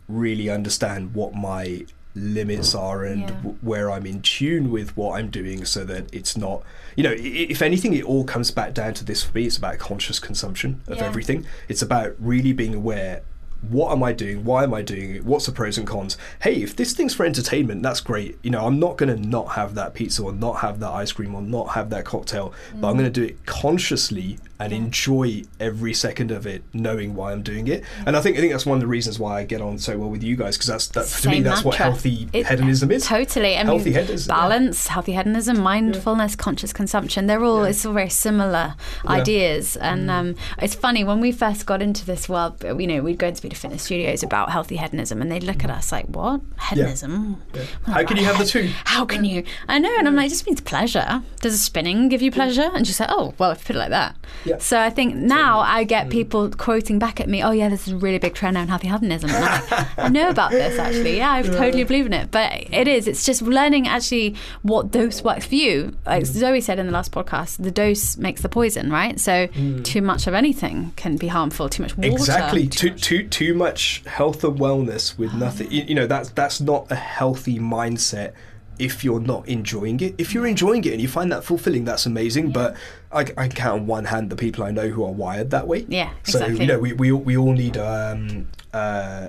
really 0.08 0.50
understand 0.50 1.14
what 1.14 1.34
my 1.34 1.86
limits 2.14 2.74
are 2.74 3.04
and 3.04 3.20
yeah. 3.20 3.28
w- 3.28 3.56
where 3.60 3.90
I'm 3.90 4.04
in 4.04 4.20
tune 4.20 4.70
with 4.70 4.96
what 4.96 5.18
I'm 5.18 5.30
doing 5.30 5.64
so 5.64 5.84
that 5.84 6.12
it's 6.12 6.36
not 6.36 6.64
you 6.96 7.04
know 7.04 7.14
if 7.16 7.62
anything 7.62 7.92
it 7.94 8.04
all 8.04 8.24
comes 8.24 8.50
back 8.50 8.74
down 8.74 8.94
to 8.94 9.04
this 9.04 9.22
for 9.22 9.38
me 9.38 9.46
it's 9.46 9.56
about 9.56 9.78
conscious 9.78 10.18
consumption 10.18 10.82
of 10.88 10.96
yeah. 10.96 11.04
everything 11.04 11.46
it's 11.68 11.82
about 11.82 12.16
really 12.18 12.52
being 12.52 12.74
aware 12.74 13.22
what 13.68 13.92
am 13.92 14.02
I 14.02 14.12
doing? 14.12 14.44
Why 14.44 14.64
am 14.64 14.72
I 14.72 14.82
doing 14.82 15.14
it? 15.16 15.24
What's 15.24 15.46
the 15.46 15.52
pros 15.52 15.76
and 15.76 15.86
cons? 15.86 16.16
Hey, 16.42 16.62
if 16.62 16.74
this 16.76 16.92
thing's 16.94 17.14
for 17.14 17.26
entertainment, 17.26 17.82
that's 17.82 18.00
great. 18.00 18.38
You 18.42 18.50
know, 18.50 18.66
I'm 18.66 18.78
not 18.78 18.96
going 18.96 19.14
to 19.14 19.28
not 19.28 19.52
have 19.52 19.74
that 19.74 19.94
pizza 19.94 20.22
or 20.22 20.32
not 20.32 20.60
have 20.60 20.80
that 20.80 20.90
ice 20.90 21.12
cream 21.12 21.34
or 21.34 21.42
not 21.42 21.70
have 21.70 21.90
that 21.90 22.04
cocktail, 22.04 22.54
mm. 22.72 22.80
but 22.80 22.88
I'm 22.88 22.96
going 22.96 23.10
to 23.12 23.20
do 23.20 23.24
it 23.24 23.44
consciously 23.46 24.38
and 24.60 24.72
yeah. 24.72 24.78
enjoy 24.78 25.42
every 25.58 25.94
second 25.94 26.30
of 26.30 26.46
it, 26.46 26.62
knowing 26.74 27.14
why 27.14 27.32
I'm 27.32 27.42
doing 27.42 27.66
it. 27.66 27.80
Yeah. 27.80 28.04
And 28.06 28.16
I 28.16 28.20
think 28.20 28.36
I 28.36 28.40
think 28.40 28.52
that's 28.52 28.66
one 28.66 28.76
of 28.76 28.80
the 28.80 28.86
reasons 28.86 29.18
why 29.18 29.38
I 29.38 29.44
get 29.44 29.62
on 29.62 29.78
so 29.78 29.96
well 29.98 30.10
with 30.10 30.22
you 30.22 30.36
guys 30.36 30.56
because 30.56 30.68
that's 30.68 30.88
that 30.88 31.06
to 31.22 31.30
me 31.30 31.40
that's 31.40 31.64
mantra. 31.64 31.68
what 31.68 31.76
healthy 31.76 32.28
it, 32.32 32.46
hedonism 32.46 32.90
is. 32.92 33.06
Totally, 33.06 33.56
I 33.56 33.64
healthy 33.64 33.86
mean, 33.86 33.94
hedonism, 33.94 34.28
balance, 34.28 34.86
yeah. 34.86 34.92
healthy 34.92 35.12
hedonism, 35.12 35.60
mindfulness, 35.60 36.36
conscious 36.36 36.72
consumption. 36.72 37.26
They're 37.26 37.42
all 37.42 37.64
it's 37.64 37.84
all 37.86 37.94
very 37.94 38.10
similar 38.10 38.74
ideas. 39.06 39.76
And 39.76 40.08
mm. 40.08 40.12
um, 40.12 40.36
it's 40.60 40.74
funny 40.74 41.04
when 41.04 41.20
we 41.20 41.32
first 41.32 41.64
got 41.64 41.80
into 41.80 42.04
this 42.04 42.28
world. 42.28 42.62
You 42.62 42.86
know, 42.86 43.02
we'd 43.02 43.18
go 43.18 43.28
into 43.28 43.48
to 43.48 43.56
fitness 43.56 43.82
studios 43.82 44.22
about 44.22 44.50
healthy 44.50 44.76
hedonism, 44.76 45.22
and 45.22 45.32
they'd 45.32 45.42
look 45.42 45.64
at 45.64 45.70
us 45.70 45.90
like, 45.90 46.04
"What 46.06 46.42
hedonism? 46.68 47.40
How 47.86 48.04
can 48.04 48.18
you 48.18 48.24
have 48.24 48.38
the 48.38 48.44
two? 48.44 48.70
How 48.84 49.06
can 49.06 49.24
you?" 49.24 49.44
I 49.68 49.78
know, 49.78 49.94
and 49.98 50.06
I'm 50.06 50.14
like, 50.14 50.26
"It 50.26 50.30
just 50.30 50.46
means 50.46 50.60
pleasure. 50.60 51.22
Does 51.40 51.58
spinning 51.62 52.10
give 52.10 52.20
you 52.20 52.30
pleasure?" 52.30 52.70
And 52.74 52.86
she's 52.86 53.00
like, 53.00 53.10
"Oh, 53.10 53.34
well, 53.38 53.52
if 53.52 53.60
you 53.60 53.64
put 53.64 53.76
it 53.76 53.78
like 53.78 53.90
that." 53.90 54.16
Yeah. 54.50 54.58
So 54.58 54.78
I 54.78 54.90
think 54.90 55.14
now 55.14 55.60
I 55.60 55.84
get 55.84 56.06
mm. 56.06 56.10
people 56.10 56.50
quoting 56.50 56.98
back 56.98 57.20
at 57.20 57.28
me, 57.28 57.42
"Oh 57.42 57.52
yeah, 57.52 57.68
this 57.68 57.86
is 57.86 57.92
a 57.92 57.96
really 57.96 58.18
big 58.18 58.34
trend 58.34 58.54
now 58.54 58.62
in 58.62 58.68
healthy 58.68 58.88
hedonism." 58.88 59.30
Like, 59.30 59.98
I 59.98 60.08
know 60.08 60.28
about 60.28 60.50
this 60.50 60.78
actually. 60.78 61.18
Yeah, 61.18 61.32
I 61.32 61.42
totally 61.42 61.84
believe 61.84 62.06
in 62.06 62.12
it. 62.12 62.30
But 62.30 62.52
it 62.52 62.88
is. 62.88 63.06
It's 63.06 63.24
just 63.24 63.42
learning 63.42 63.86
actually 63.86 64.34
what 64.62 64.90
dose 64.90 65.22
works 65.22 65.46
for 65.46 65.54
you. 65.54 65.96
Like 66.04 66.24
mm. 66.24 66.26
Zoe 66.26 66.60
said 66.60 66.78
in 66.78 66.86
the 66.86 66.92
last 66.92 67.12
podcast, 67.12 67.62
the 67.62 67.70
dose 67.70 68.16
makes 68.16 68.42
the 68.42 68.48
poison, 68.48 68.90
right? 68.90 69.18
So 69.20 69.46
mm. 69.46 69.84
too 69.84 70.02
much 70.02 70.26
of 70.26 70.34
anything 70.34 70.92
can 70.96 71.16
be 71.16 71.28
harmful. 71.28 71.68
Too 71.68 71.82
much 71.82 71.96
water. 71.96 72.10
Exactly. 72.10 72.66
too 72.66 72.90
Too 72.90 72.96
too 72.96 73.28
too 73.28 73.54
much 73.54 74.02
health 74.06 74.42
and 74.42 74.58
wellness 74.58 75.16
with 75.16 75.32
oh, 75.34 75.38
nothing. 75.38 75.70
You, 75.70 75.84
you 75.84 75.94
know 75.94 76.06
that's 76.06 76.30
that's 76.30 76.60
not 76.60 76.90
a 76.90 76.96
healthy 76.96 77.58
mindset. 77.58 78.32
If 78.80 79.04
you're 79.04 79.20
not 79.20 79.46
enjoying 79.46 80.00
it, 80.00 80.14
if 80.18 80.32
you're 80.34 80.46
enjoying 80.46 80.84
it 80.84 80.92
and 80.92 81.00
you 81.02 81.06
find 81.08 81.30
that 81.32 81.44
fulfilling, 81.44 81.84
that's 81.84 82.06
amazing. 82.06 82.50
But 82.50 82.76
I, 83.12 83.20
I 83.20 83.24
can 83.24 83.50
count 83.52 83.80
on 83.82 83.86
one 83.86 84.06
hand 84.06 84.30
the 84.30 84.36
people 84.36 84.64
I 84.64 84.70
know 84.70 84.88
who 84.88 85.04
are 85.04 85.12
wired 85.12 85.50
that 85.50 85.68
way. 85.68 85.84
Yeah, 85.88 86.10
So 86.24 86.38
exactly. 86.38 86.60
you 86.60 86.66
know 86.66 86.78
we 86.78 86.92
we, 86.94 87.12
all- 87.12 87.20
we 87.20 87.36
all 87.36 87.52
need 87.52 87.76
um, 87.76 88.48
uh, 88.72 89.28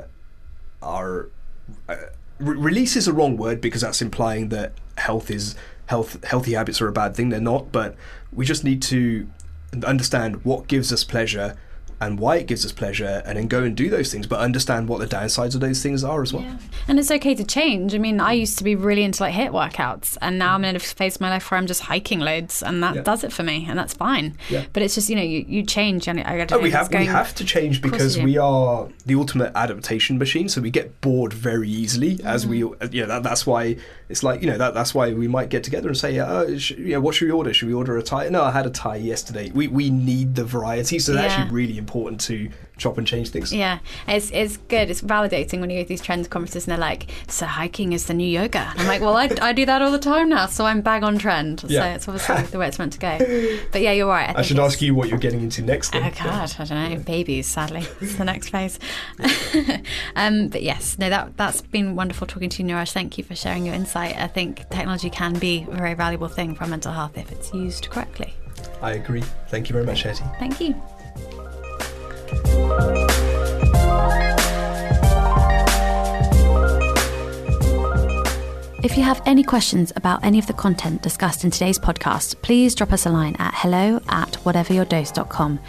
our 0.82 1.30
uh, 1.89 1.95
re- 2.39 2.58
release 2.58 2.95
is 2.95 3.08
a 3.08 3.14
wrong 3.14 3.38
word 3.38 3.62
because 3.62 3.82
that's 3.82 4.02
implying 4.02 4.49
that 4.49 4.74
health 4.97 5.30
is 5.30 5.56
health 5.88 6.24
healthy 6.24 6.54
habits 6.54 6.82
are 6.82 6.88
a 6.88 6.91
bad 6.93 7.16
thing. 7.16 7.30
They're 7.30 7.41
not, 7.41 7.72
but 7.72 7.95
we 8.32 8.45
just 8.45 8.64
need 8.64 8.82
to 8.84 9.28
understand 9.86 10.43
what 10.45 10.68
gives 10.68 10.91
us 10.93 11.04
pleasure 11.04 11.58
and 12.02 12.20
why 12.20 12.36
it 12.38 12.47
gives 12.47 12.66
us 12.66 12.72
pleasure, 12.74 13.22
and 13.26 13.38
then 13.38 13.47
go 13.47 13.64
and 13.64 13.78
do 13.78 13.89
those 13.89 14.12
things. 14.12 14.28
But 14.28 14.39
understand 14.39 14.89
what 14.89 14.99
the 14.99 15.08
downsides 15.08 15.56
of 15.56 15.62
those 15.62 15.82
things 15.82 16.04
are 16.04 16.22
as 16.22 16.34
well. 16.34 16.43
Yeah. 16.43 16.58
And 16.88 16.99
it's 16.99 17.12
okay 17.12 17.36
to 17.36 17.43
change. 17.45 17.95
I 17.95 17.99
mean, 17.99 18.20
I 18.20 18.34
used 18.34 18.58
to 18.58 18.64
be 18.64 18.76
really 18.76 19.04
into 19.04 19.24
like 19.24 19.34
HIIT 19.34 19.52
workouts, 19.52 20.18
and 20.22 20.38
now 20.39 20.56
I'm 20.56 20.66
in 20.66 20.76
a 20.76 20.80
phase 20.80 21.16
of 21.16 21.22
my 21.22 21.30
life 21.30 21.49
where 21.52 21.58
I'm 21.58 21.68
just 21.68 21.82
hiking 21.84 22.20
loads, 22.20 22.62
and 22.64 22.84
that 22.84 22.95
Yeah. 22.95 23.02
does 23.04 23.24
it 23.24 23.32
for 23.32 23.43
me, 23.43 23.66
and 23.70 23.78
that's 23.80 23.93
fine. 23.93 24.36
Yeah. 24.49 24.66
But 24.74 24.84
it's 24.84 24.95
just 24.95 25.10
you 25.10 25.16
know 25.16 25.22
you, 25.22 25.45
you 25.47 25.64
change, 25.64 26.08
and 26.08 26.20
I 26.20 26.38
don't 26.45 26.52
Oh, 26.54 26.60
we 26.60 26.72
have 26.72 26.91
we 26.93 27.06
have 27.06 27.34
to 27.36 27.45
change 27.45 27.82
because 27.82 28.18
we 28.18 28.38
are 28.38 28.88
the 29.06 29.16
ultimate 29.16 29.52
adaptation 29.56 30.18
machine. 30.18 30.49
So 30.49 30.60
we 30.62 30.72
get 30.72 30.99
bored 31.02 31.34
very 31.34 31.70
easily 31.70 32.20
as 32.24 32.45
we 32.47 32.62
Mm. 32.62 32.93
yeah 32.93 33.06
that, 33.06 33.24
that's 33.24 33.45
why 33.47 33.78
it's 34.10 34.24
like 34.24 34.41
you 34.41 34.47
know 34.47 34.58
that 34.58 34.74
that's 34.74 34.93
why 34.93 35.14
we 35.14 35.28
might 35.28 35.49
get 35.49 35.64
together 35.64 35.88
and 35.88 35.97
say 35.97 36.20
oh 36.20 36.58
sh- 36.58 36.72
you 36.72 36.93
know 36.93 36.99
what 37.02 37.16
should 37.16 37.26
we 37.28 37.32
order? 37.32 37.54
Should 37.54 37.68
we 37.68 37.74
order 37.74 37.97
a 37.97 38.04
Thai? 38.04 38.30
No, 38.30 38.43
I 38.43 38.52
had 38.52 38.66
a 38.66 38.70
Thai 38.70 38.97
yesterday. 38.97 39.52
We 39.54 39.68
we 39.68 39.89
need 39.89 40.36
the 40.36 40.43
variety, 40.43 40.99
so 40.99 41.14
it's 41.14 41.22
Yeah. 41.22 41.28
actually 41.28 41.52
really 41.52 41.78
important 41.78 41.91
to 41.92 42.50
chop 42.78 42.98
and 42.98 43.06
change 43.06 43.30
things. 43.30 43.54
Yeah, 43.54 43.80
it's 44.08 44.32
it's 44.32 44.58
good. 44.58 44.89
It's 44.89 45.02
validating 45.02 45.60
when 45.60 45.70
you 45.70 45.80
go 45.80 45.84
to 45.84 45.89
these 45.89 46.02
trends 46.02 46.28
conferences 46.28 46.66
and 46.66 46.72
they're 46.72 46.80
like, 46.80 47.12
"So 47.28 47.46
hiking 47.46 47.94
is 47.94 48.06
the 48.08 48.14
new 48.14 48.28
yoga." 48.28 48.74
I'm 48.76 48.88
like, 48.88 49.02
"Well, 49.02 49.16
I, 49.16 49.30
I 49.42 49.54
do 49.54 49.66
that 49.66 49.82
all 49.82 49.92
the 49.92 50.00
time 50.00 50.30
now, 50.30 50.48
so 50.48 50.66
I'm 50.66 50.82
bang 50.82 51.04
on 51.04 51.18
trend." 51.18 51.62
So 51.62 51.68
Yeah. 51.68 51.94
it's 51.94 52.08
obviously 52.08 52.44
the 52.44 52.58
way 52.58 52.68
it's 52.68 52.80
meant 52.80 52.94
to 52.94 53.00
go. 53.00 53.18
But 53.72 53.82
yeah, 53.82 53.92
you're 53.92 54.08
right. 54.08 54.36
I, 54.36 54.39
I 54.39 54.42
should 54.42 54.60
ask 54.60 54.82
you 54.82 54.96
what 54.96 55.10
you're 55.10 55.20
getting 55.20 55.42
into 55.42 55.62
next. 55.62 55.92
Then. 55.92 56.04
Oh 56.04 56.24
God, 56.24 56.56
I 56.58 56.66
don't 56.66 56.92
know. 56.92 57.00
Babies, 57.00 57.48
sadly, 57.48 57.86
it's 58.00 58.16
the 58.16 58.26
next 58.26 58.50
phase. 58.50 58.80
um, 60.16 60.48
but 60.48 60.64
yes, 60.64 60.98
no, 60.98 61.10
that 61.10 61.38
that's 61.38 61.62
been 61.62 61.96
wonderful 61.96 62.28
talking 62.28 62.50
to 62.50 62.64
you, 62.64 62.70
Niraj. 62.70 62.92
Thank 62.92 63.18
you 63.18 63.24
for 63.24 63.36
sharing 63.36 63.66
your 63.66 63.76
insight. 63.76 64.16
I 64.18 64.28
think 64.28 64.70
technology 64.70 65.10
can 65.10 65.38
be 65.38 65.68
a 65.70 65.76
very 65.76 65.94
valuable 65.94 66.28
thing 66.28 66.56
for 66.56 66.66
mental 66.68 66.92
health 66.92 67.18
if 67.18 67.32
it's 67.32 67.54
used 67.54 67.89
correctly. 67.89 68.34
I 68.82 68.94
agree. 68.94 69.24
Thank 69.50 69.70
you 69.70 69.74
very 69.74 69.86
much, 69.86 70.04
Hetty. 70.04 70.24
Thank 70.39 70.60
you. 70.60 70.76
If 78.84 78.98
you 78.98 79.04
have 79.04 79.22
any 79.28 79.44
questions 79.44 79.94
about 79.96 80.26
any 80.26 80.40
of 80.40 80.48
the 80.48 80.54
content 80.54 81.04
discussed 81.04 81.44
in 81.44 81.52
today's 81.52 81.78
podcast, 81.78 82.42
please 82.42 82.74
drop 82.74 82.92
us 82.92 83.06
a 83.06 83.10
line 83.10 83.36
at 83.38 83.54
hello 83.56 84.02
at 84.10 84.32
whateveryourdose.com. 84.44 85.60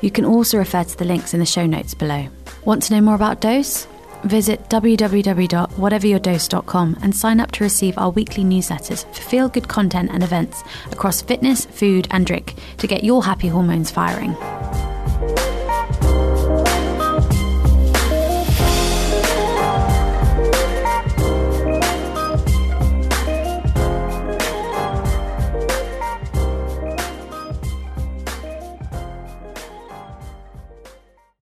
You 0.00 0.12
can 0.12 0.24
also 0.24 0.56
refer 0.56 0.84
to 0.84 0.96
the 0.96 1.04
links 1.04 1.34
in 1.34 1.40
the 1.40 1.46
show 1.46 1.66
notes 1.66 1.94
below. 1.94 2.28
Want 2.64 2.84
to 2.84 2.94
know 2.94 3.00
more 3.00 3.16
about 3.16 3.40
Dose? 3.40 3.88
Visit 4.22 4.68
www.whateveryourdose.com 4.68 6.98
and 7.02 7.16
sign 7.16 7.40
up 7.40 7.50
to 7.52 7.64
receive 7.64 7.96
our 7.98 8.10
weekly 8.10 8.44
newsletters 8.44 9.04
for 9.14 9.22
feel 9.22 9.48
good 9.48 9.66
content 9.66 10.10
and 10.12 10.22
events 10.22 10.62
across 10.92 11.22
fitness, 11.22 11.64
food, 11.64 12.06
and 12.12 12.24
drink 12.24 12.54
to 12.78 12.86
get 12.86 13.02
your 13.02 13.24
happy 13.24 13.48
hormones 13.48 13.90
firing. 13.90 14.36